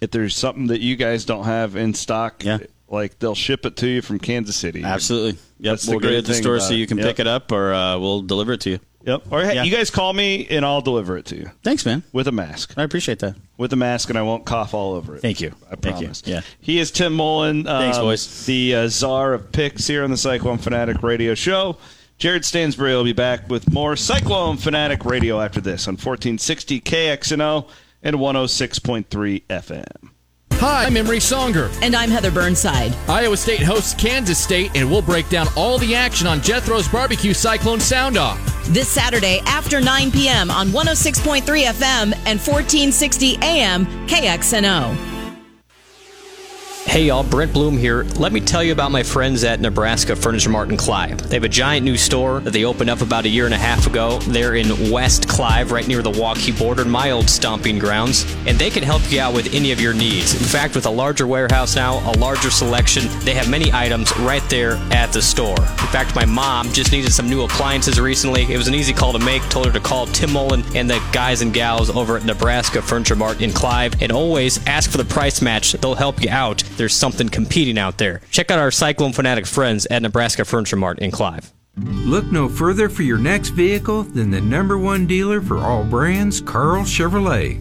if 0.00 0.10
there's 0.10 0.36
something 0.36 0.68
that 0.68 0.80
you 0.80 0.96
guys 0.96 1.24
don't 1.24 1.44
have 1.44 1.76
in 1.76 1.94
stock, 1.94 2.44
Yeah. 2.44 2.58
like 2.88 3.18
they'll 3.18 3.34
ship 3.34 3.66
it 3.66 3.76
to 3.76 3.86
you 3.88 4.02
from 4.02 4.18
Kansas 4.18 4.56
City. 4.56 4.82
Absolutely. 4.84 5.38
Yep. 5.60 5.78
We'll 5.88 5.98
get 6.00 6.12
it 6.12 6.18
at 6.18 6.24
the 6.26 6.34
store 6.34 6.60
so 6.60 6.72
you 6.74 6.86
can 6.86 6.98
Yep. 6.98 7.06
pick 7.06 7.18
it 7.20 7.26
up, 7.26 7.50
or 7.52 7.72
uh, 7.72 7.98
we'll 7.98 8.22
deliver 8.22 8.52
it 8.52 8.60
to 8.62 8.70
you. 8.70 8.78
Yep. 9.06 9.22
Or 9.30 9.42
hey, 9.42 9.54
Yeah. 9.54 9.62
you 9.62 9.70
guys 9.70 9.90
call 9.90 10.12
me 10.12 10.46
and 10.50 10.64
I'll 10.66 10.80
deliver 10.80 11.16
it 11.16 11.24
to 11.26 11.36
you 11.36 11.50
Thanks, 11.62 11.86
man. 11.86 12.02
with 12.12 12.28
a 12.28 12.32
mask. 12.32 12.74
I 12.76 12.82
appreciate 12.82 13.20
that. 13.20 13.36
With 13.56 13.72
a 13.72 13.76
mask, 13.76 14.08
and 14.10 14.18
I 14.18 14.22
won't 14.22 14.44
cough 14.44 14.74
all 14.74 14.94
over 14.94 15.16
it. 15.16 15.22
Thank 15.22 15.40
you. 15.40 15.52
I 15.70 15.76
Thank 15.76 15.96
you. 15.96 16.02
promise. 16.06 16.22
Yeah. 16.26 16.40
He 16.60 16.78
is 16.78 16.90
Tim 16.90 17.14
Mullen. 17.14 17.64
Thanks, 17.64 17.96
um, 17.96 18.04
boys. 18.04 18.44
The 18.46 18.74
uh, 18.74 18.88
czar 18.88 19.32
of 19.34 19.50
picks 19.52 19.86
here 19.86 20.04
on 20.04 20.10
the 20.10 20.16
Cyclone 20.16 20.58
Fanatic 20.58 21.02
Radio 21.02 21.34
Show. 21.34 21.78
Jared 22.18 22.44
Stansbury 22.44 22.94
will 22.94 23.04
be 23.04 23.12
back 23.12 23.48
with 23.48 23.72
more 23.72 23.94
Cyclone 23.96 24.56
Fanatic 24.56 25.04
Radio 25.04 25.40
after 25.40 25.60
this 25.60 25.86
on 25.86 25.94
1460 25.94 26.80
KXNO 26.80 27.66
and 28.02 28.16
106.3 28.16 29.44
FM. 29.46 30.10
Hi, 30.54 30.86
I'm 30.86 30.96
Emery 30.96 31.18
Songer. 31.18 31.72
And 31.82 31.94
I'm 31.94 32.10
Heather 32.10 32.32
Burnside. 32.32 32.92
Iowa 33.08 33.36
State 33.36 33.62
hosts 33.62 33.94
Kansas 33.94 34.38
State, 34.38 34.72
and 34.74 34.90
we'll 34.90 35.02
break 35.02 35.28
down 35.28 35.46
all 35.56 35.78
the 35.78 35.94
action 35.94 36.26
on 36.26 36.40
Jethro's 36.40 36.88
Barbecue 36.88 37.32
Cyclone 37.32 37.78
Sound 37.78 38.16
Off. 38.16 38.40
This 38.66 38.88
Saturday 38.88 39.40
after 39.46 39.80
9 39.80 40.10
p.m. 40.10 40.50
on 40.50 40.68
106.3 40.68 41.42
FM 41.42 42.12
and 42.26 42.40
1460 42.40 43.38
AM 43.40 43.86
KXNO. 44.08 45.17
Hey 46.98 47.04
y'all, 47.04 47.22
Brent 47.22 47.52
Bloom 47.52 47.78
here. 47.78 48.02
Let 48.16 48.32
me 48.32 48.40
tell 48.40 48.64
you 48.64 48.72
about 48.72 48.90
my 48.90 49.04
friends 49.04 49.44
at 49.44 49.60
Nebraska 49.60 50.16
Furniture 50.16 50.50
Mart 50.50 50.68
in 50.68 50.76
Clive. 50.76 51.28
They 51.28 51.36
have 51.36 51.44
a 51.44 51.48
giant 51.48 51.84
new 51.84 51.96
store 51.96 52.40
that 52.40 52.50
they 52.50 52.64
opened 52.64 52.90
up 52.90 53.02
about 53.02 53.24
a 53.24 53.28
year 53.28 53.44
and 53.44 53.54
a 53.54 53.56
half 53.56 53.86
ago. 53.86 54.18
They're 54.18 54.56
in 54.56 54.90
West 54.90 55.28
Clive, 55.28 55.70
right 55.70 55.86
near 55.86 56.02
the 56.02 56.10
Waukee 56.10 56.58
border, 56.58 56.84
my 56.84 57.12
old 57.12 57.30
stomping 57.30 57.78
grounds, 57.78 58.26
and 58.48 58.58
they 58.58 58.68
can 58.68 58.82
help 58.82 59.12
you 59.12 59.20
out 59.20 59.32
with 59.32 59.54
any 59.54 59.70
of 59.70 59.80
your 59.80 59.94
needs. 59.94 60.34
In 60.34 60.40
fact, 60.40 60.74
with 60.74 60.86
a 60.86 60.90
larger 60.90 61.28
warehouse 61.28 61.76
now, 61.76 61.98
a 61.98 62.18
larger 62.18 62.50
selection, 62.50 63.04
they 63.20 63.34
have 63.34 63.48
many 63.48 63.72
items 63.72 64.12
right 64.18 64.42
there 64.50 64.72
at 64.90 65.12
the 65.12 65.22
store. 65.22 65.60
In 65.60 65.92
fact, 65.92 66.16
my 66.16 66.24
mom 66.24 66.72
just 66.72 66.90
needed 66.90 67.12
some 67.12 67.30
new 67.30 67.42
appliances 67.42 68.00
recently. 68.00 68.42
It 68.52 68.56
was 68.56 68.66
an 68.66 68.74
easy 68.74 68.92
call 68.92 69.12
to 69.12 69.20
make. 69.20 69.42
Told 69.50 69.66
her 69.66 69.72
to 69.72 69.78
call 69.78 70.06
Tim 70.06 70.32
Mullen 70.32 70.64
and 70.74 70.90
the 70.90 71.00
guys 71.12 71.42
and 71.42 71.54
gals 71.54 71.90
over 71.90 72.16
at 72.16 72.24
Nebraska 72.24 72.82
Furniture 72.82 73.14
Mart 73.14 73.40
in 73.40 73.52
Clive, 73.52 74.02
and 74.02 74.10
always 74.10 74.66
ask 74.66 74.90
for 74.90 74.96
the 74.96 75.04
price 75.04 75.40
match. 75.40 75.74
They'll 75.74 75.94
help 75.94 76.20
you 76.20 76.30
out. 76.30 76.64
There's 76.88 76.96
something 76.96 77.28
competing 77.28 77.76
out 77.76 77.98
there. 77.98 78.22
Check 78.30 78.50
out 78.50 78.58
our 78.58 78.70
Cyclone 78.70 79.12
Fanatic 79.12 79.44
friends 79.44 79.86
at 79.90 80.00
Nebraska 80.00 80.46
Furniture 80.46 80.76
Mart 80.76 80.98
in 81.00 81.10
Clive. 81.10 81.52
Look 81.76 82.24
no 82.32 82.48
further 82.48 82.88
for 82.88 83.02
your 83.02 83.18
next 83.18 83.50
vehicle 83.50 84.04
than 84.04 84.30
the 84.30 84.40
number 84.40 84.78
one 84.78 85.06
dealer 85.06 85.42
for 85.42 85.58
all 85.58 85.84
brands, 85.84 86.40
Karl 86.40 86.84
Chevrolet. 86.84 87.60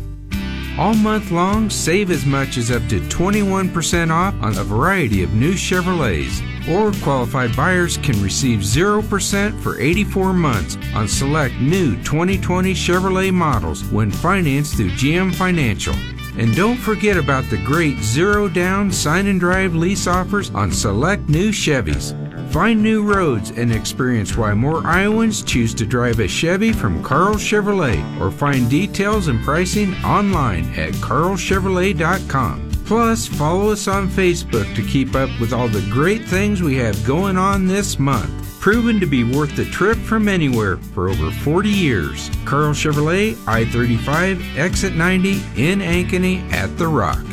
All 0.79 0.93
month 0.93 1.29
long, 1.31 1.69
save 1.69 2.09
as 2.09 2.25
much 2.25 2.55
as 2.55 2.71
up 2.71 2.87
to 2.87 3.01
21% 3.01 4.11
off 4.11 4.33
on 4.41 4.57
a 4.57 4.63
variety 4.63 5.23
of 5.23 5.33
new 5.33 5.55
Chevrolets. 5.55 6.41
Or 6.69 6.93
qualified 7.03 7.53
buyers 7.53 7.97
can 7.97 8.21
receive 8.23 8.59
0% 8.59 9.59
for 9.59 9.77
84 9.77 10.31
months 10.31 10.77
on 10.95 11.09
select 11.09 11.53
new 11.55 11.97
2020 12.03 12.73
Chevrolet 12.73 13.33
models 13.33 13.83
when 13.91 14.09
financed 14.09 14.77
through 14.77 14.91
GM 14.91 15.35
Financial. 15.35 15.95
And 16.37 16.55
don't 16.55 16.77
forget 16.77 17.17
about 17.17 17.43
the 17.49 17.57
great 17.57 17.97
zero 17.97 18.47
down 18.47 18.91
sign 18.91 19.27
and 19.27 19.39
drive 19.39 19.75
lease 19.75 20.07
offers 20.07 20.51
on 20.51 20.71
select 20.71 21.27
new 21.27 21.49
Chevys. 21.49 22.13
Find 22.51 22.81
new 22.81 23.03
roads 23.03 23.51
and 23.51 23.73
experience 23.73 24.37
why 24.37 24.53
more 24.53 24.85
Iowans 24.85 25.43
choose 25.43 25.73
to 25.75 25.85
drive 25.85 26.19
a 26.19 26.27
Chevy 26.27 26.71
from 26.71 27.03
Karl 27.03 27.35
Chevrolet 27.35 28.19
or 28.21 28.31
find 28.31 28.69
details 28.69 29.27
and 29.27 29.43
pricing 29.43 29.93
online 30.03 30.65
at 30.75 30.93
karlchevrolet.com. 30.93 32.71
Plus, 32.85 33.27
follow 33.27 33.71
us 33.71 33.87
on 33.89 34.07
Facebook 34.07 34.73
to 34.75 34.81
keep 34.81 35.13
up 35.13 35.29
with 35.41 35.51
all 35.51 35.67
the 35.67 35.85
great 35.91 36.23
things 36.23 36.61
we 36.61 36.75
have 36.75 37.05
going 37.05 37.35
on 37.35 37.67
this 37.67 37.99
month. 37.99 38.46
Proven 38.59 38.99
to 38.99 39.05
be 39.05 39.23
worth 39.23 39.55
the 39.55 39.65
trip 39.65 39.97
from 39.97 40.27
anywhere 40.27 40.77
for 40.77 41.09
over 41.09 41.31
40 41.31 41.69
years. 41.69 42.29
Karl 42.43 42.73
Chevrolet, 42.73 43.37
I 43.47 43.65
35, 43.65 44.57
exit 44.57 44.95
90 44.95 45.31
in 45.55 45.79
Ankeny 45.79 46.51
at 46.51 46.77
The 46.77 46.87
Rock. 46.87 47.23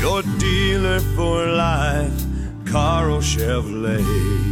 Your 0.00 0.22
dealer 0.38 1.00
for 1.14 1.46
life, 1.46 2.12
Karl 2.64 3.18
Chevrolet. 3.18 4.42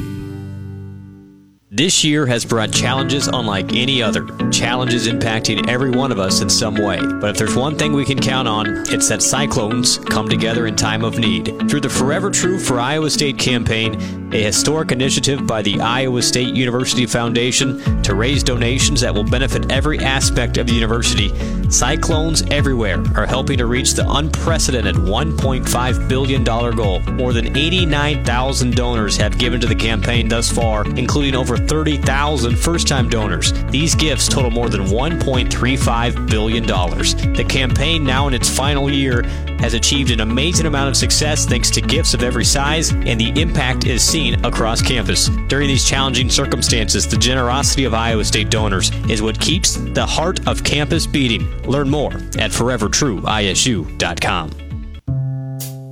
This 1.72 2.02
year 2.02 2.26
has 2.26 2.44
brought 2.44 2.72
challenges 2.72 3.28
unlike 3.28 3.72
any 3.74 4.02
other. 4.02 4.26
Challenges 4.50 5.06
impacting 5.06 5.68
every 5.68 5.90
one 5.90 6.10
of 6.10 6.18
us 6.18 6.40
in 6.40 6.50
some 6.50 6.74
way. 6.74 6.98
But 7.20 7.30
if 7.30 7.36
there's 7.38 7.54
one 7.54 7.78
thing 7.78 7.92
we 7.92 8.04
can 8.04 8.18
count 8.18 8.48
on, 8.48 8.66
it's 8.88 9.08
that 9.08 9.22
cyclones 9.22 9.96
come 9.96 10.28
together 10.28 10.66
in 10.66 10.74
time 10.74 11.04
of 11.04 11.20
need. 11.20 11.46
Through 11.70 11.82
the 11.82 11.88
Forever 11.88 12.28
True 12.28 12.58
for 12.58 12.80
Iowa 12.80 13.08
State 13.08 13.38
campaign, 13.38 14.19
a 14.32 14.42
historic 14.42 14.92
initiative 14.92 15.46
by 15.46 15.60
the 15.60 15.80
Iowa 15.80 16.22
State 16.22 16.54
University 16.54 17.04
Foundation 17.06 18.02
to 18.02 18.14
raise 18.14 18.44
donations 18.44 19.00
that 19.00 19.14
will 19.14 19.24
benefit 19.24 19.70
every 19.72 19.98
aspect 19.98 20.56
of 20.56 20.66
the 20.66 20.72
university, 20.72 21.32
cyclones 21.68 22.42
everywhere 22.50 23.02
are 23.16 23.26
helping 23.26 23.58
to 23.58 23.66
reach 23.66 23.94
the 23.94 24.08
unprecedented 24.08 24.94
$1.5 24.96 26.08
billion 26.08 26.44
goal. 26.44 27.00
More 27.00 27.32
than 27.32 27.56
89,000 27.56 28.76
donors 28.76 29.16
have 29.16 29.38
given 29.38 29.60
to 29.60 29.66
the 29.66 29.74
campaign 29.74 30.28
thus 30.28 30.50
far, 30.50 30.86
including 30.96 31.34
over 31.34 31.56
30,000 31.56 32.56
first 32.56 32.86
time 32.86 33.08
donors. 33.08 33.52
These 33.70 33.94
gifts 33.94 34.28
total 34.28 34.50
more 34.50 34.68
than 34.68 34.82
$1.35 34.82 36.30
billion. 36.30 36.66
The 36.66 37.46
campaign, 37.48 38.04
now 38.04 38.28
in 38.28 38.34
its 38.34 38.48
final 38.48 38.90
year, 38.90 39.22
has 39.60 39.74
achieved 39.74 40.10
an 40.10 40.20
amazing 40.20 40.66
amount 40.66 40.88
of 40.88 40.96
success 40.96 41.46
thanks 41.46 41.70
to 41.70 41.80
gifts 41.80 42.14
of 42.14 42.22
every 42.22 42.44
size, 42.44 42.90
and 42.90 43.20
the 43.20 43.32
impact 43.40 43.86
is 43.86 44.02
seen 44.02 44.44
across 44.44 44.82
campus. 44.82 45.28
During 45.48 45.68
these 45.68 45.84
challenging 45.84 46.30
circumstances, 46.30 47.06
the 47.06 47.16
generosity 47.16 47.84
of 47.84 47.94
Iowa 47.94 48.24
State 48.24 48.50
donors 48.50 48.90
is 49.08 49.22
what 49.22 49.40
keeps 49.40 49.74
the 49.74 50.06
heart 50.06 50.46
of 50.48 50.64
campus 50.64 51.06
beating. 51.06 51.62
Learn 51.62 51.88
more 51.88 52.14
at 52.38 52.50
forevertrueisu.com. 52.50 54.69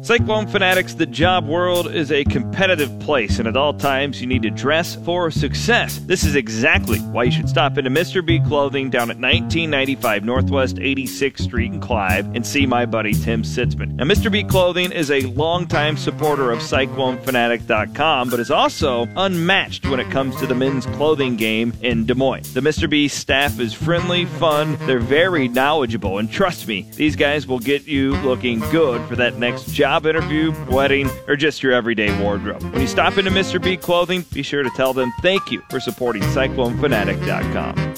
Cyclone 0.09 0.47
Fanatics, 0.47 0.95
the 0.95 1.05
job 1.05 1.47
world 1.47 1.95
is 1.95 2.11
a 2.11 2.25
competitive 2.25 2.99
place, 2.99 3.39
and 3.39 3.47
at 3.47 3.59
all 3.59 3.75
times 3.75 4.23
you 4.23 4.27
need 4.27 4.41
to 4.41 4.49
dress 4.49 4.97
for 4.97 5.31
success. 5.31 5.99
This 6.07 6.25
is 6.25 6.35
exactly 6.35 6.99
why 6.99 7.25
you 7.25 7.31
should 7.31 7.47
stop 7.51 7.77
into 7.77 7.91
Mr. 7.91 8.25
B 8.25 8.41
Clothing 8.41 8.89
down 8.89 9.11
at 9.11 9.19
1995 9.19 10.25
Northwest 10.25 10.77
86th 10.77 11.43
Street 11.43 11.75
in 11.75 11.81
Clive 11.83 12.25
and 12.35 12.47
see 12.47 12.65
my 12.65 12.87
buddy 12.87 13.13
Tim 13.13 13.43
Sitzman. 13.43 13.97
Now, 13.97 14.05
Mr. 14.05 14.33
B 14.33 14.45
Clothing 14.45 14.93
is 14.93 15.11
a 15.11 15.21
longtime 15.21 15.99
supporter 15.99 16.53
of 16.53 16.61
CycloneFanatic.com, 16.61 18.31
but 18.31 18.41
is 18.41 18.51
also 18.51 19.07
unmatched 19.15 19.87
when 19.91 20.01
it 20.01 20.11
comes 20.11 20.35
to 20.37 20.47
the 20.47 20.55
men's 20.55 20.87
clothing 20.87 21.37
game 21.37 21.75
in 21.83 22.07
Des 22.07 22.15
Moines. 22.15 22.55
The 22.55 22.61
Mr. 22.61 22.89
B 22.89 23.09
staff 23.09 23.61
is 23.61 23.75
friendly, 23.75 24.25
fun, 24.25 24.79
they're 24.87 25.01
very 25.01 25.49
knowledgeable, 25.49 26.17
and 26.17 26.33
trust 26.33 26.67
me, 26.67 26.87
these 26.95 27.15
guys 27.15 27.47
will 27.47 27.59
get 27.59 27.87
you 27.87 28.17
looking 28.23 28.61
good 28.71 29.07
for 29.07 29.15
that 29.17 29.37
next 29.37 29.67
job 29.75 29.98
interview, 30.07 30.53
wedding, 30.71 31.09
or 31.27 31.37
just 31.37 31.63
your 31.63 31.73
everyday 31.73 32.19
wardrobe. 32.23 32.63
When 32.63 32.81
you 32.81 32.89
stop 32.89 33.19
into 33.19 33.31
Mr. 33.31 33.63
B 33.63 33.77
Clothing, 33.77 34.25
be 34.33 34.43
sure 34.43 34.63
to 34.63 34.71
tell 34.71 34.93
them 34.93 35.13
thank 35.23 35.51
you 35.51 35.63
for 35.71 35.81
supporting 35.81 36.23
CycloneFanatic.com. 36.23 37.95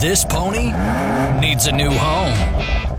This 0.00 0.24
pony 0.24 0.72
needs 1.40 1.66
a 1.66 1.72
new 1.72 1.90
home. 1.90 2.91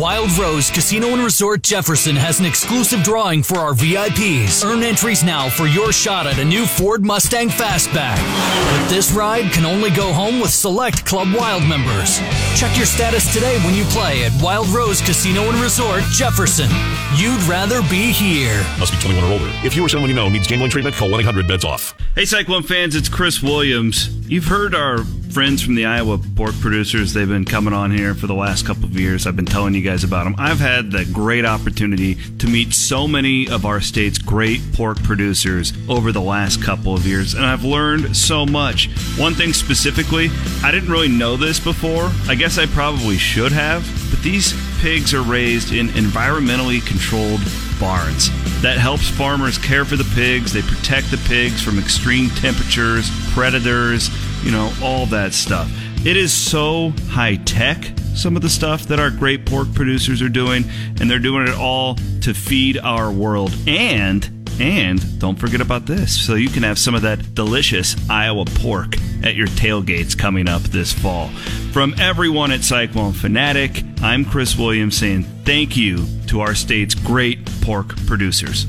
Wild 0.00 0.34
Rose 0.38 0.70
Casino 0.70 1.08
and 1.08 1.22
Resort 1.22 1.62
Jefferson 1.62 2.16
has 2.16 2.40
an 2.40 2.46
exclusive 2.46 3.02
drawing 3.02 3.42
for 3.42 3.58
our 3.58 3.74
VIPs. 3.74 4.64
Earn 4.64 4.82
entries 4.82 5.22
now 5.22 5.50
for 5.50 5.66
your 5.66 5.92
shot 5.92 6.26
at 6.26 6.38
a 6.38 6.44
new 6.44 6.64
Ford 6.64 7.04
Mustang 7.04 7.50
Fastback. 7.50 8.16
But 8.16 8.88
this 8.88 9.12
ride 9.12 9.52
can 9.52 9.66
only 9.66 9.90
go 9.90 10.10
home 10.10 10.40
with 10.40 10.52
select 10.52 11.04
Club 11.04 11.28
Wild 11.34 11.64
members. 11.68 12.18
Check 12.56 12.74
your 12.78 12.86
status 12.86 13.30
today 13.30 13.58
when 13.58 13.74
you 13.74 13.84
play 13.84 14.24
at 14.24 14.32
Wild 14.42 14.68
Rose 14.68 15.02
Casino 15.02 15.42
and 15.50 15.60
Resort 15.60 16.02
Jefferson. 16.04 16.70
You'd 17.16 17.42
rather 17.42 17.82
be 17.82 18.10
here. 18.10 18.64
Must 18.78 18.94
be 18.94 19.00
21 19.00 19.22
or 19.22 19.32
older. 19.34 19.52
If 19.62 19.76
you 19.76 19.84
or 19.84 19.90
someone 19.90 20.08
you 20.08 20.16
know 20.16 20.30
needs 20.30 20.46
gambling 20.46 20.70
treatment, 20.70 20.96
call 20.96 21.10
1 21.10 21.20
800 21.20 21.46
BETS 21.46 21.66
OFF. 21.66 21.94
Hey, 22.14 22.24
Cyclone 22.24 22.62
fans, 22.62 22.96
it's 22.96 23.10
Chris 23.10 23.42
Williams. 23.42 24.08
You've 24.26 24.46
heard 24.46 24.74
our 24.74 25.04
friends 25.32 25.62
from 25.62 25.76
the 25.76 25.84
Iowa 25.84 26.18
pork 26.34 26.54
producers. 26.60 27.12
They've 27.12 27.28
been 27.28 27.44
coming 27.44 27.72
on 27.72 27.90
here 27.90 28.14
for 28.14 28.26
the 28.26 28.34
last 28.34 28.66
couple 28.66 28.84
of 28.84 28.98
years. 28.98 29.26
I've 29.26 29.36
been 29.36 29.46
telling 29.46 29.74
you 29.74 29.82
guys 29.82 30.02
about 30.02 30.24
them. 30.24 30.34
I've 30.38 30.58
had 30.58 30.90
the 30.90 31.04
great 31.04 31.44
opportunity 31.44 32.16
to 32.38 32.48
meet 32.48 32.74
so 32.74 33.06
many 33.06 33.48
of 33.48 33.64
our 33.64 33.80
state's 33.80 34.18
great 34.18 34.60
pork 34.72 35.00
producers 35.04 35.72
over 35.88 36.10
the 36.10 36.20
last 36.20 36.62
couple 36.62 36.94
of 36.94 37.06
years, 37.06 37.34
and 37.34 37.44
I've 37.44 37.64
learned 37.64 38.16
so 38.16 38.44
much. 38.44 38.88
One 39.16 39.34
thing 39.34 39.52
specifically, 39.52 40.30
I 40.64 40.72
didn't 40.72 40.90
really 40.90 41.08
know 41.08 41.36
this 41.36 41.60
before. 41.60 42.10
I 42.26 42.34
guess 42.34 42.58
I 42.58 42.66
probably 42.66 43.16
should 43.16 43.52
have, 43.52 43.82
but 44.10 44.22
these 44.22 44.52
pigs 44.80 45.14
are 45.14 45.22
raised 45.22 45.72
in 45.72 45.88
environmentally 45.88 46.84
controlled 46.84 47.40
barns. 47.78 48.30
That 48.62 48.78
helps 48.78 49.08
farmers 49.08 49.56
care 49.58 49.84
for 49.84 49.96
the 49.96 50.10
pigs. 50.14 50.52
They 50.52 50.62
protect 50.62 51.10
the 51.10 51.16
pigs 51.28 51.62
from 51.62 51.78
extreme 51.78 52.28
temperatures, 52.30 53.08
predators, 53.32 54.10
you 54.42 54.50
know, 54.50 54.72
all 54.82 55.06
that 55.06 55.32
stuff. 55.32 55.70
It 56.04 56.16
is 56.16 56.32
so 56.32 56.90
high 57.08 57.36
tech, 57.36 57.84
some 58.14 58.36
of 58.36 58.42
the 58.42 58.48
stuff 58.48 58.84
that 58.84 58.98
our 58.98 59.10
great 59.10 59.44
pork 59.44 59.72
producers 59.74 60.22
are 60.22 60.28
doing, 60.28 60.64
and 61.00 61.10
they're 61.10 61.18
doing 61.18 61.46
it 61.46 61.54
all 61.54 61.96
to 62.22 62.32
feed 62.34 62.78
our 62.78 63.10
world. 63.10 63.54
And 63.66 64.40
and 64.60 65.18
don't 65.18 65.38
forget 65.38 65.62
about 65.62 65.86
this. 65.86 66.26
So 66.26 66.34
you 66.34 66.50
can 66.50 66.62
have 66.64 66.78
some 66.78 66.94
of 66.94 67.02
that 67.02 67.34
delicious 67.34 67.96
Iowa 68.10 68.44
pork 68.44 68.94
at 69.22 69.34
your 69.34 69.46
tailgates 69.46 70.16
coming 70.16 70.48
up 70.48 70.62
this 70.62 70.92
fall. 70.92 71.28
From 71.72 71.94
everyone 71.98 72.50
at 72.52 72.62
Cyclone 72.62 73.12
Fanatic, 73.12 73.82
I'm 74.02 74.24
Chris 74.24 74.56
Williams 74.56 74.98
saying 74.98 75.24
thank 75.44 75.76
you 75.76 76.06
to 76.26 76.40
our 76.40 76.54
state's 76.54 76.94
great 76.94 77.44
pork 77.62 77.96
producers. 78.06 78.66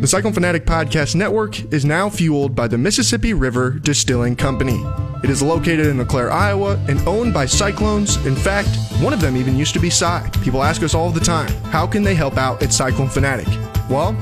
The 0.00 0.06
Cyclone 0.06 0.32
Fanatic 0.32 0.64
Podcast 0.64 1.14
Network 1.14 1.74
is 1.74 1.84
now 1.84 2.08
fueled 2.08 2.56
by 2.56 2.66
the 2.66 2.78
Mississippi 2.78 3.34
River 3.34 3.72
Distilling 3.72 4.34
Company. 4.34 4.82
It 5.22 5.28
is 5.28 5.42
located 5.42 5.88
in 5.88 5.98
LeClaire, 5.98 6.32
Iowa, 6.32 6.82
and 6.88 7.06
owned 7.06 7.34
by 7.34 7.44
Cyclones. 7.44 8.16
In 8.24 8.34
fact, 8.34 8.70
one 9.02 9.12
of 9.12 9.20
them 9.20 9.36
even 9.36 9.58
used 9.58 9.74
to 9.74 9.78
be 9.78 9.90
Cy. 9.90 10.26
People 10.42 10.62
ask 10.62 10.82
us 10.82 10.94
all 10.94 11.10
the 11.10 11.20
time, 11.20 11.50
how 11.64 11.86
can 11.86 12.02
they 12.02 12.14
help 12.14 12.38
out 12.38 12.62
at 12.62 12.72
Cyclone 12.72 13.10
Fanatic? 13.10 13.46
Well, 13.90 14.12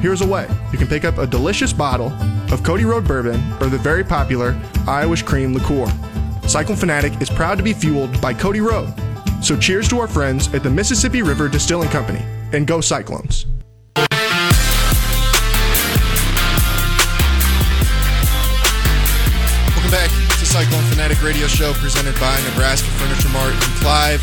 here's 0.00 0.20
a 0.20 0.26
way. 0.26 0.48
You 0.70 0.78
can 0.78 0.86
pick 0.86 1.04
up 1.04 1.18
a 1.18 1.26
delicious 1.26 1.72
bottle 1.72 2.12
of 2.52 2.62
Cody 2.62 2.84
Road 2.84 3.04
Bourbon 3.04 3.42
or 3.54 3.66
the 3.66 3.78
very 3.78 4.04
popular 4.04 4.56
Irish 4.86 5.24
Cream 5.24 5.52
Liqueur. 5.52 5.88
Cyclone 6.46 6.78
Fanatic 6.78 7.20
is 7.20 7.28
proud 7.28 7.58
to 7.58 7.64
be 7.64 7.72
fueled 7.72 8.20
by 8.20 8.34
Cody 8.34 8.60
Road. 8.60 8.94
So 9.42 9.58
cheers 9.58 9.88
to 9.88 9.98
our 9.98 10.06
friends 10.06 10.46
at 10.54 10.62
the 10.62 10.70
Mississippi 10.70 11.22
River 11.22 11.48
Distilling 11.48 11.88
Company, 11.88 12.24
and 12.52 12.68
go 12.68 12.80
Cyclones. 12.80 13.46
Cyclone 20.74 20.90
Fanatic 20.90 21.22
Radio 21.22 21.46
Show 21.46 21.72
presented 21.74 22.18
by 22.18 22.36
Nebraska 22.50 22.88
Furniture 22.98 23.28
Mart 23.28 23.52
in 23.52 23.60
Clive. 23.80 24.20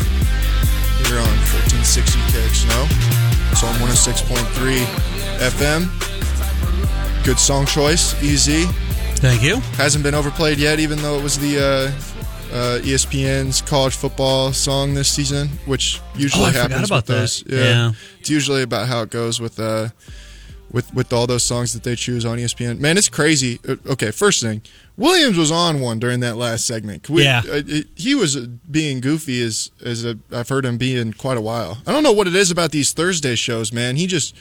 Here 1.06 1.16
on 1.18 1.32
1460 1.48 2.18
KXNO. 2.28 3.52
It's 3.52 3.64
on 3.64 3.74
106.3 3.76 4.84
FM. 5.38 7.24
Good 7.24 7.38
song 7.38 7.64
choice, 7.64 8.22
easy. 8.22 8.64
Thank 9.16 9.42
you. 9.42 9.56
Hasn't 9.78 10.04
been 10.04 10.14
overplayed 10.14 10.58
yet, 10.58 10.78
even 10.78 11.00
though 11.00 11.18
it 11.18 11.22
was 11.22 11.38
the 11.38 11.58
uh, 11.58 12.54
uh, 12.54 12.78
ESPN's 12.80 13.62
college 13.62 13.94
football 13.96 14.52
song 14.52 14.92
this 14.92 15.08
season, 15.08 15.48
which 15.64 16.00
usually 16.14 16.44
Oh, 16.44 16.48
I 16.48 16.52
happens 16.52 16.90
about 16.90 16.96
with 16.96 17.06
that. 17.06 17.14
those. 17.14 17.44
Yeah. 17.46 17.92
it's 18.20 18.28
usually 18.28 18.62
about 18.62 18.88
how 18.88 19.00
it 19.02 19.08
goes 19.10 19.40
with 19.40 19.58
uh, 19.58 19.88
with 20.70 20.92
with 20.92 21.12
all 21.14 21.26
those 21.26 21.44
songs 21.44 21.72
that 21.72 21.82
they 21.82 21.96
choose 21.96 22.26
on 22.26 22.36
ESPN. 22.36 22.78
Man, 22.78 22.98
it's 22.98 23.08
crazy. 23.08 23.58
Uh, 23.66 23.76
Okay, 23.92 24.10
first 24.10 24.42
thing, 24.42 24.60
Williams 24.96 25.38
was 25.38 25.50
on 25.50 25.80
one 25.80 25.98
during 25.98 26.20
that 26.20 26.36
last 26.36 26.66
segment. 26.66 27.08
We- 27.08 27.24
Yeah. 27.24 27.42
uh, 27.50 27.62
he 27.94 28.14
was 28.14 28.36
uh, 28.36 28.46
being 28.70 29.00
goofy 29.00 29.42
as 29.42 29.70
as 29.84 30.04
a, 30.04 30.18
I've 30.30 30.48
heard 30.48 30.64
him 30.64 30.76
be 30.78 30.96
in 30.96 31.12
quite 31.14 31.36
a 31.38 31.40
while. 31.40 31.78
I 31.86 31.92
don't 31.92 32.02
know 32.02 32.12
what 32.12 32.26
it 32.26 32.34
is 32.34 32.50
about 32.50 32.72
these 32.72 32.92
Thursday 32.92 33.34
shows, 33.34 33.72
man. 33.72 33.96
He 33.96 34.06
just 34.06 34.34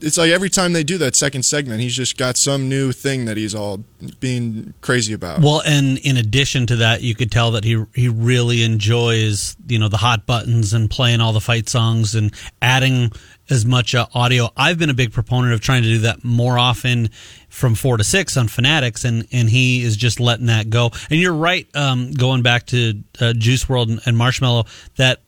it's 0.00 0.18
like 0.18 0.30
every 0.30 0.50
time 0.50 0.72
they 0.72 0.84
do 0.84 0.98
that 0.98 1.16
second 1.16 1.44
segment, 1.44 1.80
he's 1.80 1.94
just 1.94 2.16
got 2.16 2.36
some 2.36 2.68
new 2.68 2.92
thing 2.92 3.24
that 3.24 3.36
he's 3.36 3.54
all 3.54 3.84
being 4.20 4.74
crazy 4.80 5.12
about. 5.12 5.40
Well, 5.40 5.62
and 5.64 5.98
in 5.98 6.16
addition 6.16 6.66
to 6.66 6.76
that, 6.76 7.02
you 7.02 7.14
could 7.14 7.30
tell 7.30 7.52
that 7.52 7.64
he 7.64 7.82
he 7.94 8.08
really 8.08 8.62
enjoys 8.62 9.56
you 9.66 9.78
know 9.78 9.88
the 9.88 9.96
hot 9.96 10.26
buttons 10.26 10.72
and 10.72 10.90
playing 10.90 11.20
all 11.20 11.32
the 11.32 11.40
fight 11.40 11.68
songs 11.68 12.14
and 12.14 12.32
adding 12.62 13.10
as 13.50 13.64
much 13.64 13.94
uh, 13.94 14.06
audio. 14.14 14.50
I've 14.56 14.78
been 14.78 14.90
a 14.90 14.94
big 14.94 15.12
proponent 15.12 15.54
of 15.54 15.60
trying 15.60 15.82
to 15.82 15.88
do 15.88 15.98
that 16.00 16.24
more 16.24 16.58
often 16.58 17.10
from 17.48 17.74
four 17.74 17.96
to 17.96 18.04
six 18.04 18.36
on 18.36 18.48
Fanatics, 18.48 19.04
and 19.04 19.26
and 19.32 19.48
he 19.48 19.82
is 19.82 19.96
just 19.96 20.20
letting 20.20 20.46
that 20.46 20.70
go. 20.70 20.90
And 21.10 21.20
you're 21.20 21.34
right, 21.34 21.66
um, 21.74 22.12
going 22.12 22.42
back 22.42 22.66
to 22.66 23.02
uh, 23.20 23.32
Juice 23.32 23.64
WRLD 23.64 23.90
and, 23.90 24.00
and 24.06 24.16
Marshmello, 24.16 24.66
that 24.96 25.22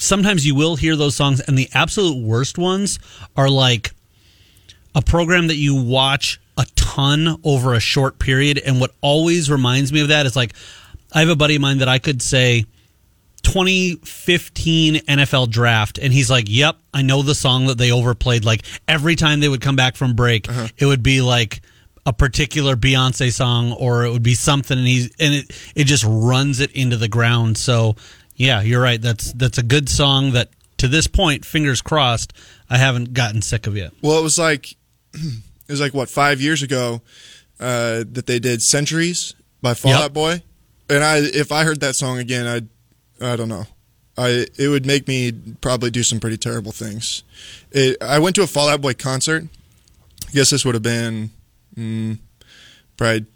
sometimes 0.00 0.46
you 0.46 0.54
will 0.54 0.76
hear 0.76 0.96
those 0.96 1.14
songs, 1.14 1.40
and 1.40 1.56
the 1.56 1.68
absolute 1.74 2.16
worst 2.22 2.58
ones 2.58 2.98
are 3.36 3.48
like 3.48 3.92
a 4.94 5.02
program 5.02 5.48
that 5.48 5.56
you 5.56 5.80
watch 5.80 6.40
a 6.56 6.66
ton 6.74 7.36
over 7.44 7.74
a 7.74 7.80
short 7.80 8.18
period. 8.18 8.58
And 8.58 8.80
what 8.80 8.92
always 9.00 9.50
reminds 9.50 9.92
me 9.92 10.00
of 10.00 10.08
that 10.08 10.26
is 10.26 10.36
like, 10.36 10.54
I 11.12 11.20
have 11.20 11.28
a 11.28 11.36
buddy 11.36 11.56
of 11.56 11.62
mine 11.62 11.78
that 11.78 11.88
I 11.88 11.98
could 11.98 12.22
say 12.22 12.64
2015 13.42 14.96
NFL 14.96 15.50
draft, 15.50 15.98
and 15.98 16.12
he's 16.12 16.30
like, 16.30 16.46
Yep, 16.48 16.76
I 16.92 17.02
know 17.02 17.22
the 17.22 17.34
song 17.34 17.66
that 17.66 17.78
they 17.78 17.90
overplayed. 17.90 18.44
Like 18.44 18.64
every 18.86 19.16
time 19.16 19.40
they 19.40 19.48
would 19.48 19.60
come 19.60 19.76
back 19.76 19.96
from 19.96 20.14
break, 20.14 20.48
uh-huh. 20.48 20.68
it 20.78 20.86
would 20.86 21.02
be 21.02 21.20
like 21.20 21.62
a 22.06 22.12
particular 22.12 22.76
Beyonce 22.76 23.32
song 23.32 23.72
or 23.72 24.04
it 24.04 24.10
would 24.10 24.22
be 24.22 24.34
something 24.34 24.78
and 24.78 24.86
he's 24.86 25.14
and 25.20 25.34
it 25.34 25.72
it 25.76 25.84
just 25.84 26.04
runs 26.06 26.60
it 26.60 26.72
into 26.72 26.96
the 26.96 27.08
ground. 27.08 27.58
So 27.58 27.96
yeah, 28.40 28.62
you're 28.62 28.80
right. 28.80 29.00
That's 29.00 29.34
that's 29.34 29.58
a 29.58 29.62
good 29.62 29.90
song 29.90 30.32
that 30.32 30.48
to 30.78 30.88
this 30.88 31.06
point, 31.06 31.44
fingers 31.44 31.82
crossed, 31.82 32.32
I 32.70 32.78
haven't 32.78 33.12
gotten 33.12 33.42
sick 33.42 33.66
of 33.66 33.76
yet. 33.76 33.92
Well, 34.00 34.18
it 34.18 34.22
was 34.22 34.38
like 34.38 34.72
it 35.12 35.42
was 35.68 35.78
like 35.78 35.92
what 35.92 36.08
five 36.08 36.40
years 36.40 36.62
ago 36.62 37.02
uh, 37.60 38.04
that 38.10 38.24
they 38.26 38.38
did 38.38 38.62
"Centuries" 38.62 39.34
by 39.60 39.74
Fallout 39.74 40.00
Yep. 40.00 40.12
Boy, 40.14 40.42
and 40.88 41.04
I 41.04 41.18
if 41.18 41.52
I 41.52 41.64
heard 41.64 41.80
that 41.80 41.96
song 41.96 42.16
again, 42.16 42.46
I 42.46 43.32
I 43.32 43.36
don't 43.36 43.50
know, 43.50 43.66
I 44.16 44.46
it 44.58 44.68
would 44.68 44.86
make 44.86 45.06
me 45.06 45.32
probably 45.60 45.90
do 45.90 46.02
some 46.02 46.18
pretty 46.18 46.38
terrible 46.38 46.72
things. 46.72 47.24
It, 47.72 47.98
I 48.02 48.20
went 48.20 48.36
to 48.36 48.42
a 48.42 48.46
Fall 48.46 48.70
Out 48.70 48.80
Boy 48.80 48.94
concert. 48.94 49.44
I 50.28 50.32
guess 50.32 50.48
this 50.48 50.64
would 50.64 50.74
have 50.74 50.82
been 50.82 51.28
mm, 51.76 52.18
probably 52.96 53.26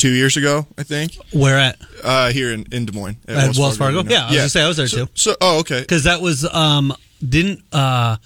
two 0.00 0.10
years 0.12 0.36
ago. 0.36 0.66
I 0.76 0.82
think. 0.82 1.16
Where 1.32 1.58
at? 1.58 1.78
Uh, 2.02 2.32
here 2.32 2.52
in, 2.52 2.64
in 2.72 2.86
Des 2.86 2.92
Moines 2.92 3.18
At 3.28 3.56
Wells 3.56 3.76
Fargo? 3.78 3.98
Arena. 4.00 4.10
Yeah, 4.10 4.22
I 4.22 4.26
was 4.26 4.36
gonna 4.36 4.48
say 4.48 4.62
I 4.64 4.68
was 4.68 4.76
there 4.78 4.88
So- 4.88 5.04
too. 5.06 5.10
So, 5.14 5.36
oh, 5.40 5.60
okay. 5.60 5.80
Because 5.80 6.04
that 6.04 6.20
was 6.20 6.44
um 6.52 6.92
didn't 7.26 7.62
uh 7.72 8.16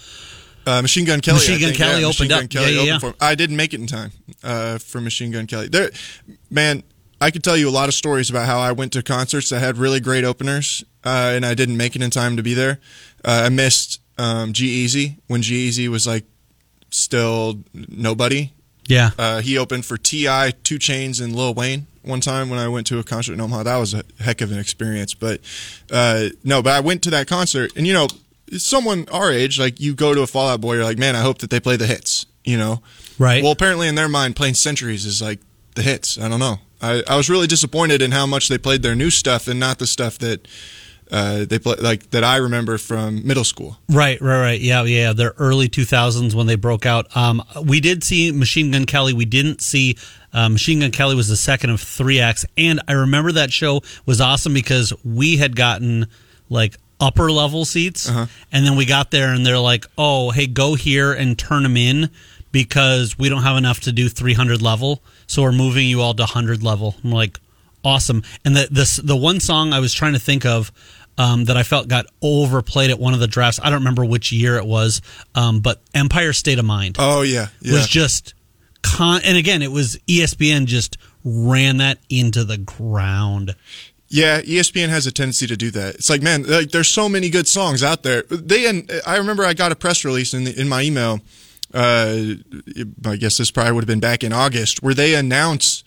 Uh, 0.66 0.80
Machine 0.80 1.04
Gun 1.04 1.20
Kelly. 1.20 1.36
Machine 1.40 1.60
Gun 1.60 1.74
Kelly 1.74 2.00
yeah, 2.00 2.06
opened 2.06 2.30
Machine 2.30 2.32
up. 2.32 2.40
Gun 2.40 2.48
Kelly 2.48 2.64
Yeah, 2.76 2.82
yeah, 2.82 2.94
opened 2.96 3.02
yeah. 3.14 3.18
for. 3.18 3.24
I 3.32 3.34
didn't 3.34 3.56
make 3.56 3.74
it 3.74 3.80
in 3.80 3.86
time 3.86 4.12
uh, 4.42 4.78
for 4.78 4.98
Machine 5.00 5.30
Gun 5.30 5.46
Kelly. 5.46 5.68
There, 5.68 5.90
man, 6.50 6.82
I 7.20 7.30
could 7.30 7.42
tell 7.44 7.56
you 7.56 7.68
a 7.68 7.74
lot 7.80 7.88
of 7.88 7.94
stories 7.94 8.30
about 8.30 8.46
how 8.46 8.60
I 8.60 8.72
went 8.72 8.92
to 8.94 9.02
concerts 9.02 9.50
that 9.50 9.60
had 9.60 9.76
really 9.76 10.00
great 10.00 10.24
openers, 10.24 10.82
uh, 11.04 11.32
and 11.36 11.44
I 11.44 11.52
didn't 11.54 11.76
make 11.76 11.96
it 11.96 12.02
in 12.02 12.08
time 12.10 12.36
to 12.38 12.42
be 12.42 12.54
there. 12.54 12.78
Uh, 13.24 13.42
I 13.46 13.48
missed 13.50 14.00
um, 14.16 14.52
G-Eazy 14.54 15.16
when 15.26 15.42
G 15.42 15.54
Easy 15.68 15.86
was 15.88 16.06
like 16.06 16.24
still 16.90 17.62
nobody. 17.74 18.52
Yeah. 18.86 19.10
Uh, 19.18 19.40
he 19.40 19.56
opened 19.56 19.84
for 19.84 19.96
T.I., 19.96 20.52
2 20.62 20.78
Chainz, 20.78 21.22
and 21.22 21.34
Lil 21.34 21.54
Wayne 21.54 21.86
one 22.02 22.20
time 22.20 22.50
when 22.50 22.58
I 22.58 22.68
went 22.68 22.86
to 22.88 22.98
a 22.98 23.04
concert 23.04 23.32
in 23.32 23.40
Omaha. 23.40 23.62
That 23.62 23.78
was 23.78 23.94
a 23.94 24.04
heck 24.20 24.40
of 24.40 24.52
an 24.52 24.58
experience. 24.58 25.14
But 25.14 25.40
uh, 25.90 26.28
no, 26.42 26.62
but 26.62 26.74
I 26.74 26.80
went 26.80 27.02
to 27.04 27.10
that 27.10 27.26
concert, 27.26 27.72
and 27.76 27.86
you 27.86 27.94
know, 27.94 28.08
someone 28.58 29.06
our 29.10 29.32
age, 29.32 29.58
like 29.58 29.80
you 29.80 29.94
go 29.94 30.14
to 30.14 30.22
a 30.22 30.26
Fall 30.26 30.48
Out 30.48 30.60
Boy, 30.60 30.74
you're 30.74 30.84
like, 30.84 30.98
man, 30.98 31.16
I 31.16 31.20
hope 31.20 31.38
that 31.38 31.50
they 31.50 31.60
play 31.60 31.76
the 31.76 31.86
hits. 31.86 32.26
You 32.44 32.58
know, 32.58 32.82
Right. 33.18 33.42
Well, 33.42 33.52
apparently 33.52 33.88
in 33.88 33.94
their 33.94 34.08
mind, 34.08 34.36
playing 34.36 34.54
Centuries 34.54 35.04
is 35.04 35.22
like 35.22 35.40
the 35.74 35.82
hits. 35.82 36.18
I 36.18 36.28
don't 36.28 36.40
know. 36.40 36.58
I, 36.80 37.02
I 37.08 37.16
was 37.16 37.30
really 37.30 37.46
disappointed 37.46 38.02
in 38.02 38.10
how 38.10 38.26
much 38.26 38.48
they 38.48 38.58
played 38.58 38.82
their 38.82 38.94
new 38.94 39.10
stuff 39.10 39.48
and 39.48 39.58
not 39.58 39.78
the 39.78 39.86
stuff 39.86 40.18
that 40.18 40.46
uh, 41.10 41.44
they 41.44 41.58
play 41.58 41.76
like 41.76 42.10
that 42.10 42.24
I 42.24 42.36
remember 42.38 42.78
from 42.78 43.26
middle 43.26 43.44
school. 43.44 43.78
Right, 43.88 44.20
right, 44.20 44.40
right. 44.40 44.60
Yeah, 44.60 44.82
yeah. 44.84 45.12
Their 45.12 45.34
early 45.38 45.68
2000s 45.68 46.34
when 46.34 46.46
they 46.46 46.56
broke 46.56 46.86
out. 46.86 47.14
Um, 47.16 47.42
we 47.64 47.80
did 47.80 48.02
see 48.04 48.32
Machine 48.32 48.70
Gun 48.70 48.86
Kelly. 48.86 49.12
We 49.12 49.24
didn't 49.24 49.60
see 49.60 49.96
uh, 50.32 50.48
Machine 50.48 50.80
Gun 50.80 50.90
Kelly 50.90 51.14
was 51.14 51.28
the 51.28 51.36
second 51.36 51.70
of 51.70 51.80
three 51.80 52.20
acts, 52.20 52.44
and 52.56 52.80
I 52.88 52.92
remember 52.92 53.32
that 53.32 53.52
show 53.52 53.82
was 54.06 54.20
awesome 54.20 54.54
because 54.54 54.92
we 55.04 55.36
had 55.36 55.54
gotten 55.56 56.06
like 56.48 56.76
upper 57.00 57.30
level 57.30 57.64
seats, 57.64 58.08
Uh-huh. 58.08 58.26
and 58.52 58.66
then 58.66 58.76
we 58.76 58.84
got 58.86 59.10
there 59.10 59.32
and 59.32 59.44
they're 59.44 59.58
like, 59.58 59.86
"Oh, 59.98 60.30
hey, 60.30 60.46
go 60.46 60.74
here 60.74 61.12
and 61.12 61.38
turn 61.38 61.62
them 61.62 61.76
in." 61.76 62.10
Because 62.52 63.18
we 63.18 63.28
don't 63.28 63.42
have 63.42 63.56
enough 63.56 63.80
to 63.80 63.90
do 63.90 64.08
300 64.08 64.62
level, 64.62 65.02
so 65.26 65.42
we're 65.42 65.50
moving 65.50 65.88
you 65.88 66.00
all 66.00 66.14
to 66.14 66.22
100 66.22 66.62
level. 66.62 66.94
I'm 67.02 67.10
like, 67.10 67.40
awesome. 67.84 68.22
And 68.44 68.56
the 68.56 68.68
the 68.70 69.00
the 69.04 69.16
one 69.16 69.40
song 69.40 69.72
I 69.72 69.80
was 69.80 69.92
trying 69.92 70.14
to 70.14 70.18
think 70.18 70.44
of 70.46 70.72
um, 71.18 71.44
that 71.44 71.56
I 71.56 71.62
felt 71.62 71.88
got 71.88 72.06
overplayed 72.22 72.90
at 72.90 72.98
one 72.98 73.14
of 73.14 73.20
the 73.20 73.26
drafts. 73.28 73.60
I 73.62 73.70
don't 73.70 73.80
remember 73.80 74.04
which 74.04 74.32
year 74.32 74.56
it 74.56 74.66
was, 74.66 75.00
um, 75.34 75.60
but 75.60 75.80
Empire 75.94 76.32
State 76.32 76.58
of 76.58 76.64
Mind 76.64 76.96
Oh 76.98 77.22
yeah, 77.22 77.48
yeah. 77.60 77.74
was 77.74 77.86
just 77.86 78.34
con. 78.82 79.20
And 79.24 79.36
again, 79.36 79.62
it 79.62 79.70
was 79.70 79.96
ESPN 80.08 80.66
just 80.66 80.96
ran 81.24 81.78
that 81.78 81.98
into 82.08 82.44
the 82.44 82.58
ground. 82.58 83.54
Yeah, 84.08 84.40
ESPN 84.42 84.90
has 84.90 85.06
a 85.06 85.12
tendency 85.12 85.46
to 85.48 85.56
do 85.56 85.70
that. 85.72 85.96
It's 85.96 86.10
like, 86.10 86.22
man, 86.22 86.44
like 86.44 86.70
there's 86.70 86.88
so 86.88 87.08
many 87.08 87.30
good 87.30 87.48
songs 87.48 87.82
out 87.82 88.02
there. 88.02 88.22
They 88.30 88.66
and 88.66 88.90
I 89.06 89.16
remember 89.16 89.44
I 89.44 89.54
got 89.54 89.72
a 89.72 89.76
press 89.76 90.04
release 90.04 90.34
in 90.34 90.44
the, 90.44 90.60
in 90.60 90.68
my 90.68 90.82
email. 90.82 91.20
Uh, 91.72 92.34
I 93.04 93.16
guess 93.16 93.38
this 93.38 93.50
probably 93.50 93.72
would 93.72 93.82
have 93.82 93.88
been 93.88 93.98
back 94.00 94.22
in 94.22 94.32
August, 94.32 94.82
where 94.82 94.94
they 94.94 95.16
announce 95.16 95.82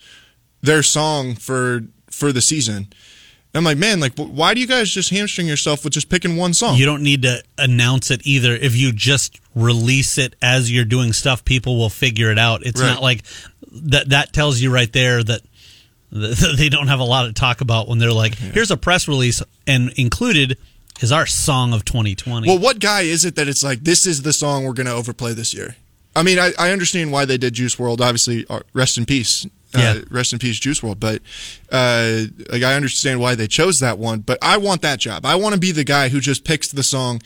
their 0.62 0.82
song 0.82 1.34
for 1.34 1.82
for 2.10 2.32
the 2.32 2.40
season. 2.40 2.88
I'm 3.54 3.64
like, 3.64 3.78
man, 3.78 3.98
like, 3.98 4.12
why 4.16 4.52
do 4.54 4.60
you 4.60 4.66
guys 4.66 4.90
just 4.90 5.10
hamstring 5.10 5.46
yourself 5.48 5.82
with 5.82 5.92
just 5.94 6.08
picking 6.10 6.36
one 6.36 6.52
song? 6.54 6.76
You 6.76 6.84
don't 6.84 7.02
need 7.02 7.22
to 7.22 7.42
announce 7.56 8.10
it 8.10 8.20
either. 8.24 8.52
If 8.54 8.76
you 8.76 8.92
just 8.92 9.40
release 9.54 10.18
it 10.18 10.36
as 10.42 10.70
you're 10.70 10.84
doing 10.84 11.12
stuff, 11.12 11.44
people 11.44 11.76
will 11.78 11.88
figure 11.88 12.30
it 12.30 12.38
out. 12.38 12.64
It's 12.64 12.80
Right. 12.80 12.88
not 12.88 13.02
like 13.02 13.22
that. 13.72 14.10
That 14.10 14.32
tells 14.32 14.60
you 14.60 14.70
right 14.70 14.92
there 14.92 15.24
that 15.24 15.40
they 16.12 16.68
don't 16.68 16.88
have 16.88 17.00
a 17.00 17.04
lot 17.04 17.24
to 17.26 17.32
talk 17.32 17.60
about 17.60 17.88
when 17.88 17.98
they're 17.98 18.12
like, 18.12 18.34
"Here's 18.36 18.70
a 18.70 18.76
press 18.76 19.08
release," 19.08 19.42
and 19.66 19.92
included 19.96 20.56
is 21.00 21.10
our 21.12 21.26
song 21.26 21.72
of 21.72 21.84
2020. 21.84 22.48
Well, 22.48 22.58
what 22.58 22.78
guy 22.80 23.02
is 23.02 23.24
it 23.24 23.34
that 23.36 23.48
it's 23.48 23.62
like 23.62 23.80
this 23.84 24.06
is 24.06 24.22
the 24.22 24.32
song 24.32 24.64
we're 24.64 24.72
going 24.72 24.86
to 24.86 24.92
overplay 24.92 25.32
this 25.32 25.52
year? 25.54 25.76
I 26.16 26.22
mean, 26.22 26.38
I, 26.38 26.52
I 26.58 26.70
understand 26.72 27.12
why 27.12 27.24
they 27.24 27.38
did 27.38 27.54
Juice 27.54 27.76
WRLD. 27.76 28.00
Obviously, 28.00 28.46
uh, 28.48 28.60
rest 28.72 28.98
in 28.98 29.04
peace. 29.06 29.46
Uh, 29.74 29.78
Yeah. 29.78 30.00
rest 30.10 30.32
in 30.32 30.38
peace, 30.38 30.58
Juice 30.58 30.80
WRLD. 30.80 30.98
But 31.00 31.22
uh, 31.70 32.22
like, 32.50 32.62
I 32.62 32.74
understand 32.74 33.20
why 33.20 33.34
they 33.34 33.46
chose 33.46 33.80
that 33.80 33.98
one. 33.98 34.20
But 34.20 34.38
I 34.40 34.56
want 34.56 34.82
that 34.82 34.98
job. 34.98 35.26
I 35.26 35.34
want 35.34 35.54
to 35.54 35.60
be 35.60 35.72
the 35.72 35.84
guy 35.84 36.08
who 36.08 36.20
just 36.20 36.44
picks 36.44 36.68
the 36.68 36.82
song 36.82 37.20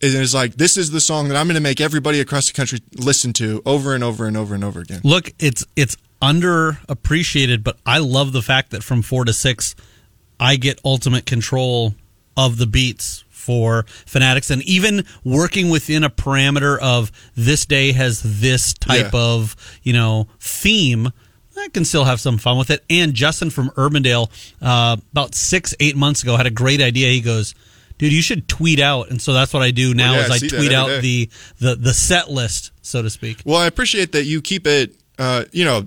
and 0.00 0.14
is 0.14 0.34
like, 0.34 0.54
this 0.54 0.76
is 0.76 0.90
the 0.92 1.00
song 1.00 1.28
that 1.28 1.36
I'm 1.36 1.46
going 1.46 1.54
to 1.56 1.60
make 1.60 1.80
everybody 1.80 2.20
across 2.20 2.46
the 2.48 2.52
country 2.54 2.80
listen 2.96 3.32
to 3.34 3.62
over 3.66 3.94
and 3.94 4.02
over 4.04 4.26
and 4.26 4.36
over 4.36 4.54
and 4.54 4.62
over 4.64 4.80
again. 4.80 5.00
Look, 5.04 5.32
it's 5.40 5.64
it's 5.76 5.96
underappreciated, 6.20 7.62
but 7.64 7.78
I 7.86 7.98
love 7.98 8.32
the 8.32 8.42
fact 8.42 8.70
that 8.70 8.82
from 8.84 9.02
four 9.02 9.24
to 9.24 9.32
six, 9.32 9.74
I 10.38 10.56
get 10.56 10.80
ultimate 10.84 11.26
control 11.26 11.94
of 12.36 12.58
the 12.58 12.66
beats 12.66 13.24
for 13.30 13.84
fanatics, 14.06 14.50
and 14.50 14.62
even 14.62 15.04
working 15.24 15.68
within 15.68 16.04
a 16.04 16.10
parameter 16.10 16.78
of 16.78 17.10
this 17.36 17.66
day 17.66 17.90
has 17.92 18.22
this 18.40 18.72
type 18.74 19.12
Yeah. 19.12 19.20
of 19.20 19.56
you 19.82 19.92
know 19.92 20.28
theme. 20.40 21.12
I 21.56 21.68
can 21.68 21.84
still 21.84 22.04
have 22.04 22.20
some 22.20 22.38
fun 22.38 22.58
with 22.58 22.70
it. 22.70 22.84
And 22.90 23.14
Justin 23.14 23.50
from 23.50 23.70
Urbandale, 23.70 24.30
uh, 24.60 24.96
about 25.12 25.34
six 25.34 25.74
eight 25.80 25.96
months 25.96 26.22
ago, 26.22 26.36
had 26.36 26.46
a 26.46 26.50
great 26.50 26.80
idea. 26.80 27.10
He 27.10 27.20
goes. 27.20 27.54
Dude, 27.98 28.12
you 28.12 28.22
should 28.22 28.48
tweet 28.48 28.80
out, 28.80 29.10
and 29.10 29.22
so 29.22 29.32
that's 29.32 29.54
what 29.54 29.62
I 29.62 29.70
do 29.70 29.94
now. 29.94 30.12
Well, 30.12 30.28
yeah, 30.28 30.34
is 30.34 30.42
I 30.42 30.46
I 30.46 30.48
tweet 30.48 30.72
out 30.72 30.86
day. 30.88 31.00
the, 31.00 31.30
the 31.60 31.74
the 31.76 31.94
set 31.94 32.30
list, 32.30 32.72
so 32.80 33.00
to 33.00 33.08
speak. 33.08 33.42
Well, 33.44 33.58
I 33.58 33.66
appreciate 33.66 34.10
that 34.12 34.24
you 34.24 34.42
keep 34.42 34.66
it. 34.66 34.96
Uh, 35.18 35.44
you 35.52 35.64
know, 35.64 35.86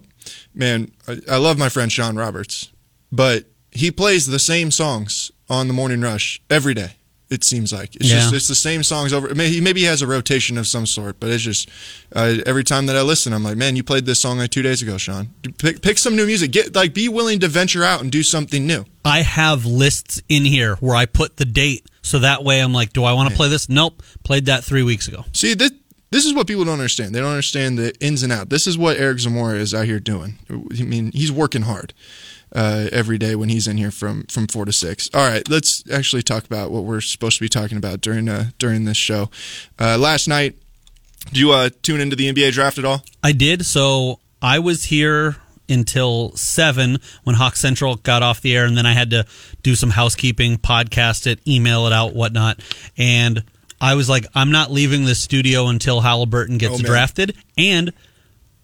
man, 0.54 0.92
I, 1.10 1.20
I 1.32 1.38
love 1.38 1.58
my 1.58 1.68
friend 1.68 1.92
Sean 1.92 2.16
Roberts, 2.16 2.72
but 3.12 3.46
he 3.72 3.92
plays 3.92 4.28
the 4.28 4.40
same 4.40 4.72
songs 4.72 5.32
on 5.50 5.68
the 5.68 5.74
Morning 5.74 6.00
Rush 6.00 6.42
every 6.50 6.74
day. 6.74 6.94
It 7.28 7.44
seems 7.44 7.74
like 7.74 7.96
it's 7.96 8.08
just 8.08 8.34
it's 8.34 8.48
the 8.48 8.56
same 8.56 8.84
songs 8.84 9.12
over. 9.12 9.34
Maybe 9.34 9.60
maybe 9.60 9.80
he 9.80 9.86
has 9.88 10.04
a 10.04 10.08
rotation 10.08 10.60
of 10.60 10.68
some 10.68 10.86
sort, 10.86 11.20
but 11.20 11.32
it's 11.32 11.44
just 11.44 11.70
uh, 12.16 12.38
every 12.46 12.64
time 12.64 12.86
that 12.86 12.96
I 12.96 13.02
listen, 13.02 13.34
I'm 13.34 13.44
like, 13.44 13.58
man, 13.58 13.76
you 13.76 13.84
played 13.84 14.06
this 14.06 14.20
song 14.20 14.38
like 14.38 14.52
two 14.52 14.62
days 14.62 14.84
ago, 14.84 14.98
Sean. 14.98 15.30
Pick, 15.58 15.82
pick 15.82 15.98
some 15.98 16.16
new 16.16 16.28
music. 16.28 16.52
Get 16.52 16.76
like, 16.76 16.94
be 16.94 17.10
willing 17.10 17.40
to 17.40 17.48
venture 17.48 17.84
out 17.84 18.02
and 18.02 18.12
do 18.12 18.22
something 18.22 18.68
new. 18.68 18.86
I 19.04 19.22
have 19.24 19.66
lists 19.66 20.22
in 20.30 20.46
here 20.46 20.76
where 20.76 20.96
I 20.96 21.08
put 21.08 21.38
the 21.38 21.46
date, 21.46 21.88
so 22.04 22.20
that 22.20 22.44
way 22.44 22.60
I'm 22.60 22.74
like, 22.74 22.94
do 22.94 23.04
I 23.04 23.14
want 23.14 23.32
to 23.32 23.36
play 23.36 23.50
this? 23.50 23.70
Nope, 23.70 24.04
played 24.24 24.46
that 24.46 24.64
three 24.64 24.84
weeks 24.84 25.08
ago. 25.08 25.26
See, 25.32 25.56
this 25.56 25.72
this 26.12 26.26
is 26.26 26.34
what 26.36 26.46
people 26.46 26.64
don't 26.64 26.74
understand. 26.74 27.16
They 27.16 27.22
don't 27.22 27.32
understand 27.32 27.80
the 27.80 27.94
ins 28.00 28.22
and 28.22 28.32
out. 28.32 28.50
This 28.50 28.68
is 28.68 28.78
what 28.78 28.98
Eric 28.98 29.18
Zamora 29.18 29.56
is 29.56 29.74
out 29.74 29.86
here 29.86 30.00
doing. 30.00 30.38
I 30.50 30.84
mean, 30.84 31.12
he's 31.12 31.32
working 31.32 31.64
hard 31.64 31.92
uh, 32.56 32.88
every 32.92 33.18
day 33.20 33.36
when 33.36 33.50
he's 33.50 33.68
in 33.68 33.78
here 33.78 33.92
from 33.92 34.24
from 34.24 34.48
four 34.48 34.66
to 34.66 34.72
six. 34.72 35.10
All 35.14 35.28
right, 35.28 35.48
let's 35.50 35.84
actually 35.92 36.24
talk 36.24 36.46
about 36.46 36.72
what 36.72 36.84
we're 36.86 37.02
supposed 37.02 37.38
to 37.38 37.44
be 37.44 37.50
talking 37.50 37.78
about 37.78 38.02
during 38.02 38.28
uh, 38.30 38.46
during 38.58 38.86
this 38.86 38.98
show. 38.98 39.30
Uh, 39.80 39.98
last 39.98 40.28
night, 40.28 40.56
did 41.28 41.38
you 41.38 41.52
uh, 41.52 41.70
tune 41.84 42.02
into 42.02 42.16
the 42.16 42.32
NBA 42.32 42.54
draft 42.54 42.78
at 42.78 42.86
all? 42.86 43.04
I 43.24 43.32
did. 43.34 43.66
So 43.66 44.20
I 44.42 44.60
was 44.60 44.86
here 44.86 45.36
until 45.68 46.32
seven 46.36 47.00
when 47.24 47.36
Hawk 47.36 47.56
Central 47.56 47.96
got 47.96 48.22
off 48.24 48.42
the 48.42 48.56
air, 48.56 48.66
and 48.66 48.78
then 48.78 48.86
I 48.86 48.94
had 48.94 49.10
to 49.10 49.26
do 49.64 49.76
some 49.76 49.90
housekeeping, 49.90 50.58
podcast 50.58 51.28
it, 51.28 51.40
email 51.48 51.88
it 51.88 51.94
out, 51.94 52.14
whatnot. 52.14 52.60
And 52.98 53.44
I 53.82 53.96
was 53.96 54.08
like, 54.08 54.26
I'm 54.36 54.52
not 54.52 54.72
leaving 54.72 55.06
the 55.06 55.16
studio 55.16 55.68
until 55.68 56.02
Halliburton 56.02 56.58
gets 56.60 56.80
Oh, 56.80 56.84
drafted. 56.84 57.36
And 57.58 57.92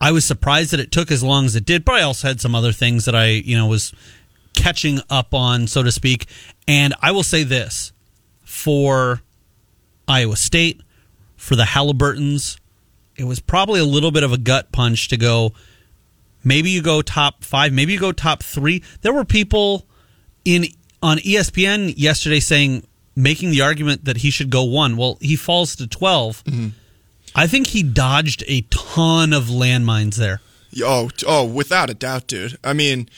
I 0.01 0.11
was 0.11 0.25
surprised 0.25 0.71
that 0.71 0.79
it 0.79 0.91
took 0.91 1.11
as 1.11 1.23
long 1.23 1.45
as 1.45 1.55
it 1.55 1.63
did, 1.63 1.85
but 1.85 1.95
I 1.95 2.01
also 2.01 2.27
had 2.27 2.41
some 2.41 2.55
other 2.55 2.71
things 2.71 3.05
that 3.05 3.15
I, 3.15 3.27
you 3.27 3.55
know, 3.55 3.67
was 3.67 3.93
catching 4.55 4.99
up 5.11 5.33
on, 5.33 5.67
so 5.67 5.83
to 5.83 5.91
speak. 5.91 6.25
And 6.67 6.95
I 7.01 7.11
will 7.11 7.23
say 7.23 7.43
this 7.43 7.93
for 8.43 9.21
Iowa 10.07 10.35
State, 10.35 10.81
for 11.37 11.55
the 11.55 11.65
Halliburtons, 11.65 12.57
it 13.15 13.25
was 13.25 13.39
probably 13.39 13.79
a 13.79 13.85
little 13.85 14.11
bit 14.11 14.23
of 14.23 14.33
a 14.33 14.37
gut 14.39 14.71
punch 14.71 15.07
to 15.09 15.17
go. 15.17 15.53
Maybe 16.43 16.71
you 16.71 16.81
go 16.81 17.03
top 17.03 17.43
five, 17.43 17.71
maybe 17.71 17.93
you 17.93 17.99
go 17.99 18.11
top 18.11 18.41
three. 18.41 18.81
There 19.01 19.13
were 19.13 19.25
people 19.25 19.85
in 20.43 20.65
on 21.03 21.17
ESPN 21.17 21.93
yesterday 21.95 22.39
saying 22.39 22.87
making 23.15 23.51
the 23.51 23.61
argument 23.61 24.05
that 24.05 24.17
he 24.17 24.31
should 24.31 24.49
go 24.49 24.63
one. 24.63 24.97
Well, 24.97 25.19
he 25.21 25.35
falls 25.35 25.75
to 25.75 25.87
12 25.87 26.43
mm-hmm. 26.43 26.67
I 27.35 27.47
think 27.47 27.67
he 27.67 27.83
dodged 27.83 28.43
a 28.47 28.61
ton 28.69 29.33
of 29.33 29.45
landmines 29.45 30.15
there. 30.15 30.41
Oh, 30.81 31.09
oh, 31.27 31.45
without 31.45 31.89
a 31.89 31.93
doubt, 31.93 32.27
dude. 32.27 32.57
I 32.63 32.73
mean, 32.73 33.09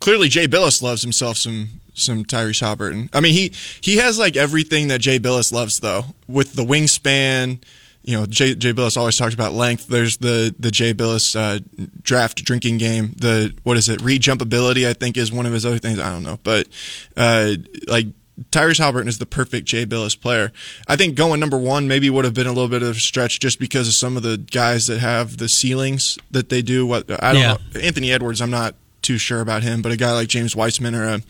clearly 0.00 0.28
Jay 0.28 0.46
Bilas 0.46 0.82
loves 0.82 1.02
himself 1.02 1.36
some 1.36 1.80
some 1.94 2.24
Tyrese 2.24 2.60
Halliburton. 2.60 3.10
I 3.12 3.20
mean, 3.20 3.32
he 3.34 3.52
he 3.80 3.98
has 3.98 4.18
like 4.18 4.36
everything 4.36 4.88
that 4.88 5.00
Jay 5.00 5.18
Bilas 5.18 5.52
loves, 5.52 5.80
though, 5.80 6.04
with 6.26 6.54
the 6.54 6.64
wingspan. 6.64 7.62
You 8.02 8.18
know, 8.18 8.26
Jay, 8.26 8.54
Jay 8.54 8.72
Bilas 8.72 8.96
always 8.96 9.18
talks 9.18 9.34
about 9.34 9.52
length. 9.52 9.88
There's 9.88 10.16
the 10.18 10.54
the 10.58 10.70
Jay 10.70 10.94
Bilas 10.94 11.36
uh, 11.36 11.60
draft 12.02 12.42
drinking 12.42 12.78
game. 12.78 13.12
The 13.16 13.54
what 13.62 13.76
is 13.76 13.88
it? 13.88 14.00
Read 14.00 14.22
jumpability, 14.22 14.88
I 14.88 14.94
think, 14.94 15.16
is 15.16 15.30
one 15.30 15.46
of 15.46 15.52
his 15.52 15.66
other 15.66 15.78
things. 15.78 15.98
I 15.98 16.10
don't 16.10 16.22
know, 16.22 16.38
but 16.42 16.68
uh, 17.16 17.52
like 17.86 18.06
Tyrese 18.50 18.78
Halliburton 18.78 19.08
is 19.08 19.18
the 19.18 19.26
perfect 19.26 19.66
Jay 19.66 19.84
Bilas 19.84 20.18
player. 20.18 20.50
I 20.88 20.96
think 20.96 21.14
going 21.14 21.40
number 21.40 21.58
one 21.58 21.86
maybe 21.88 22.08
would 22.08 22.24
have 22.24 22.34
been 22.34 22.46
a 22.46 22.52
little 22.52 22.68
bit 22.68 22.82
of 22.82 22.96
a 22.96 23.00
stretch 23.00 23.38
just 23.40 23.58
because 23.58 23.86
of 23.86 23.94
some 23.94 24.16
of 24.16 24.22
the 24.22 24.38
guys 24.38 24.86
that 24.86 24.98
have 24.98 25.36
the 25.36 25.48
ceilings 25.48 26.18
that 26.30 26.48
they 26.48 26.62
do. 26.62 26.86
What 26.86 27.10
I 27.22 27.32
don't 27.32 27.42
Yeah. 27.42 27.56
know. 27.74 27.80
Anthony 27.80 28.10
Edwards, 28.12 28.40
I'm 28.40 28.50
not 28.50 28.74
too 29.02 29.18
sure 29.18 29.40
about 29.40 29.62
him, 29.62 29.82
but 29.82 29.92
a 29.92 29.96
guy 29.96 30.12
like 30.12 30.28
James 30.28 30.54
Wiseman 30.56 30.94
or 30.94 31.04
a, 31.04 31.22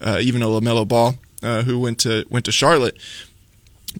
uh, 0.00 0.18
even 0.20 0.42
a 0.42 0.46
LaMelo 0.46 0.86
Ball 0.88 1.16
uh, 1.42 1.62
who 1.62 1.78
went 1.78 1.98
to 2.00 2.24
went 2.30 2.44
to 2.46 2.52
Charlotte. 2.52 2.96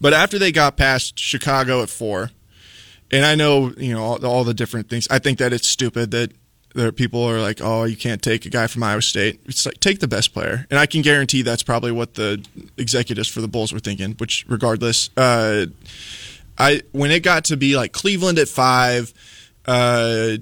But 0.00 0.12
after 0.12 0.38
they 0.38 0.50
got 0.50 0.76
past 0.76 1.18
Chicago 1.18 1.82
at 1.82 1.88
four, 1.88 2.30
and 3.10 3.24
I 3.24 3.34
know 3.34 3.72
you 3.76 3.92
know 3.94 4.02
all, 4.02 4.26
all 4.26 4.44
the 4.44 4.54
different 4.54 4.88
things. 4.88 5.06
I 5.10 5.18
think 5.18 5.38
that 5.38 5.52
it's 5.52 5.68
stupid 5.68 6.10
that 6.12 6.32
there 6.74 6.92
people 6.92 7.22
are 7.22 7.40
like, 7.40 7.60
oh, 7.62 7.84
you 7.84 7.96
can't 7.96 8.20
take 8.20 8.46
a 8.46 8.50
guy 8.50 8.66
from 8.66 8.82
Iowa 8.82 9.00
State. 9.00 9.40
It's 9.46 9.64
like 9.64 9.80
take 9.80 10.00
the 10.00 10.08
best 10.08 10.34
player, 10.34 10.66
and 10.70 10.78
I 10.78 10.86
can 10.86 11.02
guarantee 11.02 11.42
that's 11.42 11.62
probably 11.62 11.92
what 11.92 12.14
the 12.14 12.44
executives 12.76 13.28
for 13.28 13.40
the 13.40 13.48
Bulls 13.48 13.72
were 13.72 13.78
thinking. 13.78 14.12
Which, 14.18 14.44
regardless, 14.48 15.10
uh, 15.16 15.66
I 16.58 16.82
when 16.92 17.10
it 17.10 17.22
got 17.22 17.44
to 17.46 17.56
be 17.56 17.76
like 17.76 17.92
Cleveland 17.92 18.38
at 18.38 18.48
five, 18.48 19.14
uh, 19.66 20.36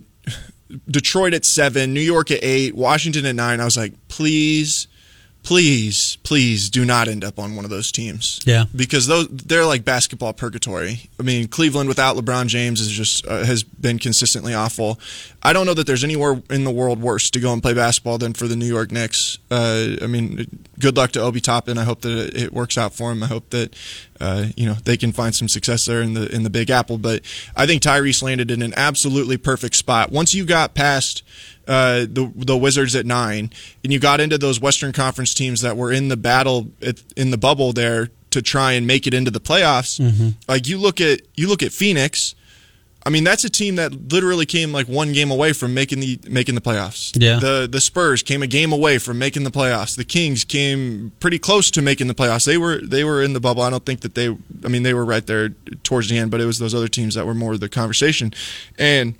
Detroit 0.90 1.34
at 1.34 1.44
seven, 1.44 1.92
New 1.92 2.00
York 2.00 2.30
at 2.30 2.40
eight, 2.42 2.74
Washington 2.74 3.26
at 3.26 3.34
nine, 3.34 3.60
I 3.60 3.64
was 3.64 3.76
like, 3.76 3.92
please, 4.08 4.88
please, 5.42 6.16
please 6.22 6.70
do 6.70 6.84
not 6.84 7.08
end 7.08 7.24
up 7.24 7.38
on 7.38 7.56
one 7.56 7.64
of 7.64 7.70
those 7.70 7.90
teams. 7.90 8.40
Yeah. 8.44 8.64
Because 8.74 9.06
those 9.06 9.28
they're 9.28 9.66
like 9.66 9.84
basketball 9.84 10.32
purgatory. 10.32 11.10
I 11.18 11.22
mean, 11.22 11.48
Cleveland 11.48 11.88
without 11.88 12.16
LeBron 12.16 12.46
James 12.46 12.80
is 12.80 12.90
just 12.90 13.26
uh, 13.26 13.44
has 13.44 13.62
been 13.62 13.98
consistently 13.98 14.54
awful. 14.54 15.00
I 15.42 15.52
don't 15.52 15.66
know 15.66 15.74
that 15.74 15.86
there's 15.86 16.04
anywhere 16.04 16.40
in 16.50 16.64
the 16.64 16.70
world 16.70 17.00
worse 17.00 17.30
to 17.30 17.40
go 17.40 17.52
and 17.52 17.60
play 17.60 17.74
basketball 17.74 18.18
than 18.18 18.32
for 18.32 18.46
the 18.46 18.56
New 18.56 18.66
York 18.66 18.92
Knicks. 18.92 19.38
Uh, 19.50 19.96
I 20.00 20.06
mean, 20.06 20.46
good 20.78 20.96
luck 20.96 21.12
to 21.12 21.20
Obi 21.20 21.40
Toppin. 21.40 21.78
I 21.78 21.84
hope 21.84 22.02
that 22.02 22.36
it, 22.36 22.52
works 22.52 22.78
out 22.78 22.94
for 22.94 23.10
him. 23.10 23.22
I 23.22 23.26
hope 23.26 23.50
that 23.50 23.74
uh, 24.20 24.46
you 24.56 24.66
know 24.66 24.74
they 24.84 24.96
can 24.96 25.12
find 25.12 25.34
some 25.34 25.48
success 25.48 25.84
there 25.84 26.00
in 26.02 26.14
the 26.14 26.32
in 26.32 26.44
the 26.44 26.50
Big 26.50 26.70
Apple. 26.70 26.98
But 26.98 27.22
I 27.56 27.66
think 27.66 27.82
Tyrese 27.82 28.22
landed 28.22 28.50
in 28.50 28.62
an 28.62 28.72
absolutely 28.76 29.36
perfect 29.36 29.74
spot. 29.74 30.12
Once 30.12 30.34
you 30.34 30.44
got 30.44 30.74
past 30.74 31.24
uh, 31.68 32.00
the 32.00 32.30
the 32.34 32.56
Wizards 32.56 32.94
at 32.96 33.06
nine, 33.06 33.50
and 33.84 33.92
you 33.92 33.98
got 33.98 34.20
into 34.20 34.38
those 34.38 34.60
Western 34.60 34.92
Conference 34.92 35.34
teams 35.34 35.60
that 35.60 35.76
were 35.76 35.92
in 35.92 36.08
the 36.08 36.16
battle 36.16 36.70
at, 36.80 37.02
in 37.16 37.30
the 37.30 37.38
bubble 37.38 37.72
there 37.72 38.10
to 38.30 38.42
try 38.42 38.72
and 38.72 38.86
make 38.86 39.06
it 39.06 39.14
into 39.14 39.30
the 39.30 39.40
playoffs. 39.40 40.00
Mhm. 40.00 40.34
Like 40.48 40.66
you 40.66 40.78
look 40.78 41.00
at 41.00 41.20
you 41.34 41.48
look 41.48 41.62
at 41.62 41.72
Phoenix. 41.72 42.34
I 43.04 43.10
mean, 43.10 43.24
that's 43.24 43.42
a 43.42 43.50
team 43.50 43.74
that 43.76 44.12
literally 44.12 44.46
came 44.46 44.70
like 44.72 44.86
one 44.86 45.12
game 45.12 45.32
away 45.32 45.52
from 45.52 45.74
making 45.74 45.98
the 45.98 46.20
making 46.28 46.54
the 46.54 46.60
playoffs. 46.60 47.10
Yeah. 47.20 47.40
The 47.40 47.68
the 47.70 47.80
Spurs 47.80 48.22
came 48.22 48.42
a 48.44 48.46
game 48.46 48.72
away 48.72 48.98
from 48.98 49.18
making 49.18 49.42
the 49.42 49.50
playoffs. 49.50 49.96
The 49.96 50.04
Kings 50.04 50.44
came 50.44 51.10
pretty 51.18 51.40
close 51.40 51.68
to 51.72 51.82
making 51.82 52.06
the 52.06 52.14
playoffs. 52.14 52.44
They 52.44 52.56
were 52.58 52.78
they 52.78 53.02
were 53.02 53.20
in 53.20 53.32
the 53.32 53.40
bubble. 53.40 53.62
I 53.62 53.70
don't 53.70 53.84
think 53.84 54.00
that 54.02 54.14
they. 54.14 54.28
I 54.64 54.68
mean, 54.68 54.84
they 54.84 54.94
were 54.94 55.04
right 55.04 55.26
there 55.26 55.48
towards 55.82 56.08
the 56.10 56.16
end, 56.16 56.30
but 56.30 56.40
it 56.40 56.46
was 56.46 56.58
those 56.60 56.74
other 56.76 56.86
teams 56.88 57.16
that 57.16 57.26
were 57.26 57.34
more 57.34 57.56
the 57.56 57.68
conversation. 57.68 58.32
And 58.78 59.16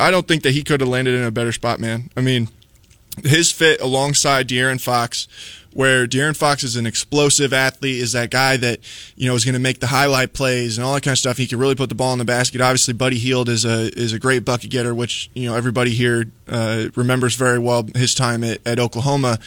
I 0.00 0.10
don't 0.10 0.26
think 0.26 0.42
that 0.42 0.52
he 0.52 0.62
could 0.62 0.80
have 0.80 0.88
landed 0.88 1.14
in 1.14 1.22
a 1.22 1.30
better 1.30 1.52
spot, 1.52 1.78
man. 1.78 2.10
I 2.16 2.20
mean, 2.20 2.48
his 3.24 3.52
fit 3.52 3.80
alongside 3.80 4.48
De'Aaron 4.48 4.80
Fox, 4.80 5.28
where 5.72 6.06
De'Aaron 6.06 6.36
Fox 6.36 6.64
is 6.64 6.76
an 6.76 6.86
explosive 6.86 7.52
athlete, 7.52 8.00
is 8.00 8.12
that 8.12 8.30
guy 8.30 8.56
that 8.56 8.80
you 9.16 9.28
know 9.28 9.34
is 9.34 9.44
going 9.44 9.54
to 9.54 9.60
make 9.60 9.80
the 9.80 9.88
highlight 9.88 10.32
plays 10.32 10.78
and 10.78 10.84
all 10.84 10.94
that 10.94 11.02
kind 11.02 11.12
of 11.12 11.18
stuff. 11.18 11.36
He 11.36 11.46
can 11.46 11.58
really 11.58 11.74
put 11.74 11.88
the 11.88 11.94
ball 11.94 12.12
in 12.12 12.18
the 12.18 12.24
basket. 12.24 12.60
Obviously, 12.60 12.94
Buddy 12.94 13.18
Hield 13.18 13.48
is 13.48 13.64
a 13.64 13.90
is 13.98 14.12
a 14.12 14.18
great 14.18 14.44
bucket 14.44 14.70
getter, 14.70 14.94
which 14.94 15.30
you 15.34 15.48
know 15.48 15.54
everybody 15.54 15.90
here 15.90 16.24
uh, 16.48 16.86
remembers 16.96 17.34
very 17.34 17.58
well 17.58 17.86
his 17.94 18.14
time 18.14 18.42
at, 18.42 18.66
at 18.66 18.78
Oklahoma. 18.78 19.38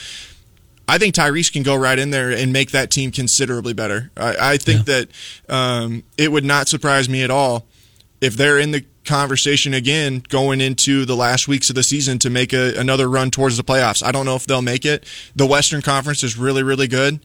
I 0.88 0.98
think 0.98 1.16
Tyrese 1.16 1.52
can 1.52 1.64
go 1.64 1.76
right 1.76 1.98
in 1.98 2.12
there 2.12 2.32
and 2.32 2.52
make 2.52 2.72
that 2.72 2.92
team 2.92 3.12
considerably 3.12 3.74
better. 3.74 4.12
I, 4.18 4.36
I 4.54 4.58
think 4.58 4.86
that 4.86 5.08
um, 5.48 6.04
it 6.18 6.30
would 6.30 6.44
not 6.44 6.68
surprise 6.68 7.08
me 7.08 7.24
at 7.24 7.32
all 7.32 7.66
if 8.24 8.36
they're 8.38 8.58
in 8.58 8.72
the 8.72 8.86
conversation 9.04 9.74
again 9.74 10.24
going 10.30 10.62
into 10.62 11.04
the 11.04 11.16
last 11.16 11.50
weeks 11.50 11.70
of 11.70 11.76
the 11.76 11.84
season 11.84 12.18
to 12.20 12.30
make 12.30 12.54
a, 12.54 12.74
another 12.80 13.10
run 13.10 13.30
towards 13.30 13.58
the 13.58 13.64
playoffs. 13.64 14.02
I 14.02 14.14
don't 14.14 14.26
know 14.26 14.38
if 14.38 14.48
they'll 14.48 14.62
make 14.62 14.86
it. 14.86 15.06
The 15.36 15.46
Western 15.46 15.82
Conference 15.82 16.24
is 16.24 16.38
really, 16.38 16.64
really 16.64 16.88
good. 16.88 17.20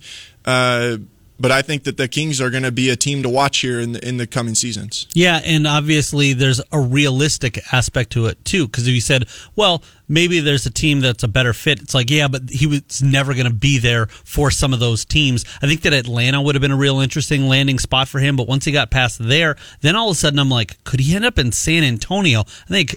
Uh, 0.45 0.97
but 1.41 1.53
I 1.53 1.63
think 1.63 1.85
that 1.85 1.97
the 1.97 2.09
Kings 2.09 2.41
are 2.41 2.51
going 2.51 2.63
to 2.65 2.73
be 2.73 2.91
a 2.91 2.97
team 2.97 3.23
to 3.23 3.29
watch 3.29 3.59
here 3.59 3.81
in 3.81 3.93
the, 3.93 4.07
in 4.07 4.17
the 4.17 4.27
coming 4.27 4.55
seasons. 4.55 5.07
Yeah, 5.15 5.41
and 5.45 5.67
obviously 5.67 6.33
there's 6.33 6.61
a 6.73 6.81
realistic 6.81 7.61
aspect 7.73 8.11
to 8.13 8.27
it 8.27 8.45
too. 8.45 8.67
Because 8.67 8.89
if 8.89 8.95
you 8.95 9.01
said, 9.01 9.29
well, 9.55 9.83
maybe 10.09 10.41
there's 10.41 10.67
a 10.67 10.71
team 10.71 11.01
that's 11.01 11.23
a 11.23 11.29
better 11.29 11.53
fit, 11.53 11.81
it's 11.81 11.95
like, 11.95 12.11
yeah, 12.11 12.29
but 12.29 12.51
he 12.51 12.67
was 12.67 13.03
never 13.03 13.35
going 13.35 13.47
to 13.47 13.53
be 13.53 13.79
there 13.79 14.07
for 14.07 14.51
some 14.51 14.73
of 14.73 14.81
those 14.81 15.05
teams. 15.05 15.45
I 15.63 15.67
think 15.67 15.83
that 15.83 15.93
Atlanta 15.93 16.43
would 16.43 16.55
have 16.55 16.63
been 16.63 16.73
a 16.73 16.77
real 16.77 17.01
interesting 17.01 17.47
landing 17.47 17.79
spot 17.79 18.09
for 18.09 18.19
him. 18.19 18.37
But 18.37 18.49
once 18.49 18.65
he 18.65 18.73
got 18.73 18.91
past 18.91 19.19
there, 19.21 19.57
then 19.81 19.97
all 19.97 20.11
of 20.11 20.17
a 20.17 20.19
sudden 20.19 20.39
I'm 20.39 20.51
like, 20.51 20.83
could 20.85 21.01
he 21.01 21.15
end 21.15 21.25
up 21.25 21.39
in 21.39 21.53
San 21.53 21.85
Antonio? 21.85 22.41
I 22.41 22.69
think 22.69 22.97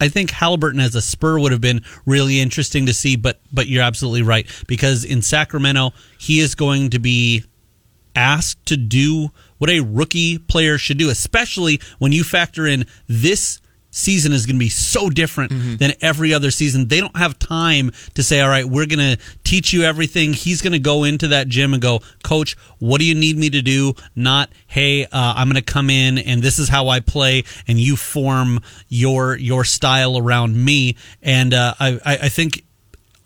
I 0.00 0.08
think 0.08 0.30
Halliburton 0.30 0.80
as 0.80 0.94
a 0.94 1.00
Spur 1.00 1.38
would 1.38 1.52
have 1.52 1.60
been 1.60 1.82
really 2.04 2.40
interesting 2.40 2.86
to 2.86 2.94
see, 2.94 3.16
but 3.16 3.40
but 3.52 3.66
you're 3.66 3.82
absolutely 3.82 4.22
right 4.22 4.46
because 4.66 5.04
in 5.04 5.22
Sacramento 5.22 5.92
he 6.18 6.40
is 6.40 6.54
going 6.54 6.90
to 6.90 6.98
be 6.98 7.44
asked 8.14 8.64
to 8.66 8.76
do 8.76 9.30
what 9.58 9.70
a 9.70 9.80
rookie 9.80 10.38
player 10.38 10.78
should 10.78 10.98
do, 10.98 11.10
especially 11.10 11.80
when 11.98 12.12
you 12.12 12.24
factor 12.24 12.66
in 12.66 12.84
this 13.06 13.60
season 13.96 14.32
is 14.32 14.44
going 14.46 14.56
to 14.56 14.60
be 14.60 14.68
so 14.68 15.08
different 15.10 15.52
Mm-hmm. 15.52 15.76
than 15.76 15.92
every 16.00 16.34
other 16.34 16.50
season. 16.50 16.88
They 16.88 17.00
don't 17.00 17.16
have 17.16 17.38
time 17.38 17.92
to 18.14 18.22
say, 18.22 18.40
all 18.40 18.48
right, 18.48 18.64
we're 18.64 18.86
going 18.86 19.16
to 19.16 19.18
teach 19.44 19.72
you 19.72 19.82
everything. 19.84 20.32
He's 20.32 20.60
going 20.60 20.72
to 20.72 20.78
go 20.78 21.04
into 21.04 21.28
that 21.28 21.48
gym 21.48 21.72
and 21.72 21.80
go, 21.80 22.00
coach, 22.22 22.56
what 22.78 22.98
do 22.98 23.04
you 23.06 23.14
need 23.14 23.36
me 23.38 23.48
to 23.50 23.62
do? 23.62 23.94
Not, 24.14 24.50
hey, 24.66 25.04
uh, 25.04 25.08
I'm 25.36 25.48
going 25.48 25.62
to 25.62 25.72
come 25.72 25.88
in 25.88 26.18
and 26.18 26.42
this 26.42 26.58
is 26.58 26.68
how 26.68 26.88
I 26.88 27.00
play 27.00 27.44
and 27.68 27.78
you 27.78 27.96
form 27.96 28.60
your, 28.88 29.36
your 29.36 29.64
style 29.64 30.18
around 30.18 30.62
me. 30.62 30.96
And, 31.22 31.54
uh, 31.54 31.74
I, 31.80 31.98
I 32.04 32.18
I 32.22 32.28
think 32.28 32.64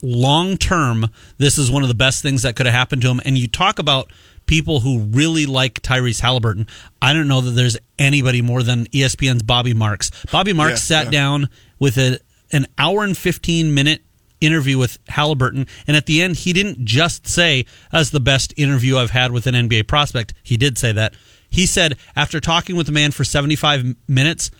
long 0.01 0.57
term, 0.57 1.09
this 1.37 1.57
is 1.57 1.69
one 1.71 1.83
of 1.83 1.89
the 1.89 1.95
best 1.95 2.21
things 2.21 2.43
that 2.43 2.55
could 2.55 2.65
have 2.65 2.75
happened 2.75 3.01
to 3.03 3.09
him. 3.09 3.21
And 3.25 3.37
you 3.37 3.47
talk 3.47 3.79
about 3.79 4.11
people 4.51 4.81
who 4.81 4.99
really 4.99 5.45
like 5.45 5.81
Tyrese 5.81 6.19
Halliburton. 6.19 6.67
I 7.01 7.13
don't 7.13 7.29
know 7.29 7.39
that 7.39 7.51
there's 7.51 7.77
anybody 7.97 8.41
more 8.41 8.63
than 8.63 8.83
ESPN's 8.87 9.43
Bobby 9.43 9.73
Marks. 9.73 10.11
Bobby 10.29 10.51
Marks 10.51 10.71
Yeah, 10.89 10.97
sat 10.97 11.05
yeah. 11.05 11.11
down 11.11 11.49
with 11.79 11.97
a, 11.97 12.19
an 12.51 12.67
hour 12.77 13.05
and 13.05 13.15
15 13.17 13.73
minute 13.73 14.01
interview 14.41 14.77
with 14.77 14.99
Halliburton. 15.07 15.67
And 15.87 15.95
at 15.95 16.05
the 16.05 16.21
end, 16.21 16.35
he 16.35 16.51
didn't 16.51 16.83
just 16.83 17.27
say, 17.27 17.65
as 17.93 18.11
the 18.11 18.19
best 18.19 18.53
interview 18.57 18.97
I've 18.97 19.11
had 19.11 19.31
with 19.31 19.47
an 19.47 19.55
NBA 19.55 19.87
prospect. 19.87 20.33
He 20.43 20.57
did 20.57 20.77
say 20.77 20.91
that. 20.91 21.13
He 21.49 21.65
said, 21.65 21.95
after 22.17 22.41
talking 22.41 22.75
with 22.75 22.87
the 22.87 22.91
man 22.91 23.11
for 23.11 23.23
75 23.23 23.95
minutes, 24.09 24.51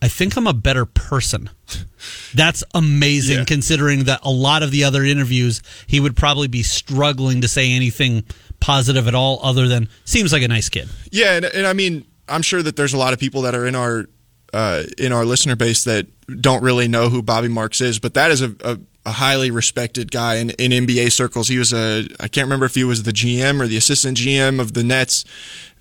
I 0.00 0.06
think 0.06 0.36
I'm 0.36 0.46
a 0.46 0.52
better 0.52 0.84
person. 0.86 1.50
That's 2.34 2.62
amazing 2.74 3.38
Yeah. 3.38 3.44
considering 3.44 4.04
that 4.04 4.20
a 4.22 4.30
lot 4.30 4.62
of 4.62 4.70
the 4.70 4.84
other 4.84 5.02
interviews, 5.02 5.62
he 5.88 5.98
would 5.98 6.14
probably 6.16 6.48
be 6.48 6.62
struggling 6.62 7.40
to 7.40 7.48
say 7.48 7.72
anything 7.72 8.22
positive 8.62 9.08
at 9.08 9.14
all 9.14 9.40
other 9.42 9.68
than 9.68 9.88
seems 10.04 10.32
like 10.32 10.42
a 10.42 10.48
nice 10.48 10.68
kid. 10.68 10.88
Yeah, 11.10 11.34
and, 11.34 11.44
and 11.44 11.66
I 11.66 11.72
mean, 11.72 12.06
I'm 12.28 12.42
sure 12.42 12.62
that 12.62 12.76
there's 12.76 12.94
a 12.94 12.98
lot 12.98 13.12
of 13.12 13.18
people 13.18 13.42
that 13.42 13.54
are 13.54 13.66
in 13.66 13.74
our 13.74 14.06
uh, 14.54 14.84
in 14.98 15.12
our 15.12 15.24
listener 15.24 15.56
base 15.56 15.84
that 15.84 16.06
don't 16.40 16.62
really 16.62 16.86
know 16.86 17.08
who 17.08 17.22
Bobby 17.22 17.48
Marks 17.48 17.80
is, 17.80 17.98
but 17.98 18.14
that 18.14 18.30
is 18.30 18.42
a, 18.42 18.54
a, 18.62 18.78
a 19.06 19.10
highly 19.10 19.50
respected 19.50 20.10
guy 20.10 20.36
in, 20.36 20.50
in 20.50 20.86
NBA 20.86 21.10
circles. 21.10 21.48
He 21.48 21.58
was 21.58 21.72
a 21.72 22.06
I 22.20 22.28
can't 22.28 22.46
remember 22.46 22.66
if 22.66 22.74
he 22.74 22.84
was 22.84 23.02
the 23.02 23.12
GM 23.12 23.60
or 23.60 23.66
the 23.66 23.76
assistant 23.76 24.16
GM 24.16 24.60
of 24.60 24.74
the 24.74 24.84
Nets 24.84 25.24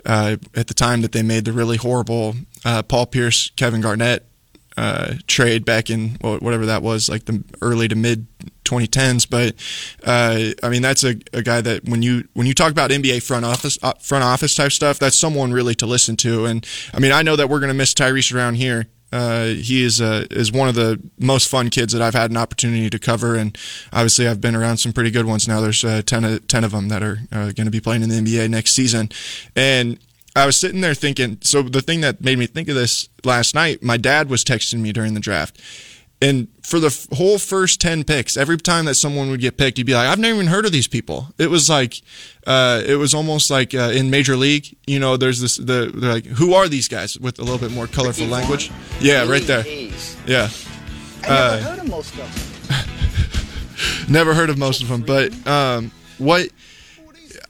uh, 0.05 0.37
at 0.55 0.67
the 0.67 0.73
time 0.73 1.01
that 1.01 1.11
they 1.11 1.21
made 1.21 1.45
the 1.45 1.53
really 1.53 1.77
horrible 1.77 2.35
uh, 2.65 2.81
Paul 2.81 3.05
Pierce 3.05 3.51
Kevin 3.51 3.81
Garnett 3.81 4.25
uh, 4.77 5.15
trade 5.27 5.65
back 5.65 5.89
in 5.89 6.17
wha- 6.21 6.39
whatever 6.39 6.65
that 6.65 6.81
was, 6.81 7.09
like 7.09 7.25
the 7.25 7.43
early 7.61 7.87
to 7.87 7.95
mid 7.95 8.27
2010s. 8.65 9.29
But 9.29 9.55
uh, 10.07 10.53
I 10.63 10.69
mean, 10.69 10.81
that's 10.81 11.03
a, 11.03 11.15
a 11.33 11.41
guy 11.41 11.61
that 11.61 11.85
when 11.85 12.01
you 12.01 12.27
when 12.33 12.47
you 12.47 12.53
talk 12.53 12.71
about 12.71 12.91
NBA 12.91 13.23
front 13.23 13.45
office 13.45 13.77
uh, 13.83 13.93
front 13.93 14.23
office 14.23 14.55
type 14.55 14.71
stuff, 14.71 14.99
that's 14.99 15.17
someone 15.17 15.51
really 15.51 15.75
to 15.75 15.85
listen 15.85 16.15
to. 16.17 16.45
And 16.45 16.65
I 16.93 16.99
mean, 16.99 17.11
I 17.11 17.21
know 17.21 17.35
that 17.35 17.49
we're 17.49 17.59
going 17.59 17.69
to 17.69 17.75
miss 17.75 17.93
Tyrese 17.93 18.33
around 18.33 18.55
here. 18.55 18.87
Uh, 19.13 19.47
he 19.47 19.83
is 19.83 19.99
uh, 19.99 20.25
is 20.31 20.53
one 20.53 20.69
of 20.69 20.75
the 20.75 21.01
most 21.19 21.49
fun 21.49 21.69
kids 21.69 21.91
that 21.91 22.01
I've 22.01 22.13
had 22.13 22.31
an 22.31 22.37
opportunity 22.37 22.89
to 22.89 22.97
cover, 22.97 23.35
and 23.35 23.57
obviously 23.91 24.25
I've 24.25 24.39
been 24.39 24.55
around 24.55 24.77
some 24.77 24.93
pretty 24.93 25.11
good 25.11 25.25
ones. 25.25 25.49
Now 25.49 25.59
there's 25.59 25.83
uh, 25.83 26.01
10, 26.05 26.23
of, 26.23 26.47
10 26.47 26.63
of 26.63 26.71
them 26.71 26.87
that 26.87 27.03
are 27.03 27.19
uh, 27.31 27.51
going 27.51 27.65
to 27.65 27.71
be 27.71 27.81
playing 27.81 28.03
in 28.03 28.09
the 28.09 28.15
NBA 28.15 28.49
next 28.49 28.71
season, 28.71 29.09
and 29.53 29.99
I 30.35 30.45
was 30.45 30.55
sitting 30.57 30.81
there 30.81 30.93
thinking. 30.93 31.37
So 31.41 31.61
the 31.61 31.81
thing 31.81 32.01
that 32.01 32.21
made 32.21 32.37
me 32.39 32.45
think 32.47 32.69
of 32.69 32.75
this 32.75 33.09
last 33.23 33.53
night, 33.55 33.83
my 33.83 33.97
dad 33.97 34.29
was 34.29 34.43
texting 34.43 34.79
me 34.79 34.91
during 34.93 35.13
the 35.13 35.19
draft, 35.19 35.59
and 36.21 36.47
for 36.63 36.79
the 36.79 36.87
f- 36.87 37.07
whole 37.13 37.37
first 37.37 37.81
ten 37.81 38.03
picks, 38.03 38.37
every 38.37 38.57
time 38.57 38.85
that 38.85 38.95
someone 38.95 39.29
would 39.29 39.41
get 39.41 39.57
picked, 39.57 39.77
he'd 39.77 39.85
be 39.85 39.93
like, 39.93 40.07
"I've 40.07 40.19
never 40.19 40.35
even 40.35 40.47
heard 40.47 40.65
of 40.65 40.71
these 40.71 40.87
people." 40.87 41.27
It 41.37 41.49
was 41.49 41.69
like, 41.69 42.01
uh, 42.47 42.81
it 42.85 42.95
was 42.95 43.13
almost 43.13 43.49
like 43.51 43.73
uh, 43.75 43.91
in 43.93 44.09
Major 44.09 44.37
League. 44.37 44.77
You 44.87 44.99
know, 44.99 45.17
there's 45.17 45.41
this. 45.41 45.57
The 45.57 45.91
they're 45.93 46.13
like, 46.13 46.25
"Who 46.25 46.53
are 46.53 46.67
these 46.69 46.87
guys?" 46.87 47.19
With 47.19 47.39
a 47.39 47.43
little 47.43 47.59
bit 47.59 47.71
more 47.71 47.87
colorful 47.87 48.27
language. 48.27 48.71
Yeah, 49.01 49.27
right 49.27 49.43
there. 49.43 49.65
Yeah. 50.27 50.49
I 51.23 51.27
never 51.27 51.33
Uh, 51.33 51.61
heard 51.61 51.79
of 51.79 51.89
most 51.89 52.13
of 52.13 52.17
them. 52.17 52.29
Never 54.09 54.33
heard 54.33 54.49
of 54.49 54.57
most 54.57 54.81
of 54.83 54.89
them, 54.89 55.01
but 55.01 55.31
um, 55.47 55.91
what 56.17 56.49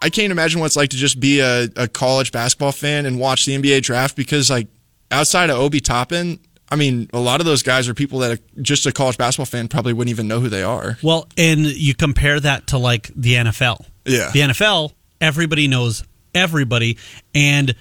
I 0.01 0.09
can't 0.09 0.31
imagine 0.31 0.59
what 0.59 0.67
it's 0.67 0.75
like 0.75 0.89
to 0.89 0.97
just 0.97 1.19
be 1.19 1.39
a, 1.39 1.67
a 1.75 1.87
college 1.87 2.31
basketball 2.31 2.71
fan 2.71 3.05
and 3.05 3.19
watch 3.19 3.45
the 3.45 3.55
NBA 3.55 3.83
draft 3.83 4.15
because, 4.15 4.49
like, 4.49 4.67
outside 5.11 5.49
of 5.49 5.57
Obi 5.57 5.79
Toppin, 5.79 6.39
I 6.71 6.77
mean, 6.77 7.09
a 7.13 7.19
lot 7.19 7.41
of 7.41 7.45
those 7.45 7.63
guys 7.63 7.89
are 7.89 7.93
people 7.93 8.19
that 8.19 8.31
are 8.31 8.61
just 8.61 8.85
a 8.85 8.91
college 8.93 9.17
basketball 9.17 9.45
fan 9.45 9.67
probably 9.67 9.93
wouldn't 9.93 10.09
even 10.11 10.27
know 10.27 10.39
who 10.39 10.49
they 10.49 10.63
are. 10.63 10.97
Well, 11.03 11.27
and 11.37 11.59
you 11.59 11.93
compare 11.93 12.39
that 12.39 12.67
to 12.67 12.77
like 12.77 13.11
the 13.15 13.33
NFL. 13.33 13.85
Yeah. 14.05 14.31
The 14.31 14.39
NFL, 14.39 14.93
everybody 15.19 15.67
knows 15.67 16.03
everybody. 16.33 16.97
And 17.35 17.75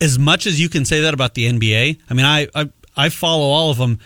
as 0.00 0.18
much 0.18 0.46
as 0.46 0.60
you 0.60 0.68
can 0.68 0.84
say 0.84 1.02
that 1.02 1.12
about 1.12 1.34
the 1.34 1.50
NBA, 1.50 2.00
I 2.08 2.14
mean, 2.14 2.24
I, 2.24 2.48
I, 2.54 2.70
I 2.96 3.08
follow 3.08 3.46
all 3.46 3.70
of 3.70 3.78
them. 3.78 3.98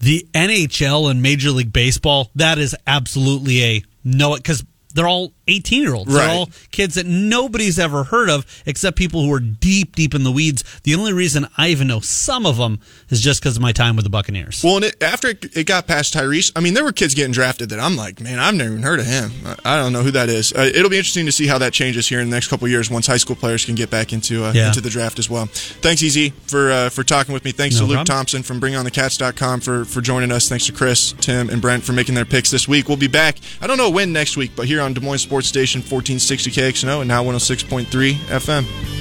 The 0.00 0.26
NHL 0.34 1.10
and 1.10 1.22
Major 1.22 1.50
League 1.50 1.72
Baseball, 1.72 2.30
that 2.34 2.58
is 2.58 2.74
absolutely 2.86 3.62
a 3.64 3.82
no, 4.02 4.34
because 4.34 4.64
they're 4.94 5.08
all 5.08 5.32
18 5.48 5.82
year 5.82 5.94
olds. 5.94 6.12
They're 6.12 6.28
all 6.28 6.50
kids 6.72 6.94
that 6.96 7.06
nobody's 7.06 7.78
ever 7.78 8.04
heard 8.04 8.28
of 8.30 8.44
except 8.66 8.96
people 8.96 9.22
who 9.22 9.32
are 9.32 9.40
deep, 9.40 9.94
deep 9.96 10.14
in 10.14 10.24
the 10.24 10.32
weeds. 10.32 10.64
The 10.82 10.94
only 10.94 11.12
reason 11.12 11.46
I 11.56 11.68
even 11.68 11.86
know 11.86 12.00
some 12.00 12.46
of 12.46 12.56
them 12.56 12.80
is 13.08 13.20
just 13.20 13.40
because 13.40 13.56
of 13.56 13.62
my 13.62 13.72
time 13.72 13.96
with 13.96 14.04
the 14.04 14.10
Buccaneers. 14.10 14.62
Well, 14.64 14.76
and 14.76 14.84
it, 14.86 15.02
after 15.02 15.28
it, 15.28 15.56
it 15.56 15.64
got 15.66 15.86
past 15.86 16.14
Tyrese, 16.14 16.52
I 16.56 16.60
mean, 16.60 16.74
there 16.74 16.84
were 16.84 16.92
kids 16.92 17.14
getting 17.14 17.32
drafted 17.32 17.70
that 17.70 17.80
I'm 17.80 17.96
like, 17.96 18.20
man, 18.20 18.38
I've 18.38 18.54
never 18.54 18.70
even 18.70 18.82
heard 18.82 19.00
of 19.00 19.06
him. 19.06 19.30
I, 19.44 19.74
I 19.76 19.82
don't 19.82 19.92
know 19.92 20.02
who 20.02 20.10
that 20.12 20.28
is. 20.28 20.52
Uh, 20.52 20.70
it'll 20.74 20.90
be 20.90 20.98
interesting 20.98 21.26
to 21.26 21.32
see 21.32 21.46
how 21.46 21.58
that 21.58 21.72
changes 21.72 22.08
here 22.08 22.20
in 22.20 22.28
the 22.30 22.36
next 22.36 22.48
couple 22.48 22.64
of 22.66 22.70
years 22.70 22.90
once 22.90 23.06
high 23.06 23.16
school 23.16 23.36
players 23.36 23.64
can 23.64 23.74
get 23.74 23.90
back 23.90 24.12
into 24.12 24.44
uh, 24.44 24.52
Yeah. 24.52 24.68
into 24.68 24.80
the 24.80 24.90
draft 24.90 25.18
as 25.18 25.28
well. 25.30 25.46
Thanks, 25.46 26.02
Easy, 26.02 26.30
for 26.46 26.70
uh, 26.70 26.88
for 26.88 27.04
talking 27.04 27.32
with 27.32 27.44
me. 27.44 27.52
Thanks 27.52 27.76
No 27.76 27.82
to 27.82 27.86
Luke 27.86 27.96
problem. 27.98 28.16
Thompson 28.16 28.42
from 28.42 28.60
BringOnTheCats.com 28.60 29.60
for 29.60 29.84
for 29.84 30.00
joining 30.00 30.32
us. 30.32 30.48
Thanks 30.48 30.66
to 30.66 30.72
Chris, 30.72 31.12
Tim, 31.20 31.50
and 31.50 31.60
Brent 31.62 31.84
for 31.84 31.92
making 31.92 32.14
their 32.14 32.24
picks 32.24 32.50
this 32.50 32.66
week. 32.68 32.88
We'll 32.88 32.96
be 32.96 33.08
back. 33.08 33.36
I 33.60 33.66
don't 33.66 33.76
know 33.78 33.90
when 33.90 34.12
next 34.12 34.36
week, 34.36 34.52
but 34.56 34.66
here 34.66 34.80
on 34.80 34.94
Des 34.94 35.00
Moines 35.00 35.20
Sports 35.36 35.48
Station 35.48 35.80
1460 35.80 36.50
KXNO 36.50 37.00
and 37.02 37.08
now 37.08 37.22
106.3 37.22 37.84
FM. 38.14 38.95